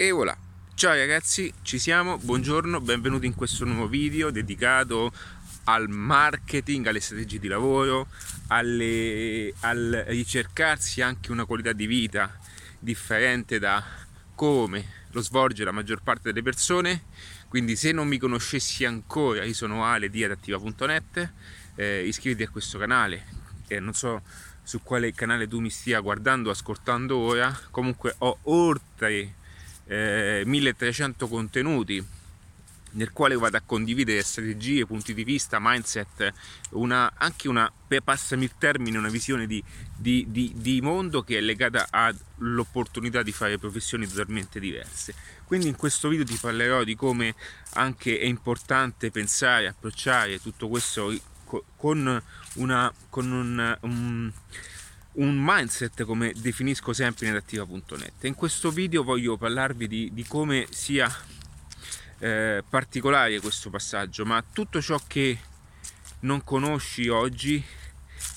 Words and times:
E 0.00 0.12
voilà, 0.12 0.38
ciao 0.76 0.94
ragazzi, 0.94 1.52
ci 1.62 1.80
siamo, 1.80 2.18
buongiorno, 2.18 2.80
benvenuti 2.80 3.26
in 3.26 3.34
questo 3.34 3.64
nuovo 3.64 3.88
video 3.88 4.30
dedicato 4.30 5.10
al 5.64 5.88
marketing, 5.88 6.86
alle 6.86 7.00
strategie 7.00 7.40
di 7.40 7.48
lavoro, 7.48 8.06
alle, 8.46 9.52
al 9.58 10.04
ricercarsi 10.06 11.02
anche 11.02 11.32
una 11.32 11.46
qualità 11.46 11.72
di 11.72 11.86
vita 11.86 12.38
differente 12.78 13.58
da 13.58 13.84
come 14.36 15.06
lo 15.10 15.20
svolge 15.20 15.64
la 15.64 15.72
maggior 15.72 16.00
parte 16.00 16.28
delle 16.28 16.42
persone. 16.42 17.06
Quindi 17.48 17.74
se 17.74 17.90
non 17.90 18.06
mi 18.06 18.18
conoscessi 18.18 18.84
ancora, 18.84 19.42
io 19.42 19.52
sono 19.52 19.84
Ale 19.84 20.10
di 20.10 20.22
adattiva.net, 20.22 21.32
eh, 21.74 22.06
iscriviti 22.06 22.44
a 22.44 22.50
questo 22.50 22.78
canale, 22.78 23.26
eh, 23.66 23.80
non 23.80 23.94
so 23.94 24.22
su 24.62 24.80
quale 24.80 25.12
canale 25.12 25.48
tu 25.48 25.58
mi 25.58 25.70
stia 25.70 25.98
guardando 25.98 26.50
o 26.50 26.52
ascoltando 26.52 27.16
ora, 27.16 27.52
comunque 27.72 28.14
ho 28.18 28.38
oltre 28.42 29.37
eh, 29.88 30.42
1300 30.44 31.26
contenuti 31.26 32.04
nel 32.90 33.12
quale 33.12 33.36
vado 33.36 33.56
a 33.56 33.62
condividere 33.64 34.22
strategie, 34.22 34.86
punti 34.86 35.12
di 35.12 35.24
vista, 35.24 35.58
mindset, 35.60 36.32
una, 36.70 37.12
anche 37.16 37.48
una, 37.48 37.70
per 37.86 38.02
passami 38.02 38.44
il 38.44 38.52
termine, 38.56 38.96
una 38.96 39.10
visione 39.10 39.46
di, 39.46 39.62
di, 39.94 40.26
di, 40.28 40.52
di, 40.56 40.80
mondo 40.80 41.22
che 41.22 41.38
è 41.38 41.40
legata 41.40 41.88
all'opportunità 41.90 43.22
di 43.22 43.32
fare 43.32 43.58
professioni 43.58 44.06
totalmente 44.06 44.58
diverse. 44.58 45.14
Quindi 45.44 45.68
in 45.68 45.76
questo 45.76 46.08
video 46.08 46.24
ti 46.24 46.38
parlerò 46.40 46.84
di 46.84 46.94
come 46.94 47.34
anche 47.74 48.18
è 48.18 48.24
importante 48.24 49.10
pensare, 49.10 49.68
approcciare 49.68 50.40
tutto 50.40 50.68
questo 50.68 51.14
con, 51.76 52.22
una, 52.54 52.92
con 53.08 53.32
un, 53.32 53.78
un 53.80 54.32
un 55.18 55.36
mindset 55.40 56.04
come 56.04 56.32
definisco 56.36 56.92
sempre 56.92 57.26
in 57.26 57.32
adattiva.net. 57.32 58.24
In 58.24 58.34
questo 58.34 58.70
video 58.70 59.02
voglio 59.02 59.36
parlarvi 59.36 59.88
di, 59.88 60.10
di 60.12 60.24
come 60.24 60.66
sia 60.70 61.12
eh, 62.18 62.62
particolare 62.68 63.40
questo 63.40 63.70
passaggio, 63.70 64.24
ma 64.24 64.42
tutto 64.52 64.80
ciò 64.80 65.00
che 65.06 65.38
non 66.20 66.42
conosci 66.44 67.08
oggi 67.08 67.64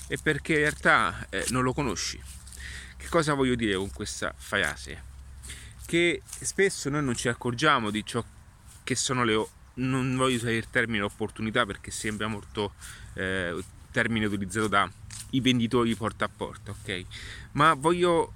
è 0.08 0.16
perché 0.16 0.54
in 0.54 0.58
realtà 0.58 1.26
eh, 1.30 1.44
non 1.50 1.62
lo 1.62 1.72
conosci. 1.72 2.20
Che 2.96 3.08
cosa 3.08 3.34
voglio 3.34 3.54
dire 3.54 3.76
con 3.76 3.90
questa 3.92 4.34
frase? 4.36 5.10
Che 5.86 6.22
spesso 6.24 6.88
noi 6.90 7.04
non 7.04 7.14
ci 7.14 7.28
accorgiamo 7.28 7.90
di 7.90 8.04
ciò 8.04 8.24
che 8.82 8.94
sono 8.96 9.24
le 9.24 9.46
non 9.74 10.16
voglio 10.16 10.36
usare 10.36 10.56
il 10.56 10.68
termine 10.68 11.02
opportunità 11.02 11.64
perché 11.64 11.90
sembra 11.90 12.26
molto 12.26 12.74
eh, 13.14 13.58
termine 13.90 14.26
utilizzato 14.26 14.68
da 14.68 14.90
i 15.32 15.40
venditori 15.40 15.94
porta 15.94 16.24
a 16.24 16.30
porta, 16.34 16.70
ok? 16.72 17.04
Ma 17.52 17.74
voglio 17.74 18.32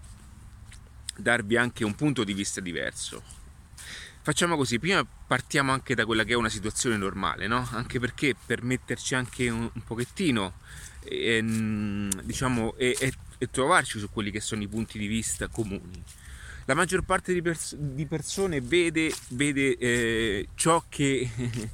darvi 1.16 1.56
anche 1.56 1.84
un 1.84 1.94
punto 1.94 2.25
di 2.25 2.34
vista 2.34 2.61
diverso. 2.61 3.22
Facciamo 4.22 4.56
così, 4.56 4.78
prima 4.78 5.06
partiamo 5.27 5.72
anche 5.72 5.94
da 5.94 6.05
quella 6.05 6.24
che 6.24 6.33
è 6.33 6.36
una 6.36 6.48
situazione 6.48 6.97
normale, 6.97 7.47
no? 7.47 7.67
Anche 7.72 8.00
perché 8.00 8.34
per 8.34 8.62
metterci 8.62 9.14
anche 9.14 9.48
un, 9.48 9.70
un 9.72 9.84
pochettino, 9.84 10.55
eh, 11.05 11.41
diciamo, 12.24 12.74
e, 12.77 12.97
e, 12.98 13.12
e, 13.39 13.50
trovarci 13.50 13.98
su 14.00 14.11
quelli 14.11 14.33
che 14.33 14.41
sono 14.41 14.62
i 14.62 14.69
punti 14.69 14.98
di 14.98 15.06
vista 15.06 15.47
comuni. 15.47 16.02
La 16.64 16.74
maggior 16.74 17.02
parte 17.02 17.33
di, 17.33 17.41
pers- 17.41 17.77
di 17.77 18.06
persone 18.06 18.61
vede, 18.61 19.14
vede 19.28 19.77
eh, 19.77 20.48
ciò, 20.56 20.83
che, 20.89 21.30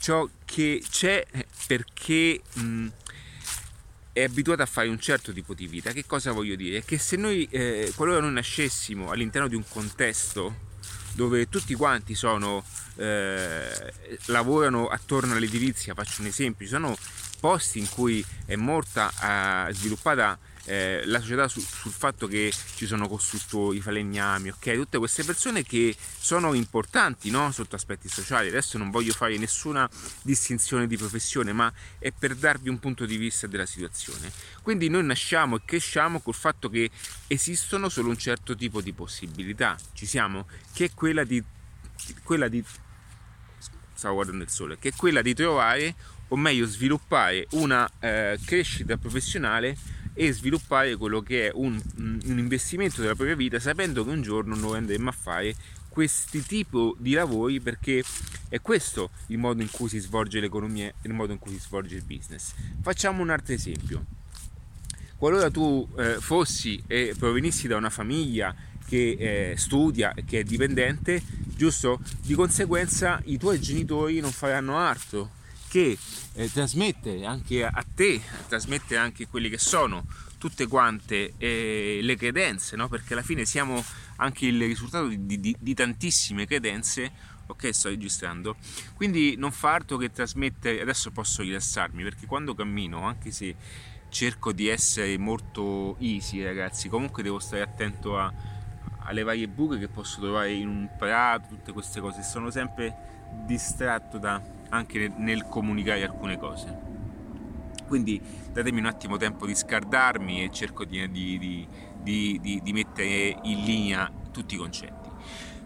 ciò 0.00 0.26
che 0.44 0.82
c'è 0.88 1.26
perché... 1.66 2.40
Mh, 2.54 2.86
è 4.14 4.22
abituata 4.22 4.62
a 4.62 4.66
fare 4.66 4.86
un 4.86 5.00
certo 5.00 5.32
tipo 5.32 5.54
di 5.54 5.66
vita. 5.66 5.90
Che 5.90 6.06
cosa 6.06 6.30
voglio 6.30 6.54
dire? 6.54 6.84
Che 6.84 6.98
se 6.98 7.16
noi, 7.16 7.48
eh, 7.50 7.92
qualora 7.96 8.20
noi 8.20 8.32
nascessimo 8.32 9.10
all'interno 9.10 9.48
di 9.48 9.56
un 9.56 9.64
contesto 9.68 10.72
dove 11.14 11.48
tutti 11.48 11.74
quanti 11.74 12.14
sono, 12.14 12.64
eh, 12.94 13.92
lavorano 14.26 14.86
attorno 14.86 15.34
all'edilizia, 15.34 15.94
faccio 15.94 16.22
un 16.22 16.28
esempio, 16.28 16.64
ci 16.64 16.72
sono 16.72 16.96
posti 17.40 17.80
in 17.80 17.88
cui 17.88 18.24
è 18.46 18.54
molta 18.54 19.66
eh, 19.68 19.74
sviluppata 19.74 20.38
eh, 20.64 21.02
la 21.04 21.20
società 21.20 21.48
su, 21.48 21.60
sul 21.60 21.92
fatto 21.92 22.26
che 22.26 22.52
ci 22.74 22.86
sono 22.86 23.08
costruttori, 23.08 23.80
falegnami, 23.80 24.50
ok? 24.50 24.74
Tutte 24.74 24.98
queste 24.98 25.24
persone 25.24 25.62
che 25.62 25.94
sono 26.18 26.54
importanti 26.54 27.30
no? 27.30 27.50
sotto 27.52 27.76
aspetti 27.76 28.08
sociali. 28.08 28.48
Adesso 28.48 28.78
non 28.78 28.90
voglio 28.90 29.12
fare 29.12 29.36
nessuna 29.36 29.88
distinzione 30.22 30.86
di 30.86 30.96
professione, 30.96 31.52
ma 31.52 31.72
è 31.98 32.12
per 32.12 32.34
darvi 32.34 32.68
un 32.68 32.78
punto 32.78 33.04
di 33.04 33.16
vista 33.16 33.46
della 33.46 33.66
situazione. 33.66 34.30
Quindi 34.62 34.88
noi 34.88 35.04
nasciamo 35.04 35.56
e 35.56 35.62
cresciamo 35.64 36.20
col 36.20 36.34
fatto 36.34 36.68
che 36.68 36.90
esistono 37.26 37.88
solo 37.88 38.08
un 38.08 38.18
certo 38.18 38.54
tipo 38.54 38.80
di 38.80 38.92
possibilità, 38.92 39.76
ci 39.92 40.06
siamo, 40.06 40.46
che 40.72 40.86
è 40.86 40.90
quella 40.94 41.24
di, 41.24 41.42
quella 42.22 42.48
di 42.48 42.64
stavo 43.94 44.14
guardando 44.14 44.44
il 44.44 44.50
sole, 44.50 44.78
che 44.78 44.88
è 44.88 44.92
quella 44.94 45.22
di 45.22 45.34
trovare 45.34 45.94
o 46.28 46.36
meglio 46.36 46.66
sviluppare 46.66 47.46
una 47.50 47.88
eh, 48.00 48.38
crescita 48.44 48.96
professionale 48.96 49.76
e 50.14 50.32
sviluppare 50.32 50.96
quello 50.96 51.20
che 51.20 51.48
è 51.48 51.50
un, 51.52 51.80
un 51.96 52.38
investimento 52.38 53.00
della 53.00 53.14
propria 53.14 53.36
vita 53.36 53.58
sapendo 53.58 54.04
che 54.04 54.10
un 54.10 54.22
giorno 54.22 54.54
noi 54.54 54.78
andremo 54.78 55.08
a 55.08 55.12
fare 55.12 55.54
questi 55.88 56.42
tipi 56.42 56.94
di 56.98 57.12
lavori 57.12 57.60
perché 57.60 58.02
è 58.48 58.60
questo 58.60 59.10
il 59.28 59.38
modo 59.38 59.62
in 59.62 59.70
cui 59.70 59.88
si 59.88 59.98
svolge 59.98 60.40
l'economia 60.40 60.86
e 60.86 60.94
il 61.02 61.12
modo 61.12 61.32
in 61.32 61.38
cui 61.38 61.52
si 61.52 61.60
svolge 61.60 61.96
il 61.96 62.02
business. 62.02 62.52
Facciamo 62.80 63.22
un 63.22 63.30
altro 63.30 63.54
esempio. 63.54 64.04
Qualora 65.16 65.50
tu 65.50 65.88
eh, 65.96 66.16
fossi 66.18 66.82
e 66.86 67.14
provenissi 67.16 67.68
da 67.68 67.76
una 67.76 67.90
famiglia 67.90 68.54
che 68.86 69.52
eh, 69.52 69.56
studia 69.56 70.12
che 70.26 70.40
è 70.40 70.42
dipendente, 70.42 71.22
giusto? 71.56 72.00
Di 72.20 72.34
conseguenza 72.34 73.20
i 73.26 73.38
tuoi 73.38 73.60
genitori 73.60 74.20
non 74.20 74.32
faranno 74.32 74.76
altro 74.76 75.42
che 75.74 75.98
eh, 76.34 76.52
trasmettere 76.52 77.26
anche 77.26 77.64
a 77.64 77.84
te, 77.96 78.20
trasmettere 78.46 79.00
anche 79.00 79.26
quelli 79.26 79.48
che 79.48 79.58
sono 79.58 80.06
tutte 80.38 80.68
quante 80.68 81.34
eh, 81.36 81.98
le 82.00 82.14
credenze, 82.14 82.76
no? 82.76 82.86
perché 82.86 83.14
alla 83.14 83.24
fine 83.24 83.44
siamo 83.44 83.84
anche 84.18 84.46
il 84.46 84.64
risultato 84.64 85.08
di, 85.08 85.40
di, 85.40 85.56
di 85.58 85.74
tantissime 85.74 86.46
credenze 86.46 87.32
ok 87.46 87.74
sto 87.74 87.88
registrando 87.88 88.56
quindi 88.94 89.34
non 89.36 89.50
fa 89.50 89.74
altro 89.74 89.98
che 89.98 90.10
trasmettere 90.10 90.80
adesso 90.80 91.10
posso 91.10 91.42
rilassarmi 91.42 92.02
perché 92.02 92.24
quando 92.24 92.54
cammino 92.54 93.02
anche 93.02 93.32
se 93.32 93.54
cerco 94.08 94.52
di 94.52 94.68
essere 94.68 95.18
molto 95.18 95.98
easy 95.98 96.42
ragazzi 96.42 96.88
comunque 96.88 97.22
devo 97.22 97.38
stare 97.38 97.60
attento 97.60 98.18
a, 98.18 98.32
alle 99.00 99.22
varie 99.24 99.46
buche 99.46 99.78
che 99.78 99.88
posso 99.88 100.20
trovare 100.20 100.52
in 100.52 100.68
un 100.68 100.88
prato 100.96 101.48
tutte 101.48 101.72
queste 101.72 102.00
cose 102.00 102.22
sono 102.22 102.50
sempre 102.50 103.12
distratto 103.44 104.16
da 104.16 104.40
anche 104.74 105.12
nel 105.16 105.44
comunicare 105.44 106.04
alcune 106.04 106.38
cose. 106.38 106.92
Quindi 107.86 108.20
datemi 108.52 108.80
un 108.80 108.86
attimo 108.86 109.16
tempo 109.16 109.46
di 109.46 109.54
scardarmi 109.54 110.42
e 110.42 110.50
cerco 110.50 110.84
di, 110.84 111.08
di, 111.10 111.66
di, 112.02 112.60
di 112.62 112.72
mettere 112.72 113.38
in 113.42 113.62
linea 113.62 114.10
tutti 114.32 114.54
i 114.54 114.58
concetti. 114.58 115.08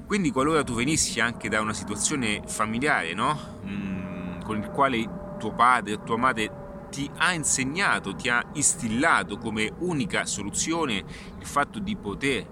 Quindi 0.07 0.31
qualora 0.31 0.65
tu 0.65 0.75
venissi 0.75 1.21
anche 1.21 1.49
da 1.49 1.61
una 1.61 1.75
situazione 1.75 2.43
familiare, 2.47 3.15
no? 3.15 3.61
mm, 3.65 4.41
con 4.43 4.59
il 4.59 4.69
quale 4.69 5.37
tuo 5.39 5.53
padre 5.53 5.95
o 5.95 6.03
tua 6.03 6.17
madre 6.17 6.87
ti 6.91 7.09
ha 7.17 7.33
insegnato, 7.33 8.15
ti 8.15 8.29
ha 8.29 8.43
instillato 8.55 9.37
come 9.37 9.71
unica 9.79 10.25
soluzione 10.25 11.05
il 11.39 11.47
fatto 11.47 11.79
di 11.79 11.95
poter 11.97 12.47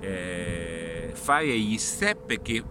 eh, 0.00 1.12
fare 1.14 1.58
gli 1.58 1.76
step 1.76 2.40
che 2.40 2.64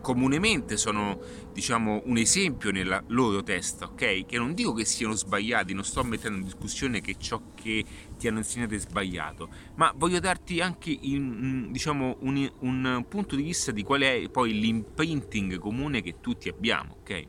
comunemente 0.00 0.76
sono 0.76 1.18
diciamo 1.56 2.02
un 2.04 2.18
esempio 2.18 2.70
nella 2.70 3.02
loro 3.06 3.42
testa, 3.42 3.86
ok? 3.86 4.26
Che 4.26 4.36
non 4.36 4.52
dico 4.52 4.74
che 4.74 4.84
siano 4.84 5.14
sbagliati, 5.14 5.72
non 5.72 5.84
sto 5.84 6.04
mettendo 6.04 6.36
in 6.36 6.44
discussione 6.44 7.00
che 7.00 7.16
ciò 7.18 7.40
che 7.54 7.82
ti 8.18 8.28
hanno 8.28 8.38
insegnato 8.38 8.74
è 8.74 8.78
sbagliato, 8.78 9.48
ma 9.76 9.90
voglio 9.96 10.20
darti 10.20 10.60
anche 10.60 10.90
in, 10.90 11.72
diciamo 11.72 12.18
un, 12.20 12.52
un 12.58 13.06
punto 13.08 13.36
di 13.36 13.42
vista 13.42 13.72
di 13.72 13.82
qual 13.82 14.02
è 14.02 14.28
poi 14.28 14.52
l'imprinting 14.60 15.58
comune 15.58 16.02
che 16.02 16.16
tutti 16.20 16.50
abbiamo, 16.50 16.98
ok? 17.00 17.26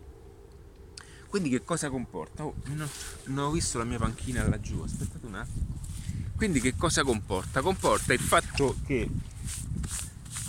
Quindi 1.29 1.47
che 1.47 1.63
cosa 1.63 1.89
comporta? 1.89 2.43
Oh, 2.43 2.55
non, 2.65 2.89
non 3.27 3.45
ho 3.45 3.51
visto 3.51 3.77
la 3.77 3.85
mia 3.85 3.97
panchina 3.97 4.45
laggiù, 4.45 4.81
aspettate 4.81 5.25
un 5.25 5.35
attimo. 5.35 5.79
Quindi 6.35 6.59
che 6.59 6.75
cosa 6.75 7.03
comporta? 7.03 7.61
Comporta 7.61 8.11
il 8.11 8.19
fatto 8.19 8.75
che 8.85 9.09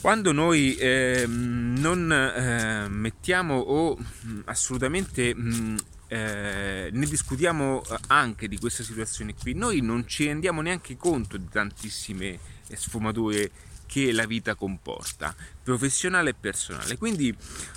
quando 0.00 0.32
noi 0.32 0.74
eh, 0.76 1.24
non 1.26 2.12
eh, 2.12 2.88
mettiamo 2.88 3.58
o 3.58 3.96
mm, 3.96 4.40
assolutamente 4.44 5.34
mh, 5.34 5.40
mm, 5.40 5.76
eh, 6.08 6.88
ne 6.92 7.06
discutiamo 7.06 7.82
anche 8.06 8.48
di 8.48 8.58
questa 8.58 8.82
situazione 8.82 9.34
qui, 9.34 9.52
noi 9.54 9.80
non 9.80 10.06
ci 10.06 10.26
rendiamo 10.26 10.62
neanche 10.62 10.96
conto 10.96 11.36
di 11.36 11.48
tantissime 11.50 12.38
sfumature 12.72 13.50
che 13.86 14.12
la 14.12 14.26
vita 14.26 14.54
comporta, 14.54 15.34
professionale 15.62 16.30
e 16.30 16.34
personale. 16.34 16.96
Quindi 16.96 17.34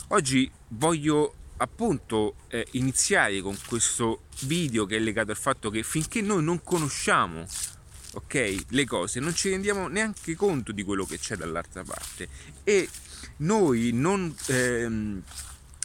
oggi 0.09 0.49
voglio 0.69 1.35
appunto 1.57 2.35
eh, 2.47 2.67
iniziare 2.71 3.39
con 3.41 3.57
questo 3.65 4.23
video 4.41 4.85
che 4.85 4.97
è 4.97 4.99
legato 4.99 5.31
al 5.31 5.37
fatto 5.37 5.69
che 5.69 5.83
finché 5.83 6.21
noi 6.21 6.43
non 6.43 6.63
conosciamo 6.63 7.45
ok, 8.13 8.65
le 8.69 8.85
cose, 8.85 9.19
non 9.19 9.33
ci 9.33 9.49
rendiamo 9.49 9.87
neanche 9.87 10.35
conto 10.35 10.71
di 10.71 10.83
quello 10.83 11.05
che 11.05 11.17
c'è 11.17 11.35
dall'altra 11.35 11.83
parte 11.83 12.27
e 12.63 12.87
noi 13.37 13.91
non... 13.93 14.35
Ehm, 14.47 15.23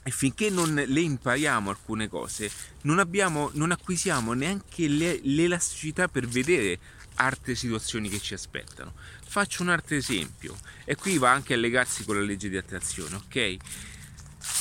finché 0.08 0.50
non 0.50 0.72
le 0.72 1.00
impariamo 1.00 1.68
alcune 1.68 2.08
cose, 2.08 2.48
non, 2.82 3.00
abbiamo, 3.00 3.50
non 3.54 3.72
acquisiamo 3.72 4.34
neanche 4.34 4.86
le, 4.86 5.18
l'elasticità 5.22 6.06
per 6.06 6.28
vedere 6.28 6.78
altre 7.16 7.54
situazioni 7.54 8.08
che 8.08 8.20
ci 8.20 8.34
aspettano. 8.34 8.92
Faccio 9.26 9.62
un 9.62 9.70
altro 9.70 9.96
esempio, 9.96 10.56
e 10.84 10.94
qui 10.94 11.18
va 11.18 11.32
anche 11.32 11.54
a 11.54 11.56
legarsi 11.56 12.04
con 12.04 12.16
la 12.16 12.22
legge 12.22 12.48
di 12.48 12.56
attrazione, 12.56 13.16
ok? 13.16 13.56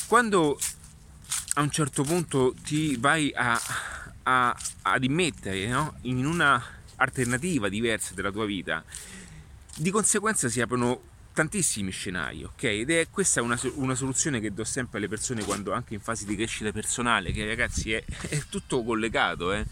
Quando 0.08 0.58
a 1.56 1.62
un 1.62 1.72
certo 1.72 2.04
punto 2.04 2.54
ti 2.64 2.96
vai 2.98 3.32
a, 3.34 3.60
a, 4.24 4.58
ad 4.82 5.04
immettere 5.04 5.68
no? 5.68 5.98
in 6.02 6.26
una 6.26 6.62
alternativa 6.98 7.70
diversa 7.70 8.14
della 8.14 8.32
tua 8.32 8.46
vita, 8.46 8.84
di 9.78 9.92
conseguenza 9.92 10.50
si 10.50 10.62
aprono 10.62 11.14
tantissimi 11.36 11.92
scenari, 11.92 12.46
ok? 12.46 12.64
Ed 12.64 12.90
è 12.90 13.08
questa 13.12 13.42
una, 13.42 13.60
una, 13.74 13.94
soluzione 13.94 14.40
che 14.40 14.54
do 14.54 14.64
sempre 14.64 15.00
alle 15.00 15.10
persone 15.10 15.44
quando 15.44 15.74
anche 15.74 15.94
in 15.94 16.00
fase 16.00 16.26
di 16.26 16.34
crescita 16.34 16.72
personale, 16.72 17.34
che 17.34 17.46
ragazzi 17.46 17.92
è, 17.92 18.02
è 18.30 18.42
tutto 18.50 18.84
collegato, 18.86 19.52
eh? 19.52 19.66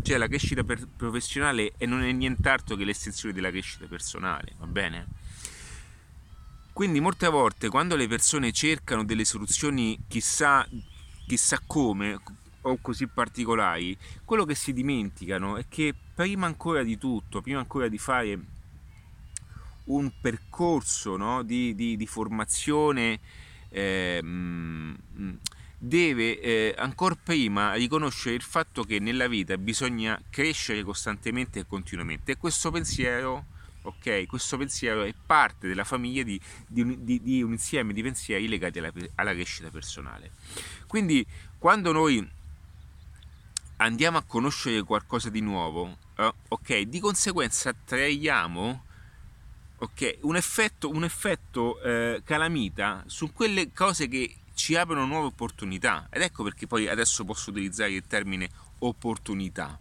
Cioè 0.00 0.16
la 0.16 0.28
crescita 0.28 0.62
per, 0.62 0.86
professionale 0.86 1.72
e 1.76 1.86
non 1.86 2.04
è 2.04 2.12
nient'altro 2.12 2.76
che 2.76 2.84
l'estensione 2.84 3.34
della 3.34 3.50
crescita 3.50 3.86
personale, 3.86 4.54
va 4.58 4.66
bene? 4.66 5.06
Quindi 6.72 7.00
molte 7.00 7.26
volte 7.26 7.68
quando 7.68 7.96
le 7.96 8.06
persone 8.06 8.52
cercano 8.52 9.04
delle 9.04 9.24
soluzioni 9.24 9.98
chissà, 10.06 10.64
chissà 11.26 11.60
come 11.66 12.20
o 12.70 12.78
così 12.80 13.06
particolari, 13.06 13.96
quello 14.24 14.44
che 14.44 14.54
si 14.54 14.72
dimenticano 14.72 15.56
è 15.56 15.64
che 15.68 15.94
prima 16.14 16.46
ancora 16.46 16.82
di 16.82 16.98
tutto, 16.98 17.40
prima 17.40 17.58
ancora 17.58 17.88
di 17.88 17.98
fare 17.98 18.38
un 19.84 20.10
percorso 20.20 21.16
no? 21.16 21.42
di, 21.42 21.74
di, 21.74 21.96
di, 21.96 22.06
formazione 22.06 23.20
eh, 23.70 24.22
deve 25.78 26.40
eh, 26.40 26.74
ancora 26.76 27.16
prima 27.22 27.74
riconoscere 27.74 28.34
il 28.34 28.42
fatto 28.42 28.82
che 28.82 28.98
nella 28.98 29.28
vita 29.28 29.56
bisogna 29.56 30.20
crescere 30.28 30.82
costantemente 30.82 31.60
e 31.60 31.66
continuamente 31.66 32.32
e 32.32 32.36
questo 32.36 32.70
pensiero, 32.70 33.44
okay, 33.82 34.26
questo 34.26 34.56
pensiero 34.56 35.04
è 35.04 35.14
parte 35.24 35.68
della 35.68 35.84
famiglia 35.84 36.22
di, 36.22 36.40
di 36.66 37.42
un 37.42 37.52
insieme 37.52 37.92
di 37.92 38.02
pensieri 38.02 38.48
legati 38.48 38.78
alla, 38.80 38.92
alla 39.14 39.32
crescita 39.32 39.70
personale. 39.70 40.32
Quindi 40.86 41.24
quando 41.58 41.92
noi 41.92 42.36
andiamo 43.78 44.18
a 44.18 44.22
conoscere 44.22 44.82
qualcosa 44.82 45.30
di 45.30 45.40
nuovo, 45.40 45.98
eh, 46.16 46.32
ok, 46.48 46.80
di 46.82 47.00
conseguenza 47.00 47.74
traiamo 47.84 48.84
ok? 49.78 50.18
Un 50.22 50.36
effetto, 50.36 50.90
un 50.90 51.04
effetto 51.04 51.80
eh, 51.82 52.22
calamita 52.24 53.04
su 53.06 53.32
quelle 53.32 53.72
cose 53.72 54.08
che 54.08 54.34
ci 54.54 54.74
aprono 54.74 55.06
nuove 55.06 55.26
opportunità 55.26 56.08
ed 56.10 56.22
ecco 56.22 56.42
perché 56.42 56.66
poi 56.66 56.88
adesso 56.88 57.24
posso 57.24 57.50
utilizzare 57.50 57.92
il 57.92 58.04
termine 58.06 58.48
opportunità. 58.80 59.78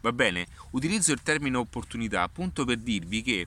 Va 0.00 0.12
bene? 0.12 0.46
Utilizzo 0.70 1.12
il 1.12 1.22
termine 1.22 1.56
opportunità 1.56 2.22
appunto 2.22 2.64
per 2.64 2.78
dirvi 2.78 3.22
che 3.22 3.46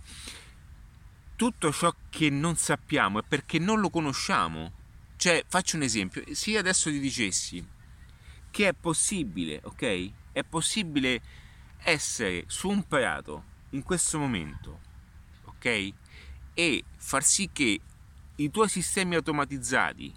tutto 1.35 1.71
ciò 1.71 1.93
che 2.09 2.29
non 2.29 2.55
sappiamo 2.55 3.19
è 3.19 3.23
perché 3.27 3.59
non 3.59 3.79
lo 3.79 3.89
conosciamo. 3.89 4.83
Cioè, 5.17 5.45
faccio 5.47 5.77
un 5.77 5.83
esempio, 5.83 6.23
se 6.33 6.51
io 6.51 6.59
adesso 6.59 6.89
ti 6.89 6.99
dicessi 6.99 7.65
che 8.55 8.69
è 8.69 8.73
possibile, 8.73 9.59
ok? 9.63 10.11
È 10.31 10.43
possibile 10.43 11.21
essere 11.83 12.45
su 12.47 12.69
un 12.69 12.87
prato 12.87 13.43
in 13.71 13.83
questo 13.83 14.17
momento 14.17 14.79
ok? 15.65 15.93
E 16.53 16.83
far 16.95 17.23
sì 17.23 17.49
che 17.51 17.81
i 18.35 18.51
tuoi 18.51 18.69
sistemi 18.69 19.15
automatizzati 19.15 20.13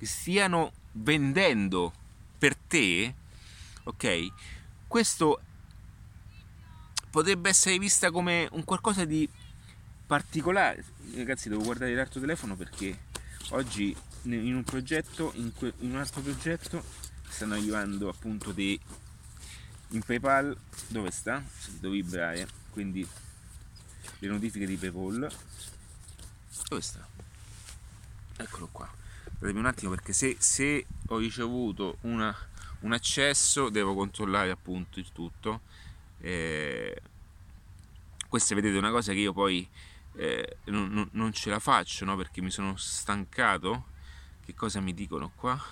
stiano 0.00 0.72
vendendo 0.92 1.92
per 2.36 2.56
te, 2.56 3.14
ok? 3.84 4.26
Questo 4.86 5.40
potrebbe 7.10 7.48
essere 7.48 7.78
vista 7.78 8.10
come 8.10 8.48
un 8.52 8.64
qualcosa 8.64 9.04
di 9.04 9.28
particolare. 10.06 10.84
Ragazzi, 11.14 11.48
devo 11.48 11.62
guardare 11.62 11.94
l'altro 11.94 12.20
telefono 12.20 12.56
perché 12.56 13.06
oggi 13.50 13.96
in 14.24 14.54
un 14.54 14.64
progetto, 14.64 15.32
in, 15.36 15.52
in 15.78 15.92
un 15.92 15.96
altro 15.96 16.20
progetto, 16.20 16.82
stanno 17.28 17.54
arrivando 17.54 18.08
appunto 18.08 18.52
dei 18.52 18.80
in 19.90 20.02
PayPal. 20.02 20.56
Dove 20.88 21.10
sta? 21.10 21.42
Devo 21.80 21.94
vibrare, 21.94 22.48
quindi 22.70 23.06
le 24.18 24.28
notifiche 24.28 24.66
di 24.66 24.76
PayPal. 24.76 25.30
Dove 26.68 26.82
sta? 26.82 27.06
eccolo 28.38 28.68
qua. 28.70 28.88
Datemi 29.38 29.58
un 29.58 29.66
attimo 29.66 29.90
perché 29.90 30.12
se, 30.12 30.36
se 30.38 30.86
ho 31.06 31.18
ricevuto 31.18 31.98
una, 32.02 32.34
un 32.80 32.92
accesso 32.92 33.68
devo 33.68 33.94
controllare 33.94 34.50
appunto 34.50 34.98
il 34.98 35.12
tutto. 35.12 35.60
Eh, 36.20 37.00
questa 38.28 38.54
vedete 38.54 38.74
è 38.74 38.78
una 38.78 38.90
cosa 38.90 39.12
che 39.12 39.18
io 39.18 39.32
poi 39.32 39.68
eh, 40.14 40.56
non, 40.64 41.08
non, 41.12 41.32
ce 41.32 41.50
la 41.50 41.58
faccio 41.58 42.04
no? 42.04 42.16
perché 42.16 42.40
mi 42.40 42.50
sono 42.50 42.76
stancato. 42.76 43.96
Che 44.44 44.54
cosa 44.54 44.80
mi 44.80 44.94
dicono 44.94 45.30
qua 45.34 45.62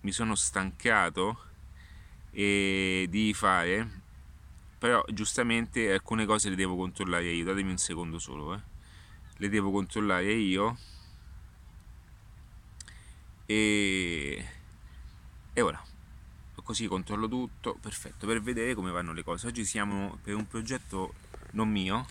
mi 0.00 0.12
sono 0.12 0.34
stancato 0.34 1.48
e 2.30 3.06
di 3.08 3.34
fare 3.34 4.00
però 4.80 5.04
giustamente 5.10 5.92
alcune 5.92 6.24
cose 6.24 6.48
le 6.48 6.56
devo 6.56 6.74
controllare 6.74 7.30
io. 7.30 7.44
Datemi 7.44 7.70
un 7.70 7.76
secondo 7.76 8.18
solo 8.18 8.54
eh. 8.54 8.60
le 9.36 9.48
devo 9.50 9.70
controllare 9.70 10.32
io. 10.32 10.78
E, 13.44 14.44
e 15.52 15.60
ora 15.60 15.84
così 16.62 16.86
controllo 16.86 17.28
tutto 17.28 17.74
perfetto 17.80 18.26
per 18.26 18.40
vedere 18.40 18.74
come 18.74 18.90
vanno 18.90 19.12
le 19.12 19.22
cose. 19.22 19.48
Oggi 19.48 19.66
siamo 19.66 20.18
per 20.22 20.34
un 20.34 20.46
progetto 20.46 21.12
non 21.50 21.68
mio 21.68 22.06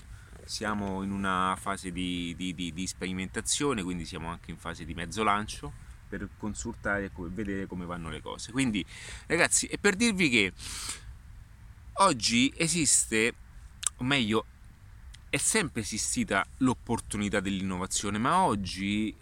siamo 0.46 1.02
in 1.02 1.12
una 1.12 1.56
fase 1.60 1.92
di, 1.92 2.34
di, 2.36 2.54
di, 2.54 2.74
di 2.74 2.88
sperimentazione 2.88 3.84
quindi 3.84 4.06
siamo 4.06 4.30
anche 4.30 4.52
in 4.52 4.58
fase 4.58 4.84
di 4.84 4.96
mezzo 4.96 5.24
lancio 5.24 5.72
per 6.10 6.28
consultare 6.38 7.06
e 7.06 7.12
vedere 7.16 7.68
come 7.68 7.86
vanno 7.86 8.10
le 8.10 8.22
cose. 8.22 8.52
Quindi 8.52 8.84
ragazzi 9.28 9.68
è 9.68 9.78
per 9.78 9.96
dirvi 9.96 10.30
che 10.30 10.52
oggi 11.94 12.52
esiste, 12.58 13.34
o 13.98 14.04
meglio, 14.04 14.46
è 15.30 15.38
sempre 15.38 15.82
esistita 15.82 16.44
l'opportunità 16.58 17.40
dell'innovazione, 17.40 18.18
ma 18.18 18.42
oggi 18.42 19.16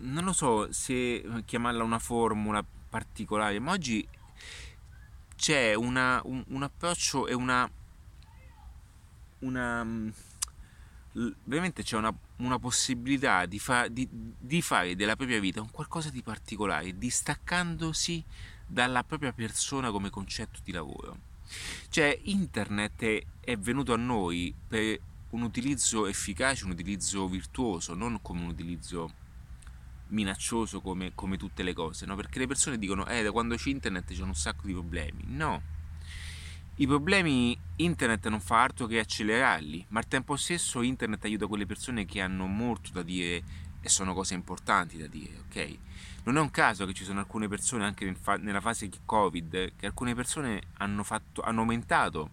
non 0.00 0.24
lo 0.24 0.32
so 0.32 0.72
se 0.72 1.24
chiamarla 1.44 1.84
una 1.84 2.00
formula 2.00 2.64
particolare, 2.88 3.60
ma 3.60 3.70
oggi 3.70 4.06
c'è 5.36 5.74
una, 5.74 6.20
un, 6.24 6.42
un, 6.48 6.62
approccio 6.64 7.28
e 7.28 7.34
una, 7.34 7.70
una 9.40 9.86
veramente 11.44 11.82
c'è 11.82 11.96
una, 11.96 12.14
una 12.44 12.58
possibilità 12.58 13.46
di, 13.46 13.58
fa, 13.58 13.88
di, 13.88 14.08
di, 14.10 14.62
fare 14.62 14.96
della 14.96 15.16
propria 15.16 15.40
vita 15.40 15.60
un 15.60 15.70
qualcosa 15.70 16.10
di 16.10 16.22
particolare, 16.22 16.98
distaccandosi 16.98 18.24
dalla 18.66 19.04
propria 19.04 19.32
persona 19.32 19.90
come 19.90 20.10
concetto 20.10 20.60
di 20.62 20.72
lavoro. 20.72 21.30
Cioè 21.88 22.18
internet 22.24 23.24
è 23.40 23.56
venuto 23.56 23.92
a 23.92 23.96
noi 23.96 24.54
per 24.66 24.98
un 25.30 25.42
utilizzo 25.42 26.06
efficace, 26.06 26.64
un 26.64 26.70
utilizzo 26.70 27.28
virtuoso, 27.28 27.94
non 27.94 28.20
come 28.22 28.40
un 28.40 28.48
utilizzo 28.48 29.20
minaccioso 30.08 30.80
come, 30.80 31.12
come 31.14 31.36
tutte 31.36 31.62
le 31.62 31.72
cose, 31.72 32.04
no? 32.06 32.16
Perché 32.16 32.38
le 32.38 32.46
persone 32.46 32.78
dicono, 32.78 33.06
eh, 33.06 33.22
da 33.22 33.32
quando 33.32 33.56
c'è 33.56 33.70
internet 33.70 34.12
c'è 34.12 34.22
un 34.22 34.34
sacco 34.34 34.66
di 34.66 34.72
problemi. 34.72 35.22
No, 35.26 35.62
i 36.76 36.86
problemi 36.86 37.56
internet 37.76 38.28
non 38.28 38.40
fa 38.40 38.62
altro 38.62 38.86
che 38.86 38.98
accelerarli, 38.98 39.86
ma 39.88 39.98
al 39.98 40.08
tempo 40.08 40.36
stesso 40.36 40.80
internet 40.82 41.24
aiuta 41.24 41.46
quelle 41.46 41.66
persone 41.66 42.06
che 42.06 42.20
hanno 42.20 42.46
molto 42.46 42.90
da 42.92 43.02
dire 43.02 43.42
e 43.80 43.88
sono 43.88 44.14
cose 44.14 44.34
importanti 44.34 44.96
da 44.96 45.06
dire, 45.06 45.38
ok? 45.46 45.78
Non 46.24 46.36
è 46.36 46.40
un 46.40 46.50
caso 46.50 46.86
che 46.86 46.92
ci 46.94 47.04
sono 47.04 47.18
alcune 47.18 47.48
persone, 47.48 47.84
anche 47.84 48.16
nella 48.38 48.60
fase 48.60 48.88
Covid, 49.04 49.74
che 49.76 49.86
alcune 49.86 50.14
persone 50.14 50.62
hanno, 50.78 51.02
fatto, 51.02 51.42
hanno 51.42 51.60
aumentato 51.60 52.30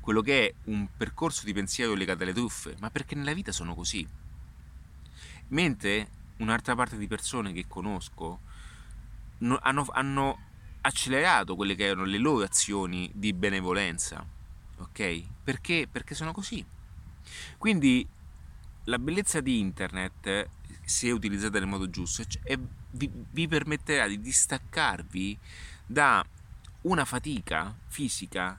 quello 0.00 0.20
che 0.20 0.46
è 0.46 0.54
un 0.64 0.88
percorso 0.96 1.44
di 1.44 1.52
pensiero 1.52 1.94
legato 1.94 2.22
alle 2.22 2.32
truffe, 2.32 2.76
ma 2.80 2.90
perché 2.90 3.14
nella 3.14 3.34
vita 3.34 3.52
sono 3.52 3.74
così. 3.74 4.06
Mentre 5.48 6.08
un'altra 6.38 6.74
parte 6.74 6.96
di 6.96 7.06
persone 7.06 7.52
che 7.52 7.66
conosco 7.68 8.40
hanno, 9.38 9.86
hanno 9.90 10.38
accelerato 10.82 11.56
quelle 11.56 11.74
che 11.74 11.86
erano 11.86 12.04
le 12.04 12.18
loro 12.18 12.44
azioni 12.44 13.10
di 13.14 13.32
benevolenza, 13.32 14.24
ok? 14.78 15.22
Perché? 15.42 15.88
Perché 15.90 16.14
sono 16.14 16.32
così. 16.32 16.64
Quindi 17.58 18.06
la 18.84 18.98
bellezza 18.98 19.40
di 19.40 19.58
internet, 19.58 20.48
se 20.84 21.10
utilizzata 21.10 21.58
nel 21.58 21.68
modo 21.68 21.88
giusto, 21.88 22.22
è, 22.42 22.58
vi, 22.90 23.10
vi 23.30 23.48
permetterà 23.48 24.06
di 24.06 24.20
distaccarvi 24.20 25.38
da 25.86 26.24
una 26.82 27.04
fatica 27.04 27.74
fisica 27.88 28.58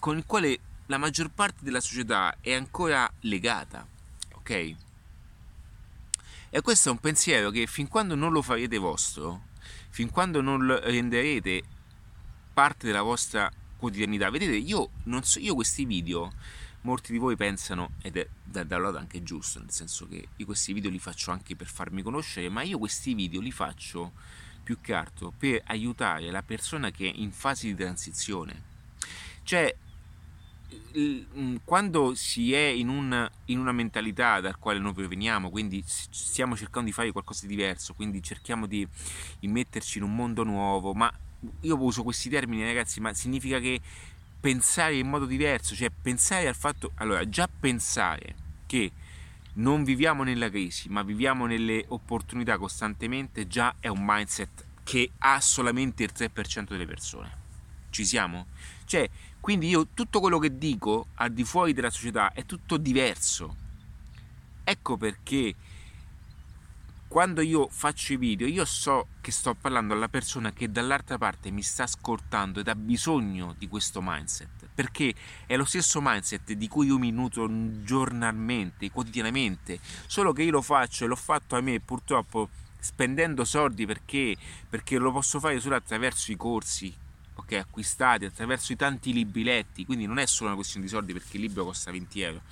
con 0.00 0.16
il 0.16 0.24
quale 0.24 0.58
la 0.86 0.98
maggior 0.98 1.30
parte 1.30 1.62
della 1.62 1.80
società 1.80 2.36
è 2.40 2.52
ancora 2.52 3.08
legata, 3.20 3.86
ok? 4.34 4.74
E 6.52 6.60
questo 6.62 6.88
è 6.88 6.92
un 6.92 6.98
pensiero 6.98 7.50
che 7.50 7.66
fin 7.66 7.86
quando 7.86 8.16
non 8.16 8.32
lo 8.32 8.42
farete 8.42 8.78
vostro, 8.78 9.48
fin 9.90 10.10
quando 10.10 10.40
non 10.40 10.66
renderete 10.82 11.62
parte 12.52 12.86
della 12.86 13.02
vostra 13.02 13.50
quotidianità, 13.76 14.30
vedete, 14.30 14.56
io, 14.56 14.90
non 15.04 15.22
so, 15.22 15.38
io 15.38 15.54
questi 15.54 15.84
video, 15.84 16.32
molti 16.82 17.12
di 17.12 17.18
voi 17.18 17.36
pensano, 17.36 17.92
ed 18.02 18.16
è 18.16 18.26
da, 18.42 18.64
da 18.64 18.78
lato 18.78 18.98
anche 18.98 19.22
giusto, 19.22 19.58
nel 19.58 19.70
senso 19.70 20.06
che 20.08 20.28
io 20.34 20.46
questi 20.46 20.72
video 20.72 20.90
li 20.90 20.98
faccio 20.98 21.30
anche 21.30 21.56
per 21.56 21.66
farmi 21.66 22.02
conoscere, 22.02 22.48
ma 22.48 22.62
io 22.62 22.78
questi 22.78 23.14
video 23.14 23.40
li 23.40 23.50
faccio 23.52 24.12
più 24.62 24.80
che 24.80 24.94
altro 24.94 25.32
per 25.36 25.62
aiutare 25.66 26.30
la 26.30 26.42
persona 26.42 26.90
che 26.90 27.10
è 27.10 27.12
in 27.14 27.32
fase 27.32 27.66
di 27.66 27.74
transizione. 27.74 28.68
Cioè, 29.42 29.74
quando 31.64 32.14
si 32.14 32.52
è 32.52 32.66
in, 32.66 32.88
un, 32.88 33.28
in, 33.46 33.58
una 33.58 33.72
mentalità 33.72 34.40
dal 34.40 34.58
quale 34.58 34.78
noi 34.78 34.92
proveniamo, 34.92 35.50
quindi 35.50 35.82
stiamo 35.86 36.56
cercando 36.56 36.88
di 36.88 36.92
fare 36.92 37.12
qualcosa 37.12 37.46
di 37.46 37.54
diverso, 37.54 37.94
quindi 37.94 38.22
cerchiamo 38.22 38.66
di 38.66 38.86
immetterci 39.40 39.98
in 39.98 40.04
un 40.04 40.14
mondo 40.14 40.42
nuovo, 40.42 40.92
ma 40.92 41.12
io 41.60 41.82
uso 41.82 42.02
questi 42.02 42.28
termini 42.28 42.64
ragazzi, 42.64 43.00
ma 43.00 43.14
significa 43.14 43.58
che 43.58 43.80
pensare 44.40 44.96
in 44.96 45.08
modo 45.08 45.26
diverso, 45.26 45.74
cioè 45.74 45.90
pensare 45.90 46.48
al 46.48 46.56
fatto, 46.56 46.92
allora 46.96 47.28
già 47.28 47.48
pensare 47.48 48.34
che 48.66 48.90
non 49.54 49.84
viviamo 49.84 50.22
nella 50.22 50.48
crisi, 50.48 50.88
ma 50.88 51.02
viviamo 51.02 51.46
nelle 51.46 51.84
opportunità 51.88 52.56
costantemente, 52.56 53.46
già 53.46 53.74
è 53.80 53.88
un 53.88 54.02
mindset 54.04 54.64
che 54.84 55.10
ha 55.18 55.40
solamente 55.40 56.02
il 56.02 56.10
3% 56.16 56.68
delle 56.68 56.86
persone. 56.86 57.38
Ci 57.90 58.04
siamo? 58.04 58.46
Cioè, 58.90 59.08
quindi 59.38 59.68
io 59.68 59.86
tutto 59.94 60.18
quello 60.18 60.40
che 60.40 60.58
dico 60.58 61.06
al 61.14 61.30
di 61.30 61.44
fuori 61.44 61.72
della 61.72 61.90
società 61.90 62.32
è 62.32 62.44
tutto 62.44 62.76
diverso. 62.76 63.54
Ecco 64.64 64.96
perché 64.96 65.54
quando 67.06 67.40
io 67.40 67.68
faccio 67.68 68.14
i 68.14 68.16
video 68.16 68.48
io 68.48 68.64
so 68.64 69.06
che 69.20 69.30
sto 69.30 69.54
parlando 69.54 69.94
alla 69.94 70.08
persona 70.08 70.52
che 70.52 70.72
dall'altra 70.72 71.18
parte 71.18 71.52
mi 71.52 71.62
sta 71.62 71.84
ascoltando 71.84 72.58
ed 72.58 72.66
ha 72.66 72.74
bisogno 72.74 73.54
di 73.56 73.68
questo 73.68 74.00
mindset 74.02 74.68
perché 74.74 75.14
è 75.46 75.56
lo 75.56 75.64
stesso 75.64 76.00
mindset 76.02 76.52
di 76.52 76.66
cui 76.66 76.86
io 76.86 76.98
mi 76.98 77.12
nutro 77.12 77.48
giornalmente, 77.84 78.90
quotidianamente 78.90 79.78
solo 80.06 80.32
che 80.32 80.42
io 80.42 80.50
lo 80.50 80.62
faccio 80.62 81.04
e 81.04 81.06
l'ho 81.06 81.14
fatto 81.14 81.54
a 81.54 81.60
me 81.60 81.78
purtroppo 81.78 82.48
spendendo 82.80 83.44
soldi 83.44 83.86
perché, 83.86 84.36
perché 84.68 84.98
lo 84.98 85.12
posso 85.12 85.38
fare 85.38 85.60
solo 85.60 85.76
attraverso 85.76 86.32
i 86.32 86.36
corsi 86.36 86.92
okay, 87.50 87.58
acquistati 87.58 88.24
attraverso 88.24 88.72
i 88.72 88.76
tanti 88.76 89.12
libriletti, 89.12 89.84
quindi 89.84 90.06
non 90.06 90.18
è 90.18 90.26
solo 90.26 90.48
una 90.48 90.56
questione 90.56 90.86
di 90.86 90.90
soldi 90.90 91.12
perché 91.12 91.36
il 91.36 91.42
libro 91.42 91.64
costa 91.64 91.90
20 91.90 92.20
euro, 92.20 92.42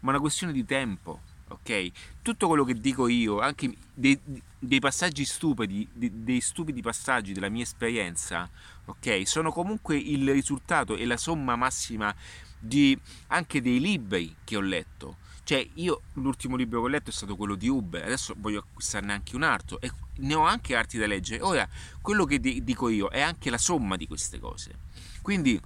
ma 0.00 0.10
una 0.10 0.20
questione 0.20 0.52
di 0.52 0.64
tempo. 0.64 1.20
Ok, 1.50 1.90
tutto 2.22 2.46
quello 2.46 2.62
che 2.62 2.74
dico 2.74 3.08
io, 3.08 3.40
anche 3.40 3.74
dei, 3.92 4.16
dei 4.56 4.78
passaggi 4.78 5.24
stupidi, 5.24 5.86
dei, 5.92 6.40
stupidi 6.40 6.80
passaggi 6.80 7.32
della 7.32 7.48
mia 7.48 7.64
esperienza, 7.64 8.48
ok, 8.84 9.26
sono 9.26 9.50
comunque 9.50 9.96
il 9.96 10.30
risultato 10.30 10.94
e 10.94 11.04
la 11.06 11.16
somma 11.16 11.56
massima 11.56 12.14
di 12.56 12.96
anche 13.28 13.60
dei 13.60 13.80
libri 13.80 14.36
che 14.44 14.56
ho 14.56 14.60
letto. 14.60 15.16
Cioè, 15.50 15.68
io 15.74 16.02
l'ultimo 16.12 16.54
libro 16.54 16.78
che 16.78 16.86
ho 16.86 16.88
letto 16.88 17.10
è 17.10 17.12
stato 17.12 17.34
quello 17.34 17.56
di 17.56 17.66
Uber, 17.66 18.04
adesso 18.04 18.36
voglio 18.38 18.60
acquistarne 18.60 19.12
anche 19.12 19.34
un 19.34 19.42
altro 19.42 19.80
e 19.80 19.90
ne 20.18 20.34
ho 20.34 20.42
anche 20.42 20.76
altri 20.76 20.96
da 20.96 21.08
leggere. 21.08 21.42
Ora, 21.42 21.68
quello 22.00 22.24
che 22.24 22.38
dico 22.38 22.88
io 22.88 23.08
è 23.08 23.20
anche 23.20 23.50
la 23.50 23.58
somma 23.58 23.96
di 23.96 24.06
queste 24.06 24.38
cose. 24.38 24.78
Quindi 25.22 25.60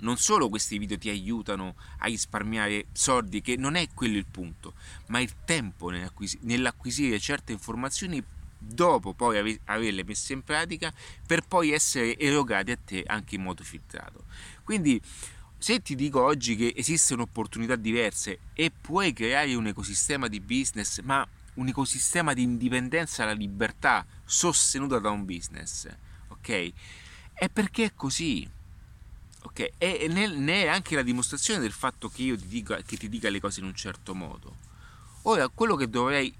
non 0.00 0.18
solo 0.18 0.50
questi 0.50 0.76
video 0.76 0.98
ti 0.98 1.08
aiutano 1.08 1.74
a 2.00 2.04
risparmiare 2.04 2.88
soldi, 2.92 3.40
che 3.40 3.56
non 3.56 3.76
è 3.76 3.88
quello 3.94 4.18
il 4.18 4.26
punto, 4.26 4.74
ma 5.06 5.20
il 5.20 5.36
tempo 5.46 5.88
nell'acquisire 5.88 7.18
certe 7.18 7.52
informazioni 7.52 8.22
dopo 8.58 9.14
poi 9.14 9.58
averle 9.64 10.04
messe 10.04 10.34
in 10.34 10.42
pratica 10.42 10.92
per 11.26 11.46
poi 11.46 11.70
essere 11.70 12.18
erogate 12.18 12.72
a 12.72 12.78
te 12.84 13.04
anche 13.06 13.36
in 13.36 13.42
modo 13.42 13.64
filtrato. 13.64 14.24
Quindi 14.64 15.00
se 15.62 15.80
ti 15.80 15.94
dico 15.94 16.20
oggi 16.20 16.56
che 16.56 16.72
esistono 16.74 17.22
opportunità 17.22 17.76
diverse 17.76 18.40
e 18.52 18.72
puoi 18.72 19.12
creare 19.12 19.54
un 19.54 19.68
ecosistema 19.68 20.26
di 20.26 20.40
business, 20.40 20.98
ma 21.02 21.24
un 21.54 21.68
ecosistema 21.68 22.32
di 22.32 22.42
indipendenza 22.42 23.22
alla 23.22 23.30
libertà 23.30 24.04
sostenuta 24.24 24.98
da 24.98 25.10
un 25.10 25.24
business, 25.24 25.86
ok? 26.26 26.72
È 27.32 27.48
perché 27.48 27.84
è 27.84 27.94
così, 27.94 28.44
ok? 29.42 29.70
E 29.78 30.08
ne 30.08 30.64
è 30.64 30.66
anche 30.66 30.96
la 30.96 31.02
dimostrazione 31.02 31.60
del 31.60 31.70
fatto 31.70 32.08
che 32.08 32.22
io 32.22 32.36
ti 32.36 32.48
dica, 32.48 32.82
che 32.82 32.96
ti 32.96 33.08
dica 33.08 33.30
le 33.30 33.38
cose 33.38 33.60
in 33.60 33.66
un 33.66 33.74
certo 33.76 34.16
modo. 34.16 34.56
Ora, 35.22 35.48
quello 35.48 35.76
che 35.76 35.88
dovrei 35.88 36.34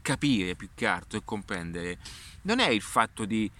capire 0.00 0.54
più 0.54 0.68
che 0.76 0.86
altro 0.86 1.18
e 1.18 1.22
comprendere 1.24 1.98
non 2.42 2.60
è 2.60 2.68
il 2.68 2.82
fatto 2.82 3.24
di, 3.24 3.50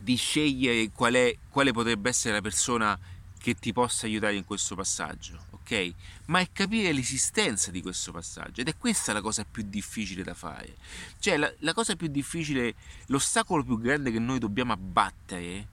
di 0.00 0.16
scegliere 0.16 0.90
qual 0.90 1.14
è, 1.14 1.36
quale 1.48 1.70
potrebbe 1.70 2.08
essere 2.08 2.34
la 2.34 2.40
persona 2.40 2.98
che 3.46 3.54
ti 3.54 3.72
possa 3.72 4.06
aiutare 4.06 4.34
in 4.34 4.44
questo 4.44 4.74
passaggio, 4.74 5.38
ok? 5.50 5.92
Ma 6.24 6.40
è 6.40 6.48
capire 6.50 6.90
l'esistenza 6.90 7.70
di 7.70 7.80
questo 7.80 8.10
passaggio 8.10 8.60
ed 8.60 8.66
è 8.66 8.76
questa 8.76 9.12
la 9.12 9.20
cosa 9.20 9.44
più 9.48 9.62
difficile 9.64 10.24
da 10.24 10.34
fare. 10.34 10.74
Cioè, 11.20 11.36
la, 11.36 11.54
la 11.60 11.72
cosa 11.72 11.94
più 11.94 12.08
difficile, 12.08 12.74
l'ostacolo 13.06 13.62
più 13.62 13.80
grande 13.80 14.10
che 14.10 14.18
noi 14.18 14.40
dobbiamo 14.40 14.72
abbattere 14.72 15.64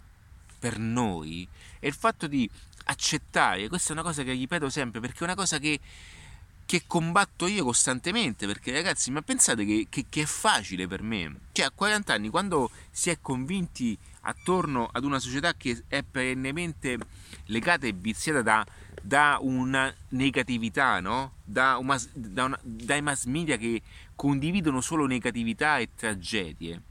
per 0.60 0.78
noi 0.78 1.48
è 1.80 1.88
il 1.88 1.96
fatto 1.96 2.28
di 2.28 2.48
accettare, 2.84 3.68
questa 3.70 3.90
è 3.90 3.94
una 3.94 4.04
cosa 4.04 4.22
che 4.22 4.34
ripeto 4.34 4.70
sempre 4.70 5.00
perché 5.00 5.22
è 5.22 5.24
una 5.24 5.34
cosa 5.34 5.58
che, 5.58 5.80
che 6.68 6.84
combatto 6.86 7.48
io 7.48 7.64
costantemente 7.64 8.46
perché 8.46 8.72
ragazzi 8.72 9.10
ma 9.10 9.24
pensate 9.24 9.66
che, 9.66 9.88
che, 9.90 10.06
che, 10.10 10.22
è 10.22 10.26
facile 10.26 10.86
per 10.86 11.02
me 11.02 11.40
cioè 11.54 11.66
a 11.66 11.72
40 11.72 12.14
anni 12.14 12.30
quando 12.30 12.70
si 12.92 13.10
è 13.10 13.18
convinti 13.20 13.98
attorno 14.26 14.90
ad 14.92 15.04
una 15.04 15.20
società 15.20 15.54
che 15.54 15.84
è 15.88 16.04
perennemente 16.04 16.98
legata 17.46 17.88
e 17.88 17.94
viziata 17.94 18.42
da, 18.42 18.66
da 19.02 19.38
una 19.42 19.94
negatività, 20.10 21.00
no? 21.00 21.34
da 21.44 21.78
una, 21.78 22.00
da 22.14 22.46
una, 22.46 22.60
dai 22.62 23.02
mass 23.02 23.26
media 23.26 23.58
che 23.58 23.82
condividono 24.16 24.82
solo 24.82 25.06
negatività 25.06 25.78
e 25.78 25.90
tragedie. 25.96 26.82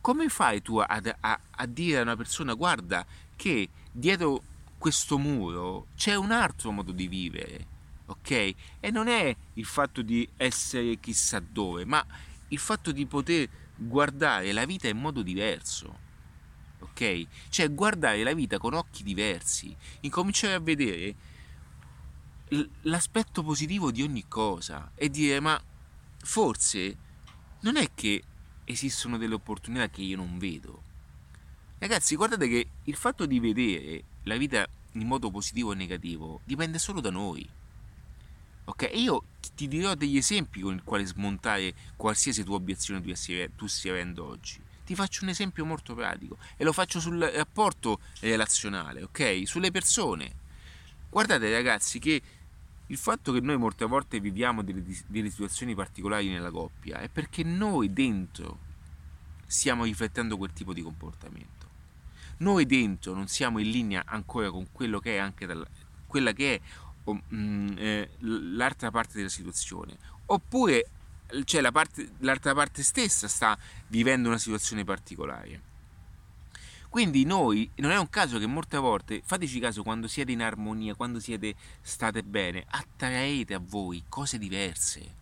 Come 0.00 0.28
fai 0.28 0.62
tu 0.62 0.76
a, 0.78 0.86
a, 1.20 1.40
a 1.50 1.66
dire 1.66 1.98
a 1.98 2.02
una 2.02 2.16
persona 2.16 2.54
guarda 2.54 3.04
che 3.34 3.68
dietro 3.90 4.42
questo 4.78 5.18
muro 5.18 5.86
c'è 5.96 6.14
un 6.14 6.30
altro 6.30 6.70
modo 6.70 6.92
di 6.92 7.08
vivere? 7.08 7.74
ok? 8.06 8.54
E 8.80 8.90
non 8.90 9.08
è 9.08 9.34
il 9.54 9.64
fatto 9.64 10.02
di 10.02 10.28
essere 10.36 10.98
chissà 11.00 11.40
dove, 11.40 11.84
ma 11.84 12.04
il 12.48 12.58
fatto 12.58 12.92
di 12.92 13.04
poter 13.06 13.48
guardare 13.74 14.52
la 14.52 14.64
vita 14.64 14.88
in 14.88 14.98
modo 14.98 15.22
diverso 15.22 16.04
ok? 16.80 17.26
Cioè 17.48 17.72
guardare 17.72 18.22
la 18.22 18.34
vita 18.34 18.58
con 18.58 18.74
occhi 18.74 19.02
diversi, 19.02 19.74
incominciare 20.00 20.54
a 20.54 20.60
vedere 20.60 21.14
l'aspetto 22.82 23.42
positivo 23.42 23.90
di 23.90 24.02
ogni 24.02 24.24
cosa 24.28 24.92
e 24.94 25.10
dire 25.10 25.40
ma 25.40 25.60
forse 26.18 26.96
non 27.60 27.76
è 27.76 27.90
che 27.94 28.22
esistono 28.64 29.16
delle 29.16 29.34
opportunità 29.34 29.88
che 29.88 30.02
io 30.02 30.16
non 30.16 30.38
vedo. 30.38 30.82
Ragazzi, 31.78 32.16
guardate 32.16 32.48
che 32.48 32.68
il 32.84 32.94
fatto 32.96 33.26
di 33.26 33.38
vedere 33.38 34.02
la 34.24 34.36
vita 34.36 34.66
in 34.92 35.06
modo 35.06 35.30
positivo 35.30 35.70
o 35.70 35.74
negativo 35.74 36.40
dipende 36.44 36.78
solo 36.78 37.00
da 37.00 37.10
noi. 37.10 37.48
Ok? 38.68 38.90
io 38.94 39.22
ti 39.54 39.68
dirò 39.68 39.94
degli 39.94 40.16
esempi 40.16 40.60
con 40.60 40.74
i 40.74 40.82
quali 40.82 41.04
smontare 41.04 41.72
qualsiasi 41.96 42.42
tua 42.42 42.56
obiezione 42.56 43.00
tu 43.54 43.66
stia 43.66 43.92
avendo 43.92 44.26
oggi. 44.26 44.60
Ti 44.86 44.94
faccio 44.94 45.24
un 45.24 45.30
esempio 45.30 45.64
molto 45.64 45.96
pratico 45.96 46.38
e 46.56 46.62
lo 46.62 46.72
faccio 46.72 47.00
sul 47.00 47.18
rapporto 47.18 47.98
relazionale, 48.20 49.02
ok? 49.02 49.42
Sulle 49.44 49.72
persone. 49.72 50.32
Guardate 51.10 51.50
ragazzi 51.50 51.98
che 51.98 52.22
il 52.86 52.96
fatto 52.96 53.32
che 53.32 53.40
noi 53.40 53.56
molte 53.56 53.84
volte 53.84 54.20
viviamo 54.20 54.62
delle, 54.62 54.84
delle 55.08 55.28
situazioni 55.28 55.74
particolari 55.74 56.28
nella 56.28 56.52
coppia 56.52 57.00
è 57.00 57.08
perché 57.08 57.42
noi 57.42 57.92
dentro 57.92 58.60
stiamo 59.44 59.82
riflettendo 59.82 60.36
quel 60.36 60.52
tipo 60.52 60.72
di 60.72 60.82
comportamento. 60.82 61.66
Noi 62.38 62.64
dentro 62.64 63.12
non 63.12 63.26
siamo 63.26 63.58
in 63.58 63.70
linea 63.70 64.04
ancora 64.06 64.50
con 64.50 64.68
quello 64.70 65.00
che 65.00 65.16
è 65.16 65.18
anche 65.18 65.46
dalla, 65.46 65.66
quella 66.06 66.32
che 66.32 66.54
è 66.54 67.10
mm, 67.34 67.76
eh, 67.76 68.10
l'altra 68.20 68.92
parte 68.92 69.16
della 69.16 69.28
situazione. 69.28 69.96
Oppure 70.26 70.90
cioè 71.44 71.60
la 71.60 71.72
parte, 71.72 72.12
l'altra 72.18 72.54
parte 72.54 72.82
stessa 72.82 73.28
sta 73.28 73.58
vivendo 73.88 74.28
una 74.28 74.38
situazione 74.38 74.84
particolare. 74.84 75.60
Quindi 76.88 77.24
noi, 77.24 77.70
non 77.76 77.90
è 77.90 77.98
un 77.98 78.08
caso 78.08 78.38
che 78.38 78.46
molte 78.46 78.78
volte, 78.78 79.20
fateci 79.22 79.58
caso 79.58 79.82
quando 79.82 80.08
siete 80.08 80.32
in 80.32 80.40
armonia, 80.40 80.94
quando 80.94 81.20
siete 81.20 81.54
state 81.82 82.22
bene, 82.22 82.64
attraete 82.66 83.52
a 83.54 83.60
voi 83.62 84.04
cose 84.08 84.38
diverse. 84.38 85.14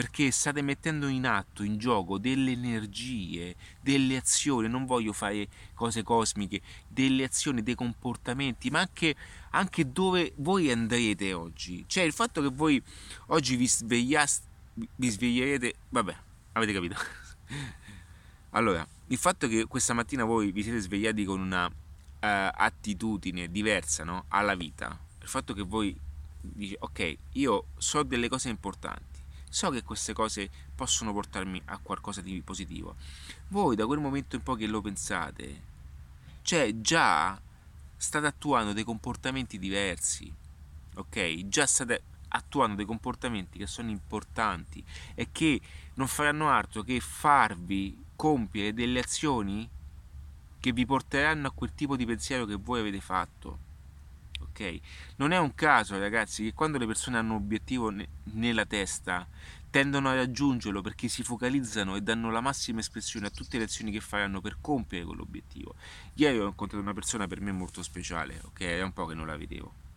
perché 0.00 0.30
state 0.30 0.62
mettendo 0.62 1.08
in 1.08 1.26
atto, 1.26 1.62
in 1.62 1.76
gioco 1.76 2.16
delle 2.16 2.52
energie, 2.52 3.54
delle 3.82 4.16
azioni, 4.16 4.66
non 4.66 4.86
voglio 4.86 5.12
fare 5.12 5.46
cose 5.74 6.02
cosmiche, 6.02 6.62
delle 6.88 7.24
azioni, 7.24 7.62
dei 7.62 7.74
comportamenti, 7.74 8.70
ma 8.70 8.80
anche, 8.80 9.14
anche 9.50 9.92
dove 9.92 10.32
voi 10.36 10.70
andrete 10.70 11.34
oggi. 11.34 11.84
Cioè 11.86 12.04
il 12.04 12.14
fatto 12.14 12.40
che 12.40 12.48
voi 12.48 12.82
oggi 13.26 13.56
vi 13.56 13.68
svegliaste, 13.68 14.46
vi 14.96 15.08
sveglierete, 15.08 15.74
vabbè, 15.88 16.16
avete 16.52 16.72
capito. 16.72 16.96
allora, 18.50 18.86
il 19.06 19.18
fatto 19.18 19.48
che 19.48 19.66
questa 19.66 19.92
mattina 19.92 20.24
voi 20.24 20.52
vi 20.52 20.62
siete 20.62 20.80
svegliati 20.80 21.24
con 21.24 21.40
una 21.40 21.66
uh, 21.66 21.70
attitudine 22.20 23.50
diversa 23.50 24.04
no? 24.04 24.24
alla 24.28 24.54
vita, 24.54 24.98
il 25.20 25.28
fatto 25.28 25.52
che 25.52 25.62
voi 25.62 25.98
dice 26.40 26.76
ok, 26.78 27.16
io 27.32 27.66
so 27.76 28.02
delle 28.02 28.28
cose 28.28 28.48
importanti, 28.48 29.20
so 29.48 29.70
che 29.70 29.82
queste 29.82 30.12
cose 30.12 30.48
possono 30.74 31.12
portarmi 31.12 31.60
a 31.66 31.78
qualcosa 31.78 32.20
di 32.20 32.40
positivo. 32.42 32.96
Voi 33.48 33.76
da 33.76 33.86
quel 33.86 33.98
momento 33.98 34.36
in 34.36 34.42
poi 34.42 34.56
che 34.56 34.66
lo 34.66 34.80
pensate, 34.80 35.68
cioè 36.42 36.80
già 36.80 37.40
state 37.96 38.26
attuando 38.26 38.72
dei 38.72 38.84
comportamenti 38.84 39.58
diversi, 39.58 40.32
ok? 40.94 41.48
Già 41.48 41.66
state 41.66 42.02
attuando 42.30 42.76
dei 42.76 42.86
comportamenti 42.86 43.58
che 43.58 43.66
sono 43.66 43.90
importanti 43.90 44.82
e 45.14 45.28
che 45.30 45.60
non 45.94 46.06
faranno 46.06 46.50
altro 46.50 46.82
che 46.82 47.00
farvi 47.00 48.04
compiere 48.16 48.74
delle 48.74 49.00
azioni 49.00 49.68
che 50.58 50.72
vi 50.72 50.84
porteranno 50.84 51.46
a 51.46 51.52
quel 51.52 51.72
tipo 51.74 51.96
di 51.96 52.04
pensiero 52.04 52.44
che 52.44 52.56
voi 52.56 52.80
avete 52.80 53.00
fatto 53.00 53.68
ok? 54.40 54.80
Non 55.16 55.32
è 55.32 55.38
un 55.38 55.54
caso, 55.54 55.98
ragazzi, 55.98 56.44
che 56.44 56.52
quando 56.52 56.78
le 56.78 56.86
persone 56.86 57.18
hanno 57.18 57.34
un 57.34 57.42
obiettivo 57.42 57.90
ne- 57.90 58.08
nella 58.32 58.66
testa 58.66 59.26
tendono 59.70 60.08
a 60.08 60.14
raggiungerlo 60.14 60.82
perché 60.82 61.06
si 61.08 61.22
focalizzano 61.22 61.94
e 61.94 62.02
danno 62.02 62.30
la 62.30 62.40
massima 62.40 62.80
espressione 62.80 63.26
a 63.26 63.30
tutte 63.30 63.56
le 63.56 63.64
azioni 63.64 63.92
che 63.92 64.00
faranno 64.00 64.40
per 64.40 64.56
compiere 64.60 65.04
quell'obiettivo. 65.04 65.74
Ieri 66.14 66.38
ho 66.38 66.46
incontrato 66.46 66.82
una 66.82 66.94
persona 66.94 67.26
per 67.26 67.40
me 67.40 67.52
molto 67.52 67.82
speciale, 67.82 68.40
ok? 68.44 68.60
È 68.60 68.82
un 68.82 68.92
po' 68.92 69.06
che 69.06 69.14
non 69.14 69.26
la 69.26 69.36
vedevo. 69.36 69.88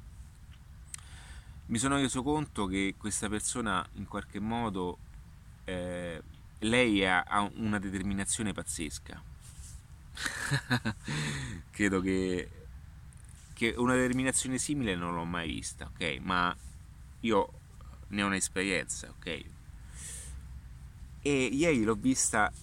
Mi 1.73 1.79
sono 1.79 1.95
reso 1.95 2.21
conto 2.21 2.67
che 2.67 2.93
questa 2.99 3.27
persona 3.27 3.83
in 3.93 4.05
qualche 4.05 4.39
modo 4.39 4.99
eh, 5.63 6.21
lei 6.59 7.03
ha, 7.03 7.23
ha 7.23 7.49
una 7.55 7.79
determinazione 7.79 8.53
pazzesca. 8.53 9.19
Credo 11.71 11.99
che 11.99 12.47
che 13.53 13.73
una 13.75 13.95
determinazione 13.95 14.59
simile 14.59 14.95
non 14.95 15.15
l'ho 15.15 15.25
mai 15.25 15.47
vista, 15.47 15.89
ok? 15.91 16.19
Ma 16.21 16.55
io 17.21 17.53
ne 18.09 18.21
ho 18.21 18.27
un'esperienza, 18.27 19.09
ok? 19.09 19.43
E 21.23 21.45
ieri 21.45 21.83
l'ho 21.83 21.95
vista 21.95 22.53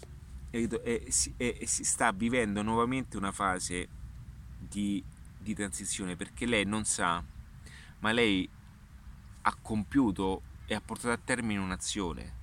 e, 0.51 0.69
e, 0.85 1.13
e, 1.37 1.57
e, 1.59 1.67
si 1.67 1.83
sta 1.83 2.13
vivendo 2.13 2.63
nuovamente 2.63 3.17
una 3.17 3.33
fase 3.33 3.89
di, 4.57 5.03
di 5.37 5.53
transizione 5.53 6.15
perché 6.15 6.47
lei 6.47 6.65
non 6.65 6.85
sa, 6.85 7.21
ma 7.99 8.13
lei 8.13 8.49
ha 9.43 9.57
compiuto 9.61 10.43
e 10.67 10.75
ha 10.75 10.81
portato 10.81 11.13
a 11.13 11.21
termine 11.23 11.61
un'azione. 11.61 12.39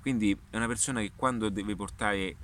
Quindi 0.00 0.36
è 0.50 0.56
una 0.56 0.66
persona 0.66 1.00
che 1.00 1.12
quando 1.14 1.48
deve 1.48 1.74
portare 1.74 2.36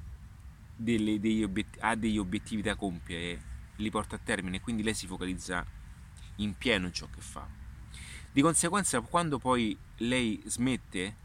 delle, 0.77 1.21
degli 1.21 1.43
obiet- 1.43 1.79
ha 1.81 1.95
degli 1.95 2.19
obiettivi 2.19 2.63
da 2.63 2.75
compiere 2.75 3.49
li 3.81 3.91
porta 3.91 4.17
a 4.17 4.21
termine 4.23 4.61
quindi 4.61 4.83
lei 4.83 4.95
si 4.95 5.07
focalizza 5.07 5.65
in 6.37 6.57
pieno 6.57 6.87
in 6.87 6.93
ciò 6.93 7.09
che 7.11 7.21
fa. 7.21 7.47
Di 8.33 8.43
conseguenza, 8.43 9.01
quando 9.01 9.39
poi 9.39 9.77
lei 9.97 10.41
smette, 10.47 11.17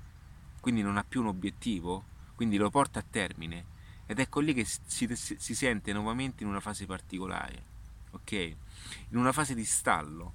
quindi 0.60 0.82
non 0.82 0.98
ha 0.98 1.04
più 1.04 1.22
un 1.22 1.28
obiettivo, 1.28 2.04
quindi 2.36 2.58
lo 2.58 2.70
porta 2.70 3.00
a 3.00 3.06
termine, 3.08 3.74
ed 4.08 4.20
ecco 4.20 4.40
lì 4.40 4.54
che 4.54 4.66
si, 4.66 5.08
si 5.16 5.56
sente 5.56 5.94
nuovamente 5.94 6.44
in 6.44 6.50
una 6.50 6.60
fase 6.60 6.86
particolare, 6.86 7.64
ok? 8.12 8.32
In 8.32 9.18
una 9.18 9.32
fase 9.32 9.54
di 9.54 9.64
stallo, 9.64 10.34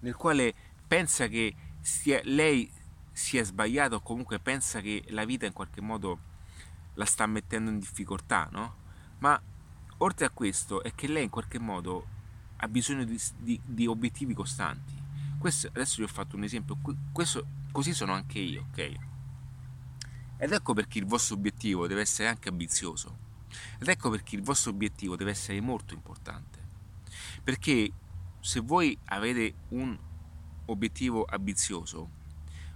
nel 0.00 0.14
quale 0.14 0.54
pensa 0.86 1.28
che 1.28 1.54
sia, 1.80 2.20
lei 2.24 2.70
sia 3.12 3.44
sbagliata 3.44 3.96
o 3.96 4.00
comunque 4.00 4.38
pensa 4.38 4.80
che 4.80 5.04
la 5.08 5.24
vita 5.24 5.46
in 5.46 5.52
qualche 5.52 5.80
modo 5.80 6.18
la 6.94 7.04
sta 7.04 7.26
mettendo 7.26 7.70
in 7.70 7.78
difficoltà, 7.78 8.48
no? 8.50 8.84
Ma 9.18 9.40
Oltre 9.98 10.26
a 10.26 10.30
questo 10.30 10.82
è 10.82 10.94
che 10.94 11.08
lei 11.08 11.24
in 11.24 11.30
qualche 11.30 11.58
modo 11.58 12.06
ha 12.56 12.68
bisogno 12.68 13.04
di, 13.04 13.18
di, 13.38 13.58
di 13.64 13.86
obiettivi 13.86 14.34
costanti. 14.34 14.92
Questo, 15.38 15.68
adesso 15.68 15.96
vi 15.98 16.02
ho 16.02 16.08
fatto 16.08 16.36
un 16.36 16.44
esempio, 16.44 16.76
questo, 17.12 17.46
così 17.72 17.94
sono 17.94 18.12
anche 18.12 18.38
io, 18.38 18.66
ok? 18.70 18.94
Ed 20.38 20.52
ecco 20.52 20.74
perché 20.74 20.98
il 20.98 21.06
vostro 21.06 21.34
obiettivo 21.36 21.86
deve 21.86 22.02
essere 22.02 22.28
anche 22.28 22.50
ambizioso. 22.50 23.24
Ed 23.78 23.88
ecco 23.88 24.10
perché 24.10 24.36
il 24.36 24.42
vostro 24.42 24.70
obiettivo 24.70 25.16
deve 25.16 25.30
essere 25.30 25.62
molto 25.62 25.94
importante. 25.94 26.64
Perché 27.42 27.90
se 28.40 28.60
voi 28.60 28.98
avete 29.06 29.54
un 29.68 29.98
obiettivo 30.66 31.24
ambizioso, 31.28 32.10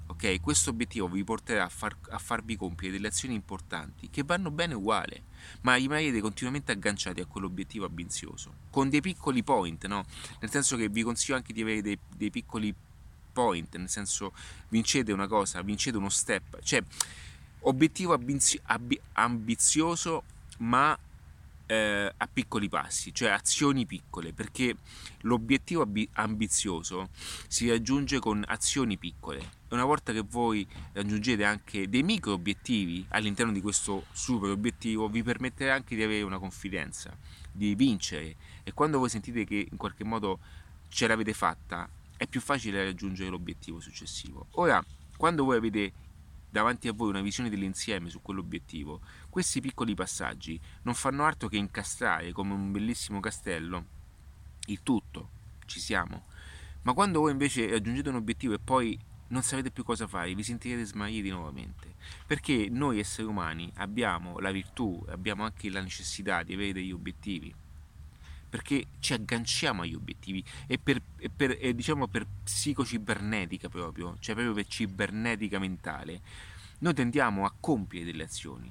ok? 0.07 0.40
Questo 0.40 0.70
obiettivo 0.70 1.09
vi 1.09 1.24
porterà 1.24 1.64
a, 1.64 1.68
far, 1.68 1.96
a, 2.11 2.18
farvi 2.18 2.57
compiere 2.57 2.94
delle 2.94 3.09
azioni 3.09 3.35
importanti 3.35 4.11
che 4.11 4.22
vanno 4.24 4.50
bene 4.50 4.74
uguale, 4.74 5.24
ma 5.62 5.74
rimanete 5.76 6.20
continuamente 6.20 6.72
agganciati 6.72 7.20
a 7.20 7.26
quell'obiettivo 7.26 7.87
ambizioso, 7.87 8.55
con 8.70 8.88
dei 8.88 9.00
piccoli 9.00 9.42
point, 9.42 9.87
no? 9.87 10.05
Nel 10.40 10.50
senso 10.50 10.76
che 10.76 10.88
vi 10.88 11.03
consiglio 11.03 11.37
anche 11.37 11.53
di 11.53 11.62
avere 11.62 11.83
dei, 11.83 11.98
dei 12.16 12.31
piccoli 12.31 12.74
point, 13.33 13.76
nel 13.76 13.88
senso 13.88 14.33
vincete 14.68 15.12
una 15.12 15.26
cosa, 15.26 15.62
vincete 15.62 15.96
uno 15.96 16.09
step, 16.09 16.61
cioè 16.62 16.83
obiettivo 17.61 18.14
ambizio, 18.14 18.61
ambizioso 19.12 20.24
ma 20.59 20.98
eh, 21.70 22.12
a 22.16 22.26
piccoli 22.26 22.68
passi, 22.68 23.14
cioè 23.14 23.30
azioni 23.30 23.87
piccole, 23.87 24.33
perché 24.33 24.76
l'obiettivo 25.20 25.88
ambizioso 26.14 27.11
si 27.46 27.68
raggiunge 27.68 28.18
con 28.18 28.42
azioni 28.44 28.98
piccole. 28.98 29.59
Una 29.68 29.85
volta 29.85 30.12
che 30.12 30.24
voi 30.28 30.66
raggiungete 30.92 31.44
anche 31.44 31.88
dei 31.88 32.02
micro 32.02 32.33
obiettivi 32.33 33.06
all'interno 33.11 33.52
di 33.52 33.61
questo 33.61 34.06
super 34.11 34.50
obiettivo, 34.50 35.09
vi 35.09 35.22
permetterà 35.22 35.74
anche 35.74 35.94
di 35.94 36.02
avere 36.02 36.22
una 36.22 36.40
confidenza, 36.40 37.16
di 37.52 37.76
vincere. 37.76 38.35
E 38.64 38.72
quando 38.72 38.98
voi 38.98 39.09
sentite 39.09 39.44
che 39.44 39.68
in 39.70 39.76
qualche 39.76 40.02
modo 40.02 40.40
ce 40.88 41.06
l'avete 41.06 41.33
fatta, 41.33 41.88
è 42.16 42.26
più 42.26 42.40
facile 42.40 42.83
raggiungere 42.83 43.30
l'obiettivo 43.30 43.78
successivo. 43.78 44.48
Ora, 44.54 44.85
quando 45.16 45.44
voi 45.44 45.56
avete 45.56 45.92
davanti 46.50 46.88
a 46.88 46.92
voi 46.92 47.08
una 47.08 47.20
visione 47.20 47.48
dell'insieme 47.48 48.10
su 48.10 48.20
quell'obiettivo, 48.20 49.00
questi 49.28 49.60
piccoli 49.60 49.94
passaggi 49.94 50.60
non 50.82 50.94
fanno 50.94 51.24
altro 51.24 51.48
che 51.48 51.56
incastrare 51.56 52.32
come 52.32 52.52
un 52.52 52.72
bellissimo 52.72 53.20
castello 53.20 53.98
il 54.66 54.82
tutto, 54.82 55.30
ci 55.66 55.80
siamo. 55.80 56.26
Ma 56.82 56.92
quando 56.92 57.20
voi 57.20 57.32
invece 57.32 57.68
raggiungete 57.68 58.08
un 58.08 58.16
obiettivo 58.16 58.54
e 58.54 58.58
poi 58.58 58.98
non 59.28 59.42
sapete 59.42 59.70
più 59.70 59.84
cosa 59.84 60.06
fare, 60.06 60.34
vi 60.34 60.42
sentirete 60.42 60.84
smarriti 60.84 61.30
nuovamente. 61.30 61.94
Perché 62.26 62.68
noi 62.70 62.98
esseri 62.98 63.28
umani 63.28 63.70
abbiamo 63.76 64.38
la 64.38 64.50
virtù, 64.50 65.04
abbiamo 65.08 65.44
anche 65.44 65.70
la 65.70 65.80
necessità 65.80 66.42
di 66.42 66.54
avere 66.54 66.72
degli 66.72 66.92
obiettivi 66.92 67.54
perché 68.50 68.86
ci 68.98 69.14
agganciamo 69.14 69.82
agli 69.82 69.94
obiettivi 69.94 70.44
e 70.66 70.78
per, 70.78 71.00
e 71.16 71.30
per 71.30 71.56
e 71.58 71.74
diciamo 71.74 72.08
per 72.08 72.26
psicocibernetica 72.44 73.68
proprio, 73.68 74.16
cioè 74.18 74.34
proprio 74.34 74.54
per 74.54 74.66
cibernetica 74.66 75.58
mentale, 75.58 76.20
noi 76.80 76.92
tendiamo 76.92 77.44
a 77.46 77.54
compiere 77.58 78.04
delle 78.04 78.24
azioni. 78.24 78.70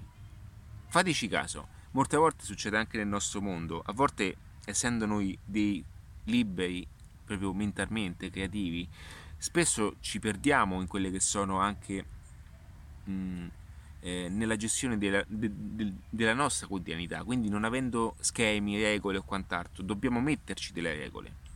Fateci 0.87 1.27
caso, 1.27 1.67
molte 1.91 2.17
volte 2.17 2.43
succede 2.43 2.77
anche 2.77 2.97
nel 2.97 3.07
nostro 3.07 3.41
mondo, 3.41 3.81
a 3.85 3.93
volte 3.93 4.35
essendo 4.65 5.05
noi 5.05 5.37
dei 5.43 5.83
liberi 6.25 6.85
proprio 7.23 7.53
mentalmente, 7.53 8.29
creativi, 8.29 8.87
spesso 9.37 9.95
ci 10.01 10.19
perdiamo 10.19 10.81
in 10.81 10.87
quelle 10.87 11.09
che 11.09 11.19
sono 11.19 11.59
anche 11.59 12.05
mh, 13.05 13.47
eh, 14.01 14.27
nella 14.29 14.55
gestione 14.55 14.97
della, 14.97 15.23
de, 15.27 15.49
de, 15.53 15.93
della, 16.09 16.33
nostra 16.33 16.67
quotidianità, 16.67 17.23
quindi 17.23 17.49
non 17.49 17.63
avendo 17.63 18.15
schemi, 18.19 18.81
regole 18.81 19.17
o 19.17 19.23
quant'altro, 19.23 19.83
dobbiamo 19.83 20.21
metterci 20.21 20.73
delle 20.73 20.95
regole. 20.95 21.47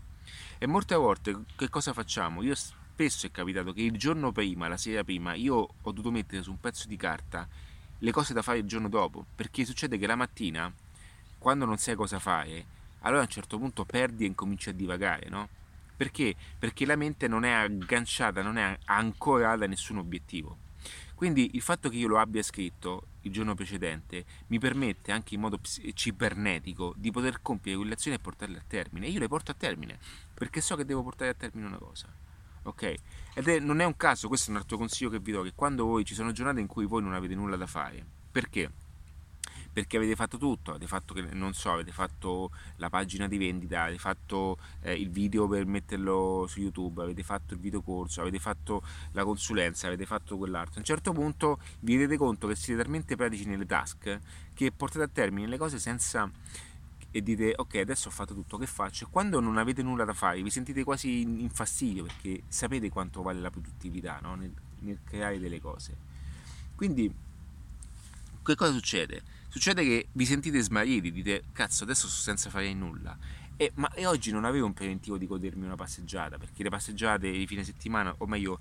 E 0.58 0.65
molte 0.65 0.95
volte 0.95 1.43
che 1.56 1.69
cosa 1.69 1.93
facciamo? 1.93 2.41
Io 2.43 2.56
spesso 2.56 3.25
è 3.25 3.32
capitato 3.32 3.73
che 3.73 3.82
il 3.82 3.97
giorno 3.97 4.32
prima, 4.32 4.67
la 4.67 4.77
sera 4.77 5.03
prima, 5.03 5.34
io 5.34 5.56
ho 5.56 5.91
dovuto 5.91 6.12
mettere 6.12 6.43
su 6.43 6.51
un 6.51 6.60
pezzo 6.60 6.88
di 6.88 6.97
carta 6.97 7.47
le 7.97 8.12
cose 8.12 8.34
da 8.34 8.41
fare 8.41 8.60
il 8.60 8.65
giorno 8.65 8.89
dopo, 8.89 9.25
perché 9.34 9.63
succede 9.65 9.97
che 9.97 10.08
la 10.08 10.15
mattina, 10.15 10.71
quando 11.38 11.65
non 11.65 11.77
sai 11.77 11.95
cosa 11.95 12.19
fare, 12.19 12.65
allora 12.99 13.21
a 13.21 13.23
un 13.23 13.29
certo 13.29 13.58
punto 13.58 13.86
perdi 13.86 14.25
e 14.25 14.27
incominci 14.27 14.69
a 14.69 14.73
divagare, 14.73 15.29
no? 15.29 15.47
Perché? 15.95 16.36
Perché 16.60 16.86
la 16.86 16.95
mente 16.95 17.27
non 17.27 17.45
è 17.45 17.51
agganciata, 17.51 18.41
non 18.41 18.58
è 18.58 18.77
ancorata 18.86 19.63
a 19.63 19.67
nessun 19.67 19.97
obiettivo. 19.97 20.58
Quindi 21.23 21.51
il 21.53 21.62
fatto 21.62 21.88
che 21.88 21.95
io 21.95 22.09
lo 22.09 22.19
abbia 22.19 22.43
scritto 22.43 23.07
il 23.21 23.31
giorno 23.31 23.55
precedente 23.55 24.25
mi 24.47 24.59
permette 24.59 25.13
anche 25.13 25.36
in 25.36 25.39
modo 25.39 25.57
cibernetico 25.93 26.93
di 26.97 27.12
poter 27.12 27.41
compiere 27.41 27.77
quelle 27.77 27.93
azioni 27.93 28.17
e 28.17 28.19
portarle 28.19 28.57
a 28.57 28.63
termine. 28.67 29.07
Io 29.07 29.19
le 29.19 29.29
porto 29.29 29.51
a 29.51 29.53
termine 29.53 29.97
perché 30.33 30.59
so 30.59 30.75
che 30.75 30.83
devo 30.83 31.01
portare 31.01 31.31
a 31.31 31.33
termine 31.33 31.65
una 31.65 31.77
cosa. 31.77 32.13
ok? 32.63 32.95
Ed 33.36 33.47
è, 33.47 33.59
non 33.59 33.79
è 33.79 33.86
un 33.86 33.95
caso, 33.95 34.27
questo 34.27 34.49
è 34.49 34.51
un 34.51 34.59
altro 34.59 34.75
consiglio 34.75 35.09
che 35.09 35.19
vi 35.19 35.31
do, 35.31 35.43
che 35.43 35.53
quando 35.55 35.86
voi 35.86 36.03
ci 36.03 36.13
sono 36.13 36.33
giornate 36.33 36.59
in 36.59 36.67
cui 36.67 36.86
voi 36.86 37.01
non 37.01 37.13
avete 37.13 37.36
nulla 37.36 37.55
da 37.55 37.67
fare, 37.67 38.05
perché? 38.29 38.69
Perché 39.73 39.97
avete 39.97 40.15
fatto 40.15 40.38
tutto, 40.38 40.69
avete 40.69 40.86
fatto, 40.86 41.15
non 41.31 41.53
so, 41.53 41.71
avete 41.71 41.91
fatto 41.91 42.51
la 42.75 42.89
pagina 42.89 43.27
di 43.27 43.38
vendita, 43.38 43.83
avete 43.83 43.97
fatto 43.97 44.57
eh, 44.81 44.93
il 44.93 45.09
video 45.09 45.47
per 45.47 45.65
metterlo 45.65 46.45
su 46.47 46.62
YouTube, 46.62 47.01
avete 47.01 47.23
fatto 47.23 47.55
il 47.55 47.59
video 47.59 47.81
corso, 47.81 48.21
avete 48.21 48.38
fatto 48.38 48.83
la 49.13 49.23
consulenza, 49.23 49.88
avete 49.88 50.05
fatto 50.05 50.38
quell'altro. 50.38 50.75
A 50.75 50.77
un 50.79 50.86
certo 50.86 51.12
punto 51.12 51.59
vi 51.79 51.93
rendete 51.93 52.17
conto 52.17 52.47
che 52.47 52.55
siete 52.55 52.83
talmente 52.83 53.15
pratici 53.15 53.45
nelle 53.45 53.65
task 53.65 54.19
che 54.53 54.71
portate 54.71 55.05
a 55.05 55.09
termine 55.12 55.47
le 55.47 55.57
cose 55.57 55.79
senza 55.79 56.29
e 57.15 57.21
dite 57.21 57.53
ok 57.55 57.75
adesso 57.75 58.07
ho 58.07 58.12
fatto 58.12 58.33
tutto 58.33 58.57
che 58.57 58.65
faccio 58.65 59.05
e 59.05 59.07
quando 59.12 59.39
non 59.39 59.59
avete 59.59 59.83
nulla 59.83 60.03
da 60.03 60.13
fare 60.13 60.41
vi 60.41 60.49
sentite 60.49 60.83
quasi 60.83 61.21
in 61.21 61.49
fastidio 61.51 62.05
perché 62.05 62.41
sapete 62.47 62.89
quanto 62.89 63.21
vale 63.21 63.39
la 63.39 63.51
produttività 63.51 64.17
no? 64.19 64.33
nel, 64.33 64.51
nel 64.79 64.97
creare 65.03 65.38
delle 65.38 65.62
cose 65.62 65.95
quindi 66.75 67.13
che 68.43 68.55
cosa 68.55 68.71
succede? 68.71 69.21
Succede 69.54 69.84
che 69.84 70.08
vi 70.13 70.26
sentite 70.26 70.60
smarriti 70.62 71.12
dite 71.12 71.44
cazzo 71.52 71.84
adesso 71.84 72.08
sto 72.08 72.22
senza 72.22 72.50
fare 72.50 72.74
nulla 72.74 73.16
e, 73.56 73.72
ma, 73.76 73.88
e 73.94 74.08
oggi 74.08 74.32
non 74.32 74.46
avevo 74.46 74.66
un 74.66 74.74
preventivo 74.74 75.16
di 75.16 75.28
godermi 75.28 75.63
una 75.63 75.76
passeggiata 75.76 76.39
perché 76.39 76.63
le 76.63 76.70
passeggiate 76.70 77.30
di 77.30 77.46
fine 77.46 77.63
settimana 77.63 78.16
o 78.18 78.26
meglio 78.26 78.60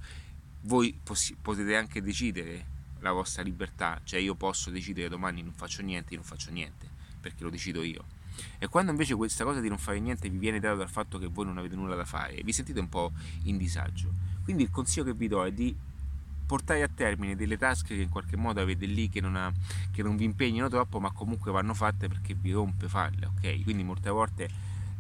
voi 0.64 0.94
possi- 1.02 1.34
potete 1.40 1.76
anche 1.76 2.02
decidere 2.02 2.66
la 3.00 3.10
vostra 3.10 3.42
libertà 3.42 4.02
cioè 4.04 4.20
io 4.20 4.34
posso 4.34 4.68
decidere 4.68 5.08
domani 5.08 5.42
non 5.42 5.54
faccio 5.54 5.80
niente 5.80 6.14
non 6.14 6.24
faccio 6.24 6.50
niente 6.50 6.86
perché 7.18 7.42
lo 7.42 7.48
decido 7.48 7.82
io 7.82 8.04
e 8.58 8.68
quando 8.68 8.90
invece 8.90 9.14
questa 9.14 9.44
cosa 9.44 9.60
di 9.60 9.70
non 9.70 9.78
fare 9.78 9.98
niente 9.98 10.28
vi 10.28 10.36
viene 10.36 10.60
data 10.60 10.74
dal 10.74 10.90
fatto 10.90 11.16
che 11.16 11.26
voi 11.26 11.46
non 11.46 11.56
avete 11.56 11.74
nulla 11.74 11.94
da 11.94 12.04
fare, 12.04 12.42
vi 12.42 12.52
sentite 12.52 12.80
un 12.80 12.88
po' 12.88 13.12
in 13.44 13.56
disagio. 13.58 14.10
Quindi 14.42 14.62
il 14.62 14.70
consiglio 14.70 15.04
che 15.04 15.14
vi 15.14 15.28
do 15.28 15.44
è 15.44 15.52
di 15.52 15.74
portare 16.52 16.82
a 16.82 16.88
termine 16.94 17.34
delle 17.34 17.56
task 17.56 17.86
che 17.86 17.94
in 17.94 18.10
qualche 18.10 18.36
modo 18.36 18.60
avete 18.60 18.84
lì 18.84 19.08
che 19.08 19.22
non, 19.22 19.36
ha, 19.36 19.50
che 19.90 20.02
non 20.02 20.16
vi 20.16 20.24
impegnano 20.24 20.68
troppo 20.68 21.00
ma 21.00 21.10
comunque 21.10 21.50
vanno 21.50 21.72
fatte 21.72 22.08
perché 22.08 22.34
vi 22.34 22.52
rompe 22.52 22.88
farle, 22.88 23.24
ok? 23.24 23.62
Quindi 23.62 23.82
molte 23.82 24.10
volte 24.10 24.50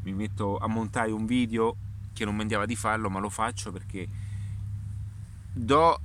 mi 0.04 0.14
metto 0.14 0.56
a 0.56 0.66
montare 0.66 1.10
un 1.10 1.26
video 1.26 1.76
che 2.14 2.24
non 2.24 2.34
mi 2.36 2.40
andava 2.40 2.64
di 2.64 2.74
farlo 2.74 3.10
ma 3.10 3.20
lo 3.20 3.28
faccio 3.28 3.70
perché 3.70 4.08
do 5.52 6.00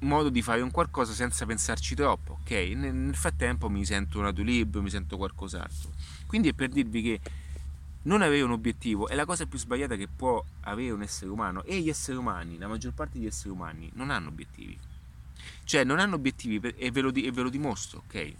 modo 0.00 0.28
di 0.28 0.42
fare 0.42 0.60
un 0.60 0.72
qualcosa 0.72 1.12
senza 1.12 1.46
pensarci 1.46 1.94
troppo, 1.94 2.38
ok? 2.40 2.50
Nel 2.74 3.14
frattempo 3.14 3.70
mi 3.70 3.84
sento 3.84 4.18
un 4.18 4.26
adulib, 4.26 4.76
mi 4.78 4.90
sento 4.90 5.16
qualcos'altro. 5.16 5.90
Quindi 6.26 6.48
è 6.48 6.52
per 6.52 6.68
dirvi 6.68 7.00
che 7.00 7.20
non 8.02 8.22
avere 8.22 8.42
un 8.42 8.52
obiettivo 8.52 9.08
è 9.08 9.14
la 9.14 9.26
cosa 9.26 9.46
più 9.46 9.58
sbagliata 9.58 9.96
che 9.96 10.08
può 10.08 10.42
avere 10.62 10.92
un 10.92 11.02
essere 11.02 11.30
umano 11.30 11.62
e 11.64 11.80
gli 11.80 11.88
esseri 11.88 12.16
umani, 12.16 12.56
la 12.58 12.68
maggior 12.68 12.94
parte 12.94 13.18
degli 13.18 13.26
esseri 13.26 13.50
umani, 13.50 13.90
non 13.94 14.10
hanno 14.10 14.28
obiettivi. 14.28 14.78
Cioè 15.64 15.84
non 15.84 15.98
hanno 15.98 16.14
obiettivi 16.14 16.60
e 16.76 16.90
ve 16.90 17.00
lo, 17.00 17.12
e 17.12 17.30
ve 17.30 17.42
lo 17.42 17.50
dimostro, 17.50 18.02
ok? 18.06 18.34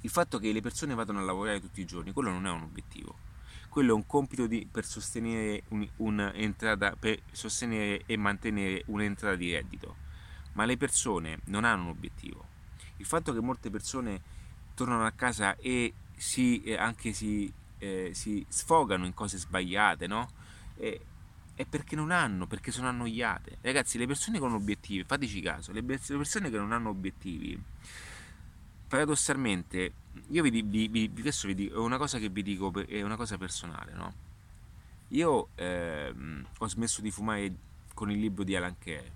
Il 0.00 0.10
fatto 0.10 0.38
che 0.38 0.52
le 0.52 0.60
persone 0.60 0.94
vadano 0.94 1.20
a 1.20 1.22
lavorare 1.22 1.60
tutti 1.60 1.80
i 1.80 1.86
giorni, 1.86 2.12
quello 2.12 2.30
non 2.30 2.46
è 2.46 2.50
un 2.50 2.62
obiettivo. 2.62 3.16
Quello 3.68 3.92
è 3.92 3.94
un 3.94 4.06
compito 4.06 4.46
di, 4.46 4.66
per, 4.70 4.84
sostenere 4.84 5.64
un, 5.68 5.88
per 6.98 7.20
sostenere 7.32 8.02
e 8.06 8.16
mantenere 8.16 8.82
un'entrata 8.86 9.34
di 9.34 9.52
reddito. 9.52 9.96
Ma 10.52 10.64
le 10.64 10.76
persone 10.76 11.40
non 11.46 11.64
hanno 11.64 11.84
un 11.84 11.88
obiettivo. 11.88 12.46
Il 12.98 13.06
fatto 13.06 13.32
che 13.32 13.40
molte 13.40 13.70
persone 13.70 14.20
tornano 14.74 15.04
a 15.04 15.10
casa 15.10 15.56
e 15.56 15.92
si, 16.16 16.62
anche 16.78 17.12
si, 17.12 17.52
eh, 17.84 18.10
si, 18.14 18.44
sfogano 18.48 19.04
in 19.04 19.12
cose 19.12 19.36
sbagliate, 19.36 20.06
no? 20.06 20.28
E, 20.76 21.00
è 21.54 21.64
perché 21.66 21.94
non 21.94 22.10
hanno, 22.10 22.46
perché 22.46 22.72
sono 22.72 22.88
annoiate. 22.88 23.58
Ragazzi, 23.60 23.98
le 23.98 24.06
persone 24.06 24.38
con 24.38 24.52
obiettivi, 24.54 25.04
fateci 25.04 25.40
caso, 25.40 25.72
le 25.72 25.82
persone 25.82 26.50
che 26.50 26.56
non 26.56 26.72
hanno 26.72 26.88
obiettivi, 26.88 27.60
paradossalmente, 28.88 29.92
io 30.28 30.42
vi, 30.42 30.62
vi, 30.62 30.88
vi, 30.88 31.12
adesso 31.18 31.46
vi 31.46 31.54
dico, 31.54 31.82
una 31.82 31.98
cosa 31.98 32.18
che 32.18 32.28
vi 32.28 32.42
dico, 32.42 32.72
è 32.86 33.02
una 33.02 33.16
cosa 33.16 33.36
personale, 33.36 33.92
no? 33.92 34.14
Io 35.08 35.48
eh, 35.54 36.12
ho 36.58 36.68
smesso 36.68 37.02
di 37.02 37.10
fumare 37.10 37.54
con 37.92 38.10
il 38.10 38.18
libro 38.18 38.42
di 38.42 38.56
Alan 38.56 38.76
Kay. 38.78 39.12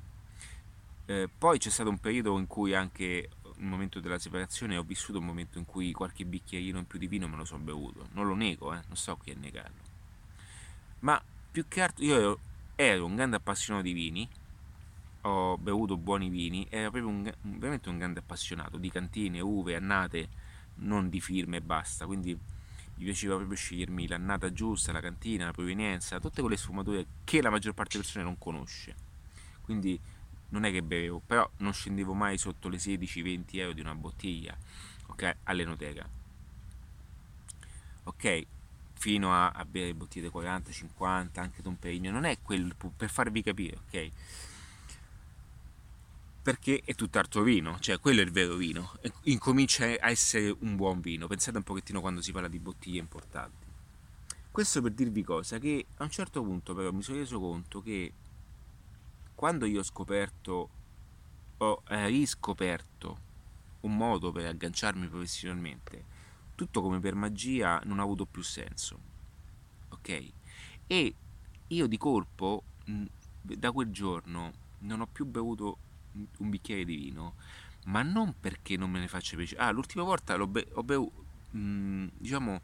Eh, 1.07 1.29
poi 1.37 1.59
c'è 1.59 1.71
stato 1.71 1.89
un 1.89 1.99
periodo 1.99 2.39
in 2.39 2.47
cui 2.47 2.75
anche 2.75 3.31
il 3.59 3.65
momento 3.65 4.01
della 4.01 4.19
separazione 4.19 4.77
ho 4.77 4.83
vissuto 4.83 5.19
un 5.19 5.25
momento 5.25 5.59
in 5.59 5.65
cui 5.65 5.93
qualche 5.93 6.25
bicchierino 6.25 6.79
in 6.79 6.87
più 6.87 6.99
di 6.99 7.07
vino 7.07 7.29
me 7.29 7.37
lo 7.37 7.45
sono 7.45 7.63
bevuto. 7.63 8.09
Non 8.13 8.27
lo 8.27 8.35
nego, 8.35 8.73
eh? 8.73 8.81
non 8.87 8.97
so 8.97 9.17
chi 9.17 9.31
a 9.31 9.35
negarlo. 9.39 9.83
Ma 11.01 11.21
più 11.51 11.67
che 11.69 11.83
altro 11.83 12.05
io 12.05 12.39
ero 12.75 13.05
un 13.05 13.17
grande 13.17 13.37
appassionato 13.37 13.85
di 13.85 13.93
vini, 13.93 14.29
ho 15.23 15.59
bevuto 15.59 15.97
buoni 15.97 16.29
vini, 16.29 16.67
ero 16.71 16.91
proprio 16.91 17.11
un, 17.11 17.33
veramente 17.43 17.89
un 17.89 17.99
grande 17.99 18.21
appassionato 18.21 18.77
di 18.77 18.91
cantine, 18.91 19.41
uve, 19.41 19.75
annate, 19.75 20.29
non 20.77 21.09
di 21.09 21.21
firme 21.21 21.57
e 21.57 21.61
basta. 21.61 22.07
Quindi 22.07 22.33
mi 22.99 23.05
piaceva 23.05 23.37
proprio 23.37 23.57
scegliermi 23.57 24.07
l'annata 24.07 24.53
giusta, 24.53 24.93
la 24.93 25.01
cantina, 25.01 25.47
la 25.47 25.53
provenienza, 25.53 26.21
tutte 26.21 26.41
quelle 26.41 26.57
sfumature 26.57 27.07
che 27.25 27.43
la 27.43 27.51
maggior 27.51 27.75
parte 27.75 27.93
delle 27.93 28.05
persone 28.05 28.25
non 28.25 28.39
conosce. 28.39 28.95
Quindi 29.63 29.99
non 30.51 30.65
è 30.65 30.71
che 30.71 30.83
bevevo, 30.83 31.21
però 31.25 31.49
non 31.59 31.73
scendevo 31.73 32.15
mai 32.15 32.39
sotto 32.39 32.69
le 32.69 32.79
16-20 32.79 33.45
euro 33.53 33.73
di 33.73 33.81
una 33.81 33.95
bottiglia, 33.95 34.57
ok? 35.07 35.37
All'enoteca. 35.45 36.09
Ok? 38.05 38.47
Fino 38.95 39.33
a, 39.33 39.51
a 39.51 39.65
bere 39.65 39.95
bottiglie 39.95 40.31
40, 40.31 40.73
50, 40.73 41.41
anche 41.41 41.63
Don 41.63 41.79
Perigno, 41.79 42.11
non 42.11 42.25
è 42.25 42.39
quello 42.43 42.75
per 42.97 43.11
farvi 43.11 43.43
capire, 43.43 43.79
ok? 43.87 44.11
Perché 46.43 46.81
è 46.83 46.95
tutt'altro 46.95 47.43
vino, 47.43 47.79
cioè 47.79 48.01
quello 48.01 48.21
è 48.21 48.25
il 48.25 48.31
vero 48.31 48.55
vino, 48.55 48.97
e 49.03 49.13
incomincia 49.25 49.85
a 49.85 50.09
essere 50.09 50.57
un 50.61 50.77
buon 50.77 51.01
vino. 51.01 51.27
Pensate 51.27 51.59
un 51.59 51.63
pochettino 51.63 52.01
quando 52.01 52.23
si 52.23 52.33
parla 52.33 52.49
di 52.49 52.59
bottiglie 52.59 52.99
importanti. 52.99 53.67
Questo 54.51 54.81
per 54.81 54.93
dirvi 54.93 55.23
cosa, 55.23 55.59
che 55.59 55.85
a 55.99 56.05
un 56.05 56.11
certo 56.11 56.43
punto 56.43 56.75
però 56.75 56.91
mi 56.91 57.03
sono 57.03 57.19
reso 57.19 57.39
conto 57.39 57.83
che 57.83 58.13
quando 59.39 59.67
io 59.67 59.79
ho 59.79 59.85
scoperto, 59.85 60.69
ho 61.59 61.83
riscoperto 61.87 63.19
un 63.83 63.97
modo 63.97 64.33
per 64.33 64.47
agganciarmi 64.47 65.07
professionalmente, 65.07 66.05
tutto 66.57 66.83
come 66.83 66.99
per 66.99 67.15
magia 67.15 67.81
non 67.85 68.01
ha 68.01 68.03
avuto 68.03 68.27
più 68.27 68.43
senso. 68.43 68.99
Ok? 69.91 70.33
E 70.89 71.15
io 71.69 71.87
di 71.87 71.97
colpo, 71.97 72.65
da 73.41 73.71
quel 73.71 73.93
giorno, 73.93 74.53
non 74.81 75.03
ho 75.03 75.07
più 75.07 75.25
bevuto 75.25 75.79
un 76.39 76.51
bicchiere 76.51 76.85
di 76.85 76.97
vino, 76.97 77.35
ma 77.85 78.03
non 78.03 78.35
perché 78.41 78.77
non 78.77 78.91
me 78.91 78.99
ne 78.99 79.07
faccia 79.07 79.37
piacere. 79.37 79.63
Ah, 79.63 79.71
l'ultima 79.71 80.03
volta 80.03 80.35
l'ho 80.35 80.49
be- 80.49 80.67
ho 80.73 80.83
bevuto, 80.83 81.25
diciamo, 81.53 82.61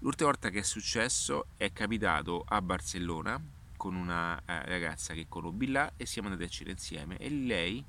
l'ultima 0.00 0.28
volta 0.28 0.50
che 0.50 0.58
è 0.58 0.62
successo 0.62 1.46
è 1.56 1.72
capitato 1.72 2.44
a 2.46 2.60
Barcellona 2.60 3.56
con 3.78 3.94
una 3.94 4.38
eh, 4.44 4.66
ragazza 4.66 5.14
che 5.14 5.24
conobbi 5.26 5.70
là 5.70 5.94
e 5.96 6.04
siamo 6.04 6.28
andati 6.28 6.44
a 6.44 6.48
cena 6.48 6.72
insieme 6.72 7.16
e 7.16 7.30
lei 7.30 7.82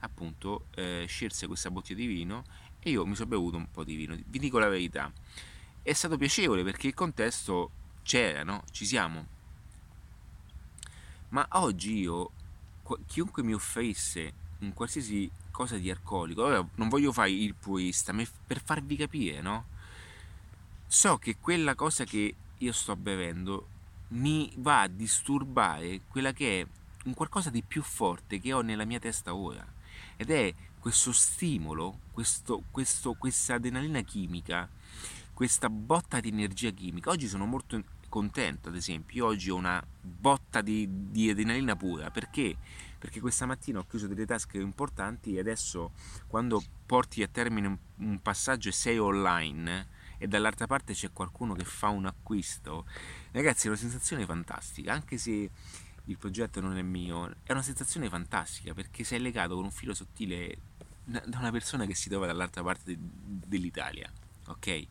appunto 0.00 0.66
eh, 0.74 1.04
scelse 1.06 1.46
questa 1.46 1.70
bottiglia 1.70 2.00
di 2.00 2.06
vino 2.06 2.44
e 2.80 2.90
io 2.90 3.06
mi 3.06 3.14
sono 3.14 3.28
bevuto 3.28 3.56
un 3.56 3.70
po' 3.70 3.84
di 3.84 3.94
vino. 3.94 4.16
Vi 4.26 4.38
dico 4.40 4.58
la 4.58 4.68
verità, 4.68 5.12
è 5.82 5.92
stato 5.92 6.16
piacevole 6.16 6.64
perché 6.64 6.88
il 6.88 6.94
contesto 6.94 7.70
c'era, 8.02 8.42
no? 8.42 8.64
Ci 8.72 8.84
siamo. 8.84 9.26
Ma 11.28 11.46
oggi 11.52 11.98
io, 11.98 12.30
chiunque 13.06 13.42
mi 13.42 13.54
offrisse 13.54 14.32
un 14.58 14.72
qualsiasi 14.72 15.30
cosa 15.50 15.76
di 15.76 15.90
alcolico, 15.90 16.44
ora 16.44 16.66
non 16.74 16.88
voglio 16.88 17.12
fare 17.12 17.30
il 17.30 17.54
purista, 17.54 18.12
ma 18.12 18.24
per 18.46 18.62
farvi 18.62 18.96
capire, 18.96 19.40
no? 19.40 19.66
So 20.86 21.16
che 21.18 21.36
quella 21.38 21.74
cosa 21.74 22.04
che 22.04 22.34
io 22.58 22.72
sto 22.72 22.96
bevendo 22.96 23.68
mi 24.08 24.52
va 24.56 24.82
a 24.82 24.88
disturbare 24.88 26.02
quella 26.08 26.32
che 26.32 26.60
è 26.60 26.66
un 27.04 27.14
qualcosa 27.14 27.50
di 27.50 27.62
più 27.62 27.82
forte 27.82 28.38
che 28.38 28.52
ho 28.52 28.60
nella 28.60 28.84
mia 28.84 28.98
testa 28.98 29.34
ora 29.34 29.66
ed 30.16 30.30
è 30.30 30.54
questo 30.78 31.12
stimolo, 31.12 32.00
questo, 32.12 32.62
questo, 32.70 33.14
questa 33.14 33.54
adrenalina 33.54 34.02
chimica, 34.02 34.68
questa 35.32 35.70
botta 35.70 36.20
di 36.20 36.28
energia 36.28 36.70
chimica. 36.70 37.10
Oggi 37.10 37.26
sono 37.26 37.46
molto 37.46 37.82
contento, 38.10 38.68
ad 38.68 38.76
esempio, 38.76 39.26
oggi 39.26 39.50
ho 39.50 39.56
una 39.56 39.82
botta 40.00 40.60
di, 40.60 40.86
di 41.10 41.30
adrenalina 41.30 41.74
pura 41.74 42.10
perché? 42.10 42.56
Perché 42.98 43.20
questa 43.20 43.46
mattina 43.46 43.78
ho 43.78 43.86
chiuso 43.88 44.06
delle 44.06 44.26
tasche 44.26 44.58
importanti 44.58 45.34
e 45.34 45.40
adesso 45.40 45.92
quando 46.26 46.62
porti 46.86 47.22
a 47.22 47.28
termine 47.28 47.66
un, 47.66 47.78
un 47.96 48.20
passaggio 48.20 48.68
e 48.68 48.72
sei 48.72 48.98
online 48.98 49.86
e 50.18 50.28
dall'altra 50.28 50.66
parte 50.66 50.92
c'è 50.92 51.12
qualcuno 51.12 51.54
che 51.54 51.64
fa 51.64 51.88
un 51.88 52.06
acquisto, 52.06 52.86
ragazzi 53.32 53.66
è 53.66 53.70
una 53.70 53.78
sensazione 53.78 54.24
fantastica, 54.24 54.92
anche 54.92 55.18
se 55.18 55.50
il 56.06 56.18
progetto 56.18 56.60
non 56.60 56.76
è 56.76 56.82
mio, 56.82 57.34
è 57.42 57.52
una 57.52 57.62
sensazione 57.62 58.08
fantastica 58.08 58.74
perché 58.74 59.04
sei 59.04 59.20
legato 59.20 59.54
con 59.54 59.64
un 59.64 59.70
filo 59.70 59.94
sottile 59.94 60.58
da 61.04 61.38
una 61.38 61.50
persona 61.50 61.86
che 61.86 61.94
si 61.94 62.08
trova 62.08 62.26
dall'altra 62.26 62.62
parte 62.62 62.96
dell'Italia, 62.98 64.10
ok? 64.46 64.86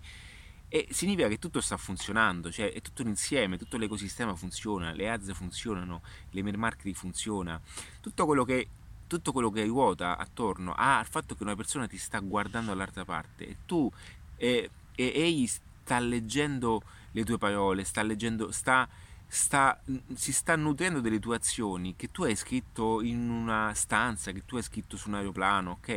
E 0.67 0.87
significa 0.89 1.27
che 1.27 1.37
tutto 1.37 1.61
sta 1.61 1.77
funzionando, 1.77 2.51
cioè 2.51 2.71
è 2.71 2.81
tutto 2.81 3.03
un 3.03 3.09
insieme, 3.09 3.57
tutto 3.57 3.77
l'ecosistema 3.77 4.35
funziona, 4.35 4.91
le 4.91 5.09
ads 5.09 5.33
funzionano, 5.33 6.01
l'email 6.31 6.57
marketing 6.57 6.95
funziona, 6.95 7.61
tutto 7.99 8.25
quello 8.25 8.43
che 8.43 8.67
tutto 9.05 9.31
quello 9.31 9.51
che 9.51 9.65
ruota 9.65 10.17
attorno 10.17 10.73
al 10.75 11.05
fatto 11.05 11.35
che 11.35 11.43
una 11.43 11.55
persona 11.55 11.85
ti 11.85 11.99
sta 11.99 12.17
guardando 12.19 12.71
dall'altra 12.71 13.05
parte 13.05 13.47
e 13.47 13.57
tu 13.67 13.91
e, 14.35 14.71
e 14.95 15.11
egli 15.15 15.47
sta 15.47 15.99
leggendo 15.99 16.81
le 17.11 17.23
tue 17.23 17.37
parole, 17.37 17.83
sta 17.83 18.01
leggendo, 18.01 18.51
sta, 18.51 18.87
sta, 19.27 19.79
si 20.13 20.31
sta 20.33 20.55
nutrendo 20.55 20.99
delle 20.99 21.19
tue 21.19 21.35
azioni 21.35 21.95
che 21.95 22.11
tu 22.11 22.23
hai 22.23 22.35
scritto 22.35 23.01
in 23.01 23.29
una 23.29 23.73
stanza, 23.73 24.31
che 24.31 24.45
tu 24.45 24.55
hai 24.55 24.63
scritto 24.63 24.97
su 24.97 25.09
un 25.09 25.15
aeroplano, 25.15 25.71
ok? 25.71 25.89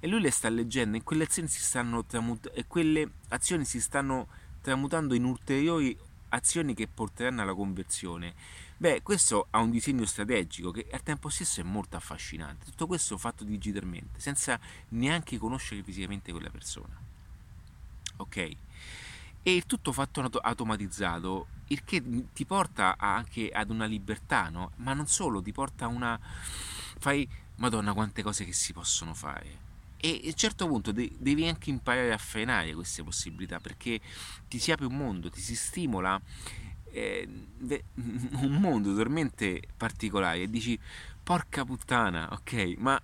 E 0.00 0.06
lui 0.06 0.20
le 0.20 0.30
sta 0.30 0.48
leggendo 0.48 0.96
e 0.96 1.02
quelle 1.02 1.24
azioni 1.24 1.48
si 1.48 1.60
stanno, 1.60 2.04
tramut- 2.04 2.66
quelle 2.66 3.10
azioni 3.28 3.64
si 3.64 3.80
stanno 3.80 4.28
tramutando 4.60 5.14
in 5.14 5.24
ulteriori 5.24 5.96
azioni 6.30 6.74
che 6.74 6.88
porteranno 6.88 7.42
alla 7.42 7.54
conversione. 7.54 8.34
Beh, 8.76 9.02
questo 9.02 9.46
ha 9.50 9.60
un 9.60 9.70
disegno 9.70 10.04
strategico 10.04 10.70
che 10.70 10.86
al 10.90 11.02
tempo 11.02 11.28
stesso 11.28 11.60
è 11.60 11.64
molto 11.64 11.96
affascinante. 11.96 12.66
Tutto 12.66 12.86
questo 12.86 13.16
fatto 13.16 13.44
digitalmente, 13.44 14.18
senza 14.18 14.58
neanche 14.88 15.38
conoscere 15.38 15.82
fisicamente 15.82 16.32
quella 16.32 16.50
persona. 16.50 17.01
Ok? 18.16 18.36
E 18.36 19.54
il 19.54 19.66
tutto 19.66 19.92
fatto 19.92 20.20
automatizzato, 20.20 21.46
il 21.68 21.82
che 21.84 22.02
ti 22.32 22.44
porta 22.44 22.96
anche 22.96 23.50
ad 23.50 23.70
una 23.70 23.86
libertà, 23.86 24.48
no? 24.48 24.72
Ma 24.76 24.94
non 24.94 25.06
solo, 25.06 25.42
ti 25.42 25.52
porta 25.52 25.86
a 25.86 25.88
una... 25.88 26.18
Fai, 26.98 27.28
madonna, 27.56 27.92
quante 27.92 28.22
cose 28.22 28.44
che 28.44 28.52
si 28.52 28.72
possono 28.72 29.14
fare. 29.14 29.70
E 29.96 30.20
a 30.24 30.26
un 30.26 30.34
certo 30.34 30.66
punto 30.66 30.92
devi 30.92 31.46
anche 31.46 31.70
imparare 31.70 32.12
a 32.12 32.18
frenare 32.18 32.74
queste 32.74 33.04
possibilità 33.04 33.60
perché 33.60 34.00
ti 34.48 34.58
si 34.58 34.72
apre 34.72 34.86
un 34.86 34.96
mondo, 34.96 35.30
ti 35.30 35.40
si 35.40 35.54
stimola 35.54 36.20
eh, 36.92 37.28
un 37.94 38.58
mondo 38.60 38.94
talmente 38.94 39.62
particolare 39.76 40.42
e 40.42 40.50
dici 40.50 40.78
porca 41.22 41.64
puttana, 41.64 42.28
ok, 42.32 42.74
ma 42.78 43.00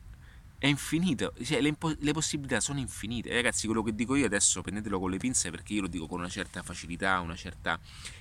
è 0.58 0.66
infinito, 0.66 1.32
cioè, 1.44 1.60
le, 1.60 1.68
impo- 1.68 1.94
le, 2.00 2.12
possibilità 2.12 2.58
sono 2.58 2.80
infinite. 2.80 3.32
Ragazzi, 3.32 3.66
quello 3.66 3.82
che 3.84 3.94
dico 3.94 4.16
io 4.16 4.26
adesso 4.26 4.60
prendetelo 4.60 4.98
con 4.98 5.08
le 5.08 5.16
pinze 5.16 5.50
perché 5.50 5.74
io 5.74 5.82
lo 5.82 5.86
dico 5.86 6.08
con 6.08 6.18
una 6.18 6.28
certa 6.28 6.62
facilità, 6.62 7.20
una 7.20 7.36
certa 7.36 7.78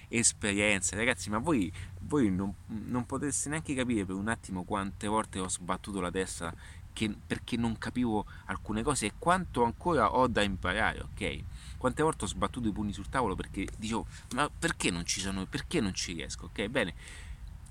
esperienza. 0.07 0.95
Ragazzi, 0.95 1.31
ma 1.31 1.39
voi, 1.39 1.71
voi 2.01 2.29
non, 2.29 2.53
non 2.67 3.07
poteste 3.07 3.49
neanche 3.49 3.73
capire 3.73 4.05
per 4.05 4.15
un 4.15 4.27
attimo 4.27 4.63
quante 4.63 5.07
volte 5.07 5.39
ho 5.39 5.49
sbattuto 5.49 5.99
la 5.99 6.11
testa 6.11 6.53
che, 6.93 7.11
perché 7.25 7.57
non 7.57 7.75
capivo 7.79 8.25
alcune 8.45 8.83
cose 8.83 9.07
e 9.07 9.13
quanto 9.17 9.63
ancora 9.63 10.15
ho 10.15 10.27
da 10.27 10.43
imparare, 10.43 11.01
ok? 11.01 11.43
Quante 11.77 12.03
volte 12.03 12.25
ho 12.25 12.27
sbattuto 12.27 12.67
i 12.67 12.71
pugni 12.71 12.93
sul 12.93 13.09
tavolo 13.09 13.35
perché 13.35 13.67
dicevo, 13.77 14.05
ma 14.35 14.47
perché 14.47 14.91
non 14.91 15.05
ci 15.05 15.21
sono, 15.21 15.45
perché 15.47 15.81
non 15.81 15.93
ci 15.95 16.13
riesco, 16.13 16.45
ok? 16.45 16.67
Bene 16.67 16.93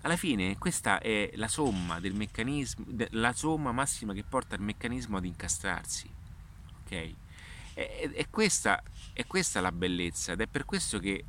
alla 0.06 0.16
fine 0.16 0.56
questa 0.56 1.00
è 1.00 1.32
la 1.34 1.48
somma 1.48 1.98
del 1.98 2.14
meccanismo, 2.14 2.84
la 3.10 3.32
somma 3.32 3.72
massima 3.72 4.12
che 4.12 4.22
porta 4.22 4.54
il 4.54 4.62
meccanismo 4.62 5.16
ad 5.16 5.24
incastrarsi. 5.24 6.08
Ok? 6.82 6.92
E, 6.92 7.14
e, 7.74 8.26
questa, 8.30 8.82
è 9.12 9.26
questa 9.26 9.60
la 9.60 9.72
bellezza 9.72 10.32
ed 10.32 10.40
è 10.40 10.46
per 10.46 10.64
questo 10.64 11.00
che 11.00 11.24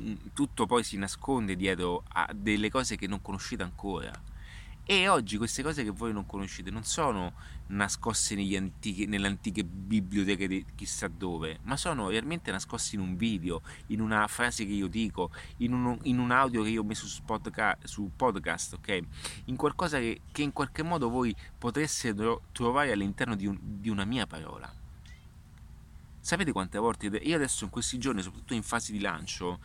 mm, 0.00 0.14
tutto 0.34 0.66
poi 0.66 0.82
si 0.82 0.98
nasconde 0.98 1.56
dietro 1.56 2.02
a 2.08 2.28
delle 2.34 2.68
cose 2.68 2.96
che 2.96 3.06
non 3.06 3.22
conoscete 3.22 3.62
ancora 3.62 4.34
e 4.88 5.08
oggi 5.08 5.36
queste 5.36 5.64
cose 5.64 5.82
che 5.82 5.90
voi 5.90 6.12
non 6.12 6.26
conoscete 6.26 6.70
non 6.70 6.84
sono 6.84 7.32
nascoste 7.68 8.34
antichi, 8.56 9.06
nelle 9.06 9.26
antiche 9.26 9.64
biblioteche 9.64 10.46
di 10.46 10.64
chissà 10.76 11.08
dove, 11.08 11.58
ma 11.62 11.76
sono 11.76 12.08
realmente 12.08 12.52
nascoste 12.52 12.94
in 12.94 13.02
un 13.02 13.16
video, 13.16 13.62
in 13.88 14.00
una 14.00 14.28
frase 14.28 14.64
che 14.64 14.70
io 14.70 14.86
dico, 14.86 15.32
in 15.56 15.72
un, 15.72 15.98
in 16.02 16.20
un 16.20 16.30
audio 16.30 16.62
che 16.62 16.68
io 16.68 16.82
ho 16.82 16.84
messo 16.84 17.08
su 17.08 17.24
podcast, 17.24 17.84
su 17.84 18.12
podcast 18.14 18.74
ok? 18.74 19.00
In 19.46 19.56
qualcosa 19.56 19.98
che, 19.98 20.20
che, 20.30 20.42
in 20.42 20.52
qualche 20.52 20.84
modo 20.84 21.10
voi 21.10 21.34
potreste 21.58 22.14
trovare 22.52 22.92
all'interno 22.92 23.34
di, 23.34 23.46
un, 23.46 23.58
di 23.60 23.88
una 23.88 24.04
mia 24.04 24.28
parola. 24.28 24.72
Sapete 26.20 26.52
quante 26.52 26.78
volte 26.78 27.06
io 27.06 27.34
adesso 27.34 27.64
in 27.64 27.70
questi 27.70 27.98
giorni, 27.98 28.22
soprattutto 28.22 28.54
in 28.54 28.62
fase 28.62 28.92
di 28.92 29.00
lancio, 29.00 29.58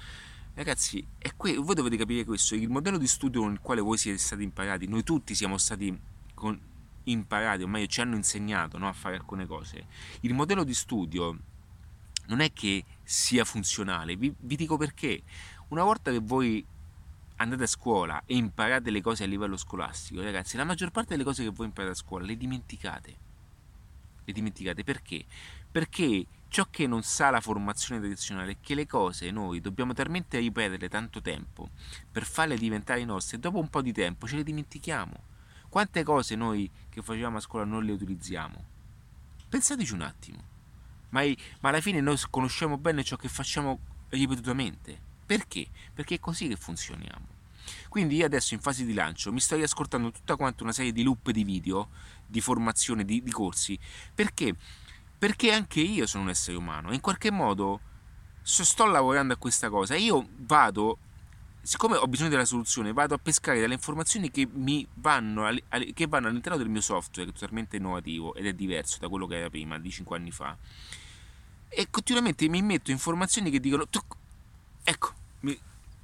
Ragazzi, 0.54 1.06
que- 1.38 1.56
voi 1.56 1.76
dovete 1.76 1.96
capire 1.96 2.26
questo, 2.26 2.56
il 2.56 2.70
modello 2.70 2.98
di 2.98 3.08
studio 3.08 3.42
con 3.42 3.54
il 3.54 3.60
quale 3.60 3.80
voi 3.80 3.98
siete 3.98 4.18
stati 4.18 4.44
imparati, 4.44 4.86
noi 4.86 5.04
tutti 5.04 5.34
siamo 5.34 5.58
stati 5.58 5.98
con- 6.34 6.60
imparati, 7.04 7.64
ormai 7.64 7.88
ci 7.88 8.02
hanno 8.02 8.16
insegnato 8.16 8.78
no, 8.78 8.88
a 8.88 8.94
fare 8.94 9.16
alcune 9.16 9.46
cose. 9.46 9.88
Il 10.22 10.34
modello 10.34 10.64
di 10.64 10.74
studio 10.74 11.38
non 12.28 12.42
è 12.42 12.52
che 12.52 12.84
sia 13.04 13.46
funzionale, 13.46 14.16
vi, 14.16 14.34
vi 14.38 14.56
dico 14.56 14.78
perché. 14.78 15.24
Una 15.70 15.84
volta 15.84 16.12
che 16.12 16.20
voi 16.20 16.64
andate 17.38 17.64
a 17.64 17.68
scuola 17.68 18.22
e 18.26 18.36
imparate 18.36 18.92
le 18.92 19.02
cose 19.02 19.24
a 19.24 19.28
livello 19.28 19.56
scolastico, 19.56 20.22
ragazzi, 20.22 20.58
la 20.58 20.66
maggior 20.66 20.92
parte 20.92 21.12
delle 21.12 21.24
cose 21.24 21.44
che 21.44 21.50
voi 21.50 21.68
imparate 21.68 21.94
a 21.94 21.98
scuola 21.98 22.26
le 22.26 22.36
dimenticate. 22.36 23.18
Le 24.26 24.34
dimenticate 24.34 24.84
perché? 24.84 25.26
Perché 25.72 26.26
Ciò 26.52 26.68
che 26.70 26.86
non 26.86 27.02
sa 27.02 27.30
la 27.30 27.40
formazione 27.40 28.02
tradizionale 28.02 28.52
è 28.52 28.58
che 28.60 28.76
le 28.76 28.86
cose 28.86 29.32
noi 29.32 29.62
dobbiamo 29.62 29.94
talmente 29.94 30.38
ripeterle 30.38 30.90
tanto 30.90 31.22
tempo 31.22 31.70
per 32.12 32.26
farle 32.26 32.58
diventare 32.58 33.06
nostre 33.06 33.38
e 33.38 33.40
dopo 33.40 33.58
un 33.58 33.70
po' 33.70 33.82
di 33.82 33.94
tempo 33.94 34.28
ce 34.28 34.36
le 34.36 34.44
dimentichiamo. 34.44 35.14
Quante 35.70 36.04
cose 36.04 36.36
noi 36.36 36.70
che 36.90 37.02
facevamo 37.02 37.38
a 37.38 37.40
scuola 37.40 37.64
non 37.64 37.86
le 37.86 37.94
utilizziamo? 37.94 38.66
Pensateci 39.48 39.94
un 39.94 40.02
attimo. 40.02 40.44
Ma, 41.12 41.22
ma 41.62 41.70
alla 41.70 41.80
fine 41.80 42.02
noi 42.02 42.18
conosciamo 42.30 42.78
bene 42.78 43.06
ciò 43.06 43.16
che 43.16 43.30
facciamo 43.30 43.80
ripetutamente. 44.10 45.00
Perché? 45.26 45.70
Perché 45.94 46.16
è 46.16 46.20
così 46.20 46.50
che 46.50 46.58
funzioniamo. 46.58 47.40
Quindi 47.88 48.16
io 48.18 48.26
adesso 48.26 48.56
in 48.56 48.60
fase 48.60 48.84
di 48.84 48.94
lancio 48.94 49.32
mi 49.32 49.40
sto 49.40 49.56
riascoltando 49.56 50.12
tutta 50.12 50.36
quanta 50.36 50.64
una 50.64 50.74
serie 50.74 50.92
di 50.92 51.04
loop 51.04 51.30
di 51.30 51.46
video, 51.46 51.90
di 52.26 52.42
formazione, 52.42 53.06
di, 53.06 53.24
di 53.24 53.32
corsi, 53.32 53.80
perché 54.14 54.54
perché 55.22 55.52
anche 55.52 55.82
io 55.82 56.08
sono 56.08 56.24
un 56.24 56.30
essere 56.30 56.58
umano 56.58 56.90
e 56.90 56.96
in 56.96 57.00
qualche 57.00 57.30
modo 57.30 57.80
sto 58.42 58.86
lavorando 58.88 59.34
a 59.36 59.38
questa 59.38 59.70
cosa. 59.70 59.96
Io 59.96 60.28
vado, 60.38 60.98
siccome 61.62 61.96
ho 61.96 62.08
bisogno 62.08 62.30
della 62.30 62.44
soluzione, 62.44 62.92
vado 62.92 63.14
a 63.14 63.20
pescare 63.20 63.60
delle 63.60 63.76
informazioni 63.76 64.32
che 64.32 64.50
vanno, 64.96 65.48
che 65.94 66.08
vanno 66.08 66.28
all'interno 66.28 66.58
del 66.58 66.70
mio 66.70 66.82
software, 66.82 67.30
che 67.30 67.38
è 67.38 67.40
totalmente 67.40 67.76
innovativo 67.76 68.34
ed 68.34 68.48
è 68.48 68.54
diverso 68.54 68.98
da 69.00 69.10
quello 69.10 69.28
che 69.28 69.38
era 69.38 69.50
prima, 69.52 69.78
di 69.78 69.92
5 69.92 70.18
anni 70.18 70.32
fa. 70.32 70.58
E 71.70 71.88
continuamente 71.92 72.50
mi 72.50 72.64
metto 72.64 72.90
informazioni 72.90 73.52
che 73.52 73.60
dicono, 73.60 73.88
ecco, 74.84 75.14
mi, 75.42 75.56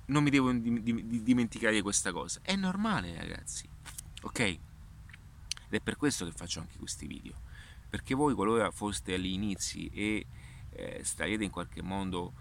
non 0.06 0.22
mi 0.22 0.30
devo 0.30 0.52
dimenticare 0.54 1.82
questa 1.82 2.12
cosa. 2.12 2.42
È 2.44 2.56
normale, 2.56 3.16
ragazzi. 3.18 3.68
Ok? 4.22 4.40
Ed 4.42 4.60
è 5.70 5.80
per 5.80 5.98
questo 5.98 6.24
che 6.24 6.34
faccio 6.34 6.60
anche 6.60 6.78
questi 6.78 7.08
video 7.08 7.47
perché 7.90 8.14
voi 8.16 8.34
qualora 8.34 8.70
foste 8.72 9.14
agli 9.14 9.32
inizi 9.32 9.90
e 9.94 10.26
eh, 10.72 11.02
starete 11.04 11.44
in 11.44 11.50
qualche 11.50 11.82
modo 11.82 12.34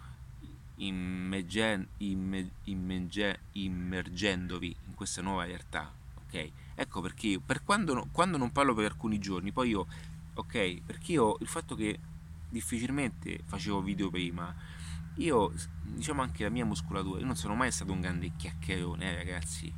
immergen, 0.76 1.86
immerge, 1.98 2.52
immerge, 2.64 3.40
immergendovi 3.52 4.76
in 4.88 4.94
questa 4.94 5.22
nuova 5.22 5.44
realtà, 5.44 5.90
ok? 6.26 6.50
Ecco 6.74 7.00
perché 7.00 7.26
io, 7.28 7.40
per 7.40 7.62
quando, 7.62 8.08
quando 8.12 8.36
non 8.36 8.52
parlo 8.52 8.74
per 8.74 8.84
alcuni 8.86 9.18
giorni, 9.18 9.52
poi 9.52 9.70
io, 9.70 9.86
ok, 10.34 10.82
perché 10.84 11.12
io 11.12 11.36
il 11.40 11.46
fatto 11.46 11.74
che 11.74 11.98
difficilmente 12.48 13.40
facevo 13.44 13.80
video 13.80 14.10
prima, 14.10 14.54
io 15.16 15.52
diciamo 15.82 16.20
anche 16.20 16.42
la 16.42 16.50
mia 16.50 16.64
muscolatura, 16.64 17.20
io 17.20 17.26
non 17.26 17.36
sono 17.36 17.54
mai 17.54 17.72
stato 17.72 17.92
un 17.92 18.00
grande 18.00 18.32
chiacchierone, 18.36 19.12
eh, 19.12 19.14
ragazzi, 19.14 19.72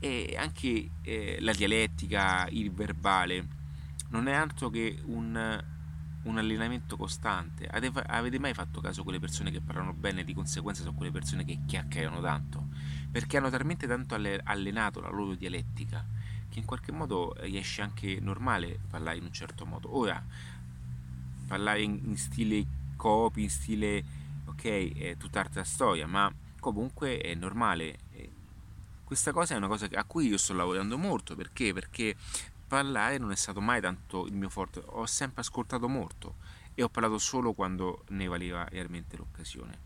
e 0.00 0.34
anche 0.36 0.90
eh, 1.02 1.38
la 1.40 1.52
dialettica, 1.52 2.48
il 2.50 2.72
verbale, 2.72 3.46
non 4.16 4.28
è 4.28 4.32
altro 4.32 4.70
che 4.70 4.98
un, 5.04 5.64
un 6.22 6.38
allenamento 6.38 6.96
costante. 6.96 7.66
Avete, 7.66 8.38
mai 8.38 8.54
fatto 8.54 8.80
caso 8.80 9.02
a 9.02 9.04
quelle 9.04 9.20
persone 9.20 9.50
che 9.50 9.60
parlano 9.60 9.92
bene 9.92 10.24
di 10.24 10.34
conseguenza 10.34 10.82
sono 10.82 10.94
quelle 10.94 11.12
persone 11.12 11.44
che 11.44 11.60
chiacchierano 11.66 12.20
tanto? 12.20 12.68
Perché 13.10 13.36
hanno 13.36 13.50
talmente 13.50 13.86
tanto 13.86 14.14
allenato 14.14 15.00
la 15.00 15.10
loro 15.10 15.34
dialettica 15.34 16.04
che 16.48 16.58
in 16.58 16.64
qualche 16.64 16.92
modo 16.92 17.34
riesce 17.40 17.82
anche 17.82 18.18
normale 18.20 18.80
parlare 18.88 19.18
in 19.18 19.24
un 19.24 19.32
certo 19.32 19.66
modo. 19.66 19.96
Ora, 19.96 20.22
parlare 21.46 21.82
in, 21.82 22.00
in 22.04 22.16
stile 22.16 22.64
copy, 22.96 23.42
in 23.42 23.50
stile 23.50 24.04
ok, 24.46 24.96
è 24.96 25.16
tutt'altra 25.16 25.62
storia, 25.62 26.06
ma 26.06 26.32
comunque 26.58 27.18
è 27.18 27.34
normale. 27.34 27.98
Questa 29.04 29.30
cosa 29.32 29.54
è 29.54 29.56
una 29.56 29.68
cosa 29.68 29.86
a 29.92 30.04
cui 30.04 30.26
io 30.26 30.36
sto 30.36 30.52
lavorando 30.52 30.98
molto 30.98 31.36
perché? 31.36 31.72
Perché 31.72 32.16
parlare 32.66 33.18
non 33.18 33.30
è 33.30 33.36
stato 33.36 33.60
mai 33.60 33.80
tanto 33.80 34.26
il 34.26 34.34
mio 34.34 34.48
forte, 34.48 34.82
ho 34.84 35.06
sempre 35.06 35.40
ascoltato 35.40 35.88
molto 35.88 36.36
e 36.74 36.82
ho 36.82 36.88
parlato 36.88 37.18
solo 37.18 37.52
quando 37.52 38.04
ne 38.08 38.26
valeva 38.26 38.64
realmente 38.68 39.16
l'occasione. 39.16 39.78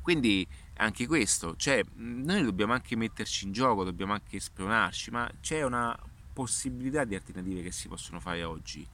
Quindi 0.00 0.46
anche 0.78 1.06
questo, 1.06 1.54
cioè 1.56 1.84
noi 1.94 2.42
dobbiamo 2.42 2.72
anche 2.72 2.96
metterci 2.96 3.44
in 3.44 3.52
gioco, 3.52 3.84
dobbiamo 3.84 4.12
anche 4.12 4.40
spronarci, 4.40 5.10
ma 5.10 5.30
c'è 5.40 5.62
una 5.62 5.96
possibilità 6.32 7.04
di 7.04 7.14
alternative 7.14 7.62
che 7.62 7.70
si 7.70 7.88
possono 7.88 8.18
fare 8.18 8.42
oggi, 8.42 8.86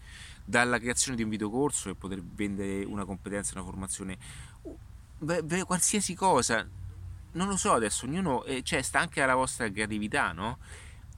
dalla 0.44 0.78
creazione 0.78 1.16
di 1.16 1.22
un 1.22 1.30
videocorso 1.30 1.88
e 1.88 1.94
poter 1.94 2.22
vendere 2.22 2.84
una 2.84 3.04
competenza, 3.04 3.52
una 3.54 3.64
formazione, 3.64 4.18
qualsiasi 5.64 6.14
cosa, 6.14 6.66
non 7.32 7.48
lo 7.48 7.56
so 7.56 7.72
adesso, 7.72 8.04
ognuno, 8.06 8.44
eh, 8.44 8.62
cioè 8.62 8.82
sta 8.82 8.98
anche 8.98 9.22
alla 9.22 9.34
vostra 9.34 9.70
creatività, 9.70 10.32
no? 10.32 10.58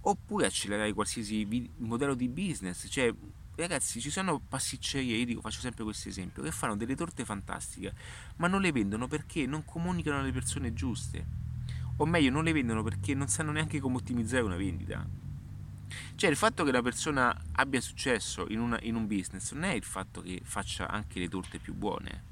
Oppure 0.03 0.47
accelerare 0.47 0.93
qualsiasi 0.93 1.47
modello 1.79 2.15
di 2.15 2.29
business, 2.29 2.87
cioè 2.89 3.13
ragazzi 3.55 4.01
ci 4.01 4.11
sono 4.11 4.41
pasticcerie, 4.41 5.17
io 5.17 5.27
dico, 5.27 5.41
faccio 5.41 5.61
sempre 5.61 5.85
questo 5.85 6.09
esempio, 6.09 6.43
che 6.43 6.51
fanno 6.51 6.77
delle 6.77 6.97
torte 6.97 7.25
fantastiche, 7.25 7.93
ma 8.37 8.49
non 8.49 8.61
le 8.61 8.73
vendono 8.73 9.07
perché 9.07 9.47
non 9.47 9.65
comunicano 9.65 10.21
alle 10.21 10.33
persone 10.33 10.73
giuste. 10.73 11.39
O 11.97 12.07
meglio, 12.07 12.31
non 12.31 12.45
le 12.45 12.53
vendono 12.53 12.83
perché 12.83 13.15
non 13.15 13.29
sanno 13.29 13.53
neanche 13.53 13.79
come 13.79 13.97
ottimizzare 13.97 14.43
una 14.43 14.57
vendita. 14.57 15.07
Cioè 16.15 16.31
il 16.31 16.37
fatto 16.37 16.65
che 16.65 16.71
la 16.71 16.83
persona 16.83 17.37
abbia 17.53 17.81
successo 17.81 18.47
in, 18.49 18.61
una, 18.61 18.79
in 18.83 18.95
un 18.95 19.07
business 19.07 19.53
non 19.53 19.65
è 19.65 19.73
il 19.73 19.83
fatto 19.83 20.23
che 20.23 20.41
faccia 20.43 20.89
anche 20.89 21.19
le 21.19 21.29
torte 21.29 21.59
più 21.59 21.75
buone. 21.75 22.25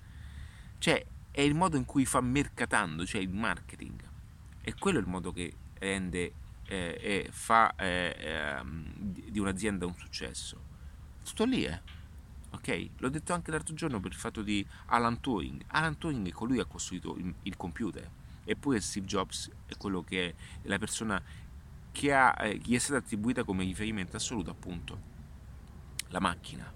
Cioè 0.78 1.04
è 1.31 1.40
il 1.42 1.54
modo 1.54 1.76
in 1.76 1.85
cui 1.85 2.07
fa 2.07 2.20
mercatando, 2.20 3.04
cioè 3.04 3.20
il 3.20 3.28
marketing. 3.28 4.00
E 4.62 4.74
quello 4.74 4.98
è 4.98 5.00
il 5.02 5.09
modo 5.09 5.33
che 5.33 5.52
rende 5.78 6.33
eh, 6.68 6.98
e 7.00 7.28
fa 7.33 7.74
eh, 7.76 8.14
eh, 8.18 8.62
di 9.31 9.38
un'azienda 9.38 9.87
un 9.87 9.94
successo. 9.96 10.62
Tutto 11.24 11.44
lì, 11.44 11.64
eh. 11.64 11.81
Ok? 12.50 12.90
L'ho 12.98 13.09
detto 13.09 13.33
anche 13.33 13.50
l'altro 13.50 13.74
giorno 13.74 14.00
per 14.00 14.12
il 14.12 14.18
fatto 14.18 14.42
di 14.42 14.64
Alan 14.87 15.20
Turing. 15.20 15.64
Alan 15.68 15.98
Turing 15.98 16.28
è 16.28 16.33
colui 16.33 16.57
che 16.57 16.62
ha 16.62 16.66
costruito 16.66 17.16
il, 17.16 17.35
il 17.42 17.57
computer. 17.57 18.09
Eppure 18.44 18.81
Steve 18.81 19.07
Jobs 19.07 19.50
è 19.66 19.76
quello 19.76 20.02
che 20.02 20.28
è 20.28 20.35
la 20.62 20.78
persona 20.78 21.22
che 21.92 22.12
ha, 22.12 22.35
eh, 22.40 22.57
gli 22.57 22.74
è 22.74 22.78
stata 22.78 22.98
attribuita 22.98 23.44
come 23.44 23.64
riferimento 23.64 24.16
assoluto, 24.16 24.50
appunto, 24.50 25.00
la 26.09 26.20
macchina. 26.20 26.72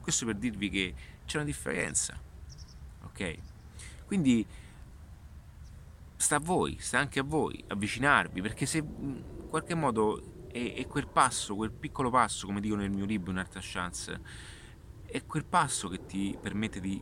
Questo 0.00 0.26
per 0.26 0.36
dirvi 0.36 0.70
che 0.70 0.94
c'è 1.24 1.36
una 1.36 1.46
differenza. 1.46 2.20
Ok? 3.02 3.38
Quindi 4.06 4.46
sta 6.18 6.36
a 6.36 6.40
voi, 6.40 6.76
sta 6.80 6.98
anche 6.98 7.20
a 7.20 7.22
voi 7.22 7.62
avvicinarvi, 7.68 8.42
perché 8.42 8.66
se 8.66 8.78
in 8.78 9.22
qualche 9.48 9.74
modo 9.74 10.46
è, 10.50 10.74
è 10.74 10.86
quel 10.88 11.06
passo, 11.06 11.54
quel 11.54 11.70
piccolo 11.70 12.10
passo, 12.10 12.46
come 12.46 12.60
dico 12.60 12.74
nel 12.74 12.90
mio 12.90 13.04
libro 13.04 13.30
Un'altra 13.30 13.60
chance, 13.62 14.20
è 15.06 15.24
quel 15.24 15.44
passo 15.44 15.88
che 15.88 16.04
ti 16.06 16.36
permette 16.40 16.80
di 16.80 17.00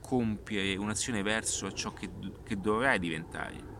compiere 0.00 0.76
un'azione 0.76 1.22
verso 1.22 1.72
ciò 1.72 1.92
che, 1.92 2.10
che 2.42 2.58
dovrai 2.58 2.98
diventare. 2.98 3.74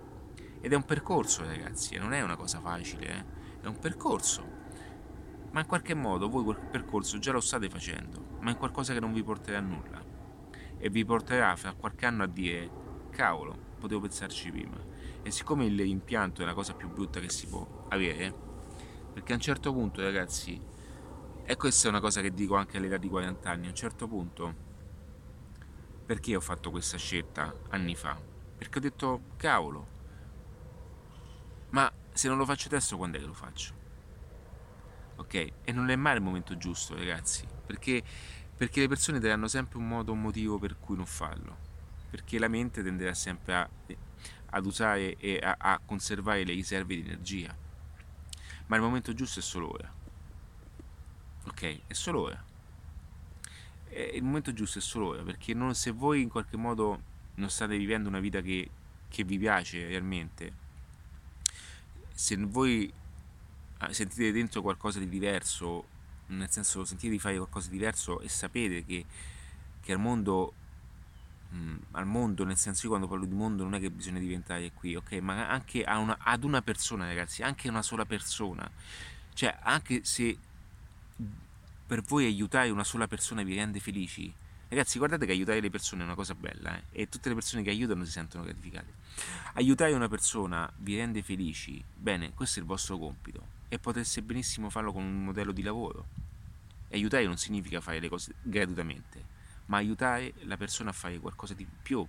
Ed 0.61 0.73
è 0.73 0.77
un 0.77 0.85
percorso, 0.85 1.45
ragazzi, 1.45 1.97
non 1.97 2.13
è 2.13 2.23
una 2.23 2.37
cosa 2.37 2.61
facile, 2.61 3.07
eh? 3.07 3.25
è 3.63 3.67
un 3.67 3.79
percorso. 3.79 4.55
Ma 5.51 5.61
in 5.61 5.67
qualche 5.67 5.95
modo 5.95 6.29
voi 6.29 6.45
quel 6.45 6.61
percorso 6.71 7.19
già 7.19 7.33
lo 7.33 7.41
state 7.41 7.69
facendo, 7.69 8.37
ma 8.41 8.53
è 8.53 8.57
qualcosa 8.57 8.93
che 8.93 9.01
non 9.01 9.13
vi 9.13 9.25
porterà 9.25 9.59
a 9.59 9.63
nulla. 9.63 10.05
E 10.79 10.91
vi 10.91 11.05
porterà 11.05 11.57
fra 11.57 11.73
qualche 11.73 12.07
anno 12.07 12.23
a 12.23 12.27
dire, 12.27 12.71
cavolo, 13.11 13.66
potevo 13.79 14.01
pensarci 14.01 14.51
prima. 14.51 14.77
E 15.23 15.31
siccome 15.31 15.67
l'impianto 15.69 16.43
è 16.43 16.45
la 16.45 16.55
cosa 16.55 16.75
più 16.75 16.89
brutta 16.89 17.21
che 17.21 17.31
si 17.31 17.47
può 17.47 17.87
avere, 17.89 18.33
perché 19.13 19.33
a 19.33 19.37
un 19.37 19.41
certo 19.41 19.73
punto, 19.73 20.03
ragazzi, 20.03 20.61
e 21.45 21.57
questa 21.57 21.87
è 21.87 21.91
una 21.91 22.01
cosa 22.01 22.21
che 22.21 22.33
dico 22.33 22.57
anche 22.57 22.77
all'età 22.77 22.97
di 22.97 23.09
40 23.09 23.51
anni, 23.51 23.67
a 23.67 23.71
un 23.71 23.75
certo 23.75 24.09
punto, 24.09 24.55
perché 26.05 26.37
ho 26.37 26.41
fatto 26.41 26.71
questa 26.71 26.97
scelta 26.97 27.55
anni 27.71 27.95
fa? 27.95 28.21
Perché 28.57 28.79
ho 28.79 28.81
detto, 28.81 29.21
cavolo, 29.37 29.87
ma 31.71 31.91
se 32.13 32.29
non 32.29 32.37
lo 32.37 32.45
faccio 32.45 32.69
adesso, 32.69 32.97
quando 32.97 33.17
è 33.17 33.21
che 33.21 33.27
lo 33.27 33.35
faccio? 33.35 33.75
Ok? 35.17 35.35
E 35.65 35.73
non 35.73 35.91
è 35.91 35.97
mai 35.97 36.17
il 36.17 36.23
momento 36.23 36.57
giusto, 36.57 36.95
ragazzi, 36.95 37.47
perché, 37.67 38.03
perché 38.57 38.81
le 38.81 38.89
persone 38.89 39.19
daranno 39.19 39.49
sempre 39.49 39.79
un 39.79 39.89
modo, 39.89 40.13
un 40.13 40.21
motivo 40.21 40.59
per 40.59 40.79
cui 40.79 40.97
non 40.97 41.07
farlo 41.07 41.66
perché 42.09 42.39
la 42.39 42.49
mente 42.49 42.83
tenderà 42.83 43.15
sempre 43.15 43.55
a, 43.55 43.69
ad 44.51 44.67
usare 44.67 45.17
e 45.17 45.39
a, 45.39 45.57
a 45.59 45.81
conservare 45.85 46.45
le 46.45 46.53
riserve 46.53 46.95
di 46.95 47.01
energia. 47.03 47.55
Ma 48.67 48.77
il 48.77 48.83
momento 48.83 49.13
giusto 49.13 49.41
è 49.41 49.43
solo 49.43 49.73
ora. 49.73 49.93
Ok? 51.47 51.81
È 51.87 51.93
solo 51.93 52.21
ora. 52.23 52.45
E 53.89 54.11
il 54.15 54.23
momento 54.23 54.53
giusto 54.53 54.79
è 54.79 54.83
solo 54.83 55.09
ora, 55.09 55.23
perché 55.23 55.55
non, 55.55 55.75
se 55.75 55.91
voi 55.91 56.23
in 56.23 56.29
qualche 56.29 56.57
modo 56.57 57.15
non 57.37 57.51
state 57.51 57.77
vivendo 57.77 58.09
una 58.09 58.21
vita 58.21 58.41
che, 58.41 58.71
che 59.09 59.25
vi 59.25 59.39
piace 59.39 59.87
realmente, 59.87 60.65
se 62.13 62.37
voi 62.37 62.93
ah, 63.79 63.93
sentite 63.93 64.33
dentro 64.33 64.63
qualcosa 64.63 64.99
di 64.99 65.09
diverso, 65.09 65.87
nel 66.29 66.51
senso 66.51 66.85
sentite 66.85 67.13
di 67.13 67.19
fare 67.19 67.37
qualcosa 67.37 67.69
di 67.69 67.77
diverso 67.77 68.21
e 68.21 68.29
sapete 68.29 68.85
che, 68.85 69.05
che 69.81 69.93
al 69.93 69.99
mondo 69.99 70.55
mh, 71.49 71.77
al 71.93 72.07
mondo, 72.07 72.45
nel 72.45 72.57
senso 72.57 72.83
io 72.83 72.89
quando 72.91 73.07
parlo 73.07 73.25
di 73.25 73.35
mondo 73.35 73.63
non 73.63 73.75
è 73.75 73.81
che 73.81 73.91
bisogna 73.91 74.19
diventare 74.19 74.73
qui, 74.73 74.95
ok? 74.95 75.13
Ma 75.15 75.49
anche 75.49 75.85
una, 75.87 76.17
ad 76.21 76.45
una 76.45 76.63
persona, 76.63 77.07
ragazzi, 77.07 77.43
anche 77.43 77.69
una 77.69 77.83
sola 77.83 78.05
persona. 78.05 78.69
Cioè, 79.33 79.59
anche 79.63 80.05
se 80.05 80.37
per 81.87 82.03
voi 82.03 82.25
aiutare 82.25 82.71
una 82.71 82.85
sola 82.85 83.07
persona 83.07 83.43
vi 83.43 83.55
rende 83.55 83.81
felici, 83.81 84.33
ragazzi, 84.69 84.99
guardate 84.99 85.27
che 85.27 85.33
aiutare 85.33 85.61
le 85.61 85.71
persone 85.71 86.03
è 86.03 86.05
una 86.05 86.15
cosa 86.15 86.35
bella, 86.35 86.77
eh? 86.77 87.03
E 87.03 87.09
tutte 87.09 87.29
le 87.29 87.35
persone 87.35 87.63
che 87.63 87.71
aiutano 87.71 88.05
si 88.05 88.11
sentono 88.11 88.45
gratificate. 88.45 89.05
Aiutare 89.55 89.93
una 89.93 90.09
persona 90.09 90.71
vi 90.79 90.97
rende 90.97 91.23
felici, 91.23 91.83
bene, 91.95 92.33
questo 92.35 92.59
è 92.59 92.63
il 92.63 92.69
vostro 92.69 92.99
compito. 92.99 93.55
E 93.69 93.79
potreste 93.79 94.23
benissimo 94.23 94.71
farlo 94.71 94.93
con 94.93 95.03
un 95.03 95.25
modello 95.25 95.53
di 95.53 95.63
lavoro. 95.63 96.07
Aiutare 96.93 97.27
non 97.27 97.37
significa 97.37 97.81
fare 97.81 97.99
le 97.99 98.09
cose 98.09 98.35
gratuitamente 98.43 99.35
ma 99.67 99.79
aiutare 99.79 100.35
la 100.43 100.57
persona 100.57 100.91
a 100.91 100.93
fare 100.93 101.19
qualcosa 101.19 101.55
di 101.55 101.67
più, 101.83 102.07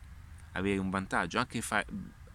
avere 0.54 0.78
un 0.78 0.90
vantaggio, 0.90 1.40
anche 1.40 1.62
fa- 1.62 1.86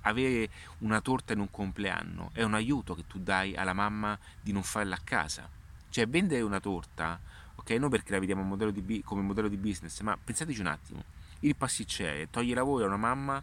avere 0.02 0.50
una 0.78 1.00
torta 1.00 1.32
in 1.32 1.40
un 1.40 1.50
compleanno 1.50 2.30
è 2.32 2.42
un 2.42 2.54
aiuto 2.54 2.94
che 2.94 3.06
tu 3.06 3.18
dai 3.18 3.54
alla 3.54 3.72
mamma 3.72 4.18
di 4.40 4.52
non 4.52 4.62
farla 4.62 4.96
a 4.96 5.00
casa. 5.02 5.48
Cioè 5.88 6.08
vendere 6.08 6.40
una 6.42 6.60
torta, 6.60 7.20
ok, 7.54 7.70
non 7.72 7.90
perché 7.90 8.12
la 8.12 8.18
vediamo 8.18 8.42
modello 8.42 8.70
di, 8.70 9.02
come 9.04 9.22
modello 9.22 9.48
di 9.48 9.56
business, 9.56 10.00
ma 10.00 10.16
pensateci 10.16 10.60
un 10.60 10.66
attimo, 10.66 11.04
il 11.40 11.54
pasticcere 11.56 12.30
toglie 12.30 12.54
lavoro 12.54 12.84
a 12.84 12.86
una 12.86 12.96
mamma 12.96 13.42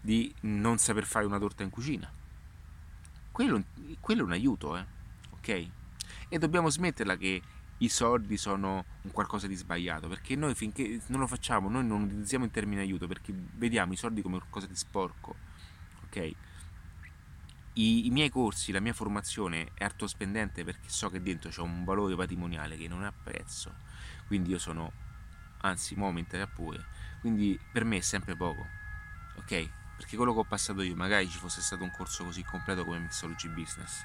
di 0.00 0.32
non 0.42 0.78
saper 0.78 1.04
fare 1.04 1.26
una 1.26 1.38
torta 1.38 1.62
in 1.62 1.70
cucina. 1.70 2.10
Quello, 3.30 3.62
quello 4.00 4.22
è 4.22 4.24
un 4.24 4.32
aiuto, 4.32 4.76
eh? 4.76 4.84
ok? 5.30 5.68
E 6.28 6.38
dobbiamo 6.38 6.70
smetterla 6.70 7.16
che 7.16 7.42
i 7.82 7.88
soldi 7.88 8.36
sono 8.36 8.84
un 9.02 9.10
qualcosa 9.10 9.46
di 9.46 9.54
sbagliato, 9.54 10.08
perché 10.08 10.36
noi 10.36 10.54
finché 10.54 11.00
non 11.06 11.20
lo 11.20 11.26
facciamo, 11.26 11.68
noi 11.68 11.86
non 11.86 12.02
utilizziamo 12.02 12.44
il 12.44 12.50
termine 12.50 12.82
aiuto, 12.82 13.06
perché 13.06 13.32
vediamo 13.34 13.92
i 13.92 13.96
soldi 13.96 14.20
come 14.22 14.38
qualcosa 14.38 14.66
di 14.66 14.76
sporco, 14.76 15.34
ok? 16.04 16.32
I, 17.74 18.06
I, 18.06 18.10
miei 18.10 18.28
corsi, 18.28 18.72
la 18.72 18.80
mia 18.80 18.92
formazione 18.92 19.70
è 19.74 19.84
artospendente 19.84 20.64
perché 20.64 20.88
so 20.88 21.08
che 21.08 21.22
dentro 21.22 21.50
c'è 21.50 21.60
un 21.60 21.84
valore 21.84 22.16
patrimoniale 22.16 22.76
che 22.76 22.88
non 22.88 23.02
ha 23.02 23.12
prezzo, 23.12 23.74
quindi 24.26 24.50
io 24.50 24.58
sono, 24.58 24.92
anzi, 25.62 25.94
momento 25.94 26.36
pure, 26.54 26.84
quindi 27.20 27.58
per 27.72 27.84
me 27.84 27.98
è 27.98 28.00
sempre 28.00 28.36
poco, 28.36 28.66
ok? 29.36 29.70
Perché 29.96 30.16
quello 30.16 30.34
che 30.34 30.40
ho 30.40 30.44
passato 30.44 30.82
io, 30.82 30.94
magari 30.94 31.28
ci 31.28 31.38
fosse 31.38 31.62
stato 31.62 31.82
un 31.82 31.90
corso 31.90 32.24
così 32.24 32.42
completo 32.42 32.84
come 32.84 32.98
Mixology 32.98 33.48
Business, 33.48 34.04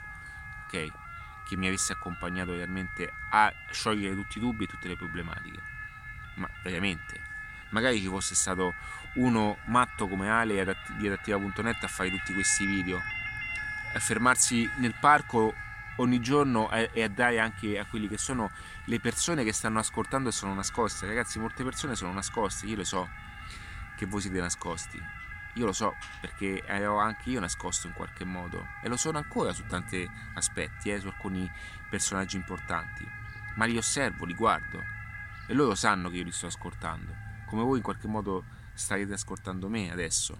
ok? 0.67 1.04
Che 1.45 1.55
mi 1.55 1.67
avesse 1.67 1.93
accompagnato 1.93 2.51
realmente 2.51 3.11
a 3.29 3.53
sciogliere 3.71 4.15
tutti 4.15 4.37
i 4.37 4.41
dubbi 4.41 4.65
e 4.65 4.67
tutte 4.67 4.87
le 4.87 4.95
problematiche. 4.95 5.59
Ma 6.35 6.49
veramente, 6.63 7.21
magari 7.69 7.99
ci 7.99 8.07
fosse 8.07 8.35
stato 8.35 8.73
uno 9.15 9.57
matto 9.65 10.07
come 10.07 10.29
Ale 10.29 10.77
di 10.97 11.07
adattiva.net 11.07 11.83
a 11.83 11.87
fare 11.87 12.09
tutti 12.09 12.33
questi 12.33 12.65
video, 12.65 12.99
a 13.93 13.99
fermarsi 13.99 14.69
nel 14.77 14.95
parco 14.99 15.53
ogni 15.97 16.19
giorno 16.19 16.69
e 16.71 17.03
a 17.03 17.07
dare 17.07 17.39
anche 17.39 17.79
a 17.79 17.85
quelli 17.85 18.09
che 18.09 18.17
sono 18.17 18.51
le 18.85 18.99
persone 18.99 19.45
che 19.45 19.53
stanno 19.53 19.79
ascoltando 19.79 20.29
e 20.29 20.31
sono 20.33 20.53
nascoste. 20.53 21.07
Ragazzi, 21.07 21.39
molte 21.39 21.63
persone 21.63 21.95
sono 21.95 22.11
nascoste, 22.11 22.65
io 22.65 22.75
lo 22.75 22.83
so 22.83 23.09
che 23.95 24.05
voi 24.05 24.19
siete 24.19 24.41
nascosti 24.41 25.24
io 25.55 25.65
lo 25.65 25.73
so 25.73 25.95
perché 26.19 26.63
ero 26.65 26.97
anche 26.97 27.29
io 27.29 27.39
nascosto 27.39 27.87
in 27.87 27.93
qualche 27.93 28.25
modo 28.25 28.67
e 28.81 28.89
lo 28.89 28.97
sono 28.97 29.17
ancora 29.17 29.53
su 29.53 29.65
tanti 29.65 30.09
aspetti, 30.33 30.91
eh, 30.91 30.99
su 30.99 31.07
alcuni 31.07 31.49
personaggi 31.89 32.35
importanti, 32.35 33.07
ma 33.55 33.65
li 33.65 33.77
osservo, 33.77 34.25
li 34.25 34.33
guardo 34.33 34.81
e 35.47 35.53
loro 35.53 35.75
sanno 35.75 36.09
che 36.09 36.17
io 36.17 36.23
li 36.23 36.31
sto 36.31 36.47
ascoltando, 36.47 37.13
come 37.47 37.63
voi 37.63 37.77
in 37.77 37.83
qualche 37.83 38.07
modo 38.07 38.43
starete 38.73 39.13
ascoltando 39.13 39.69
me 39.69 39.91
adesso, 39.91 40.37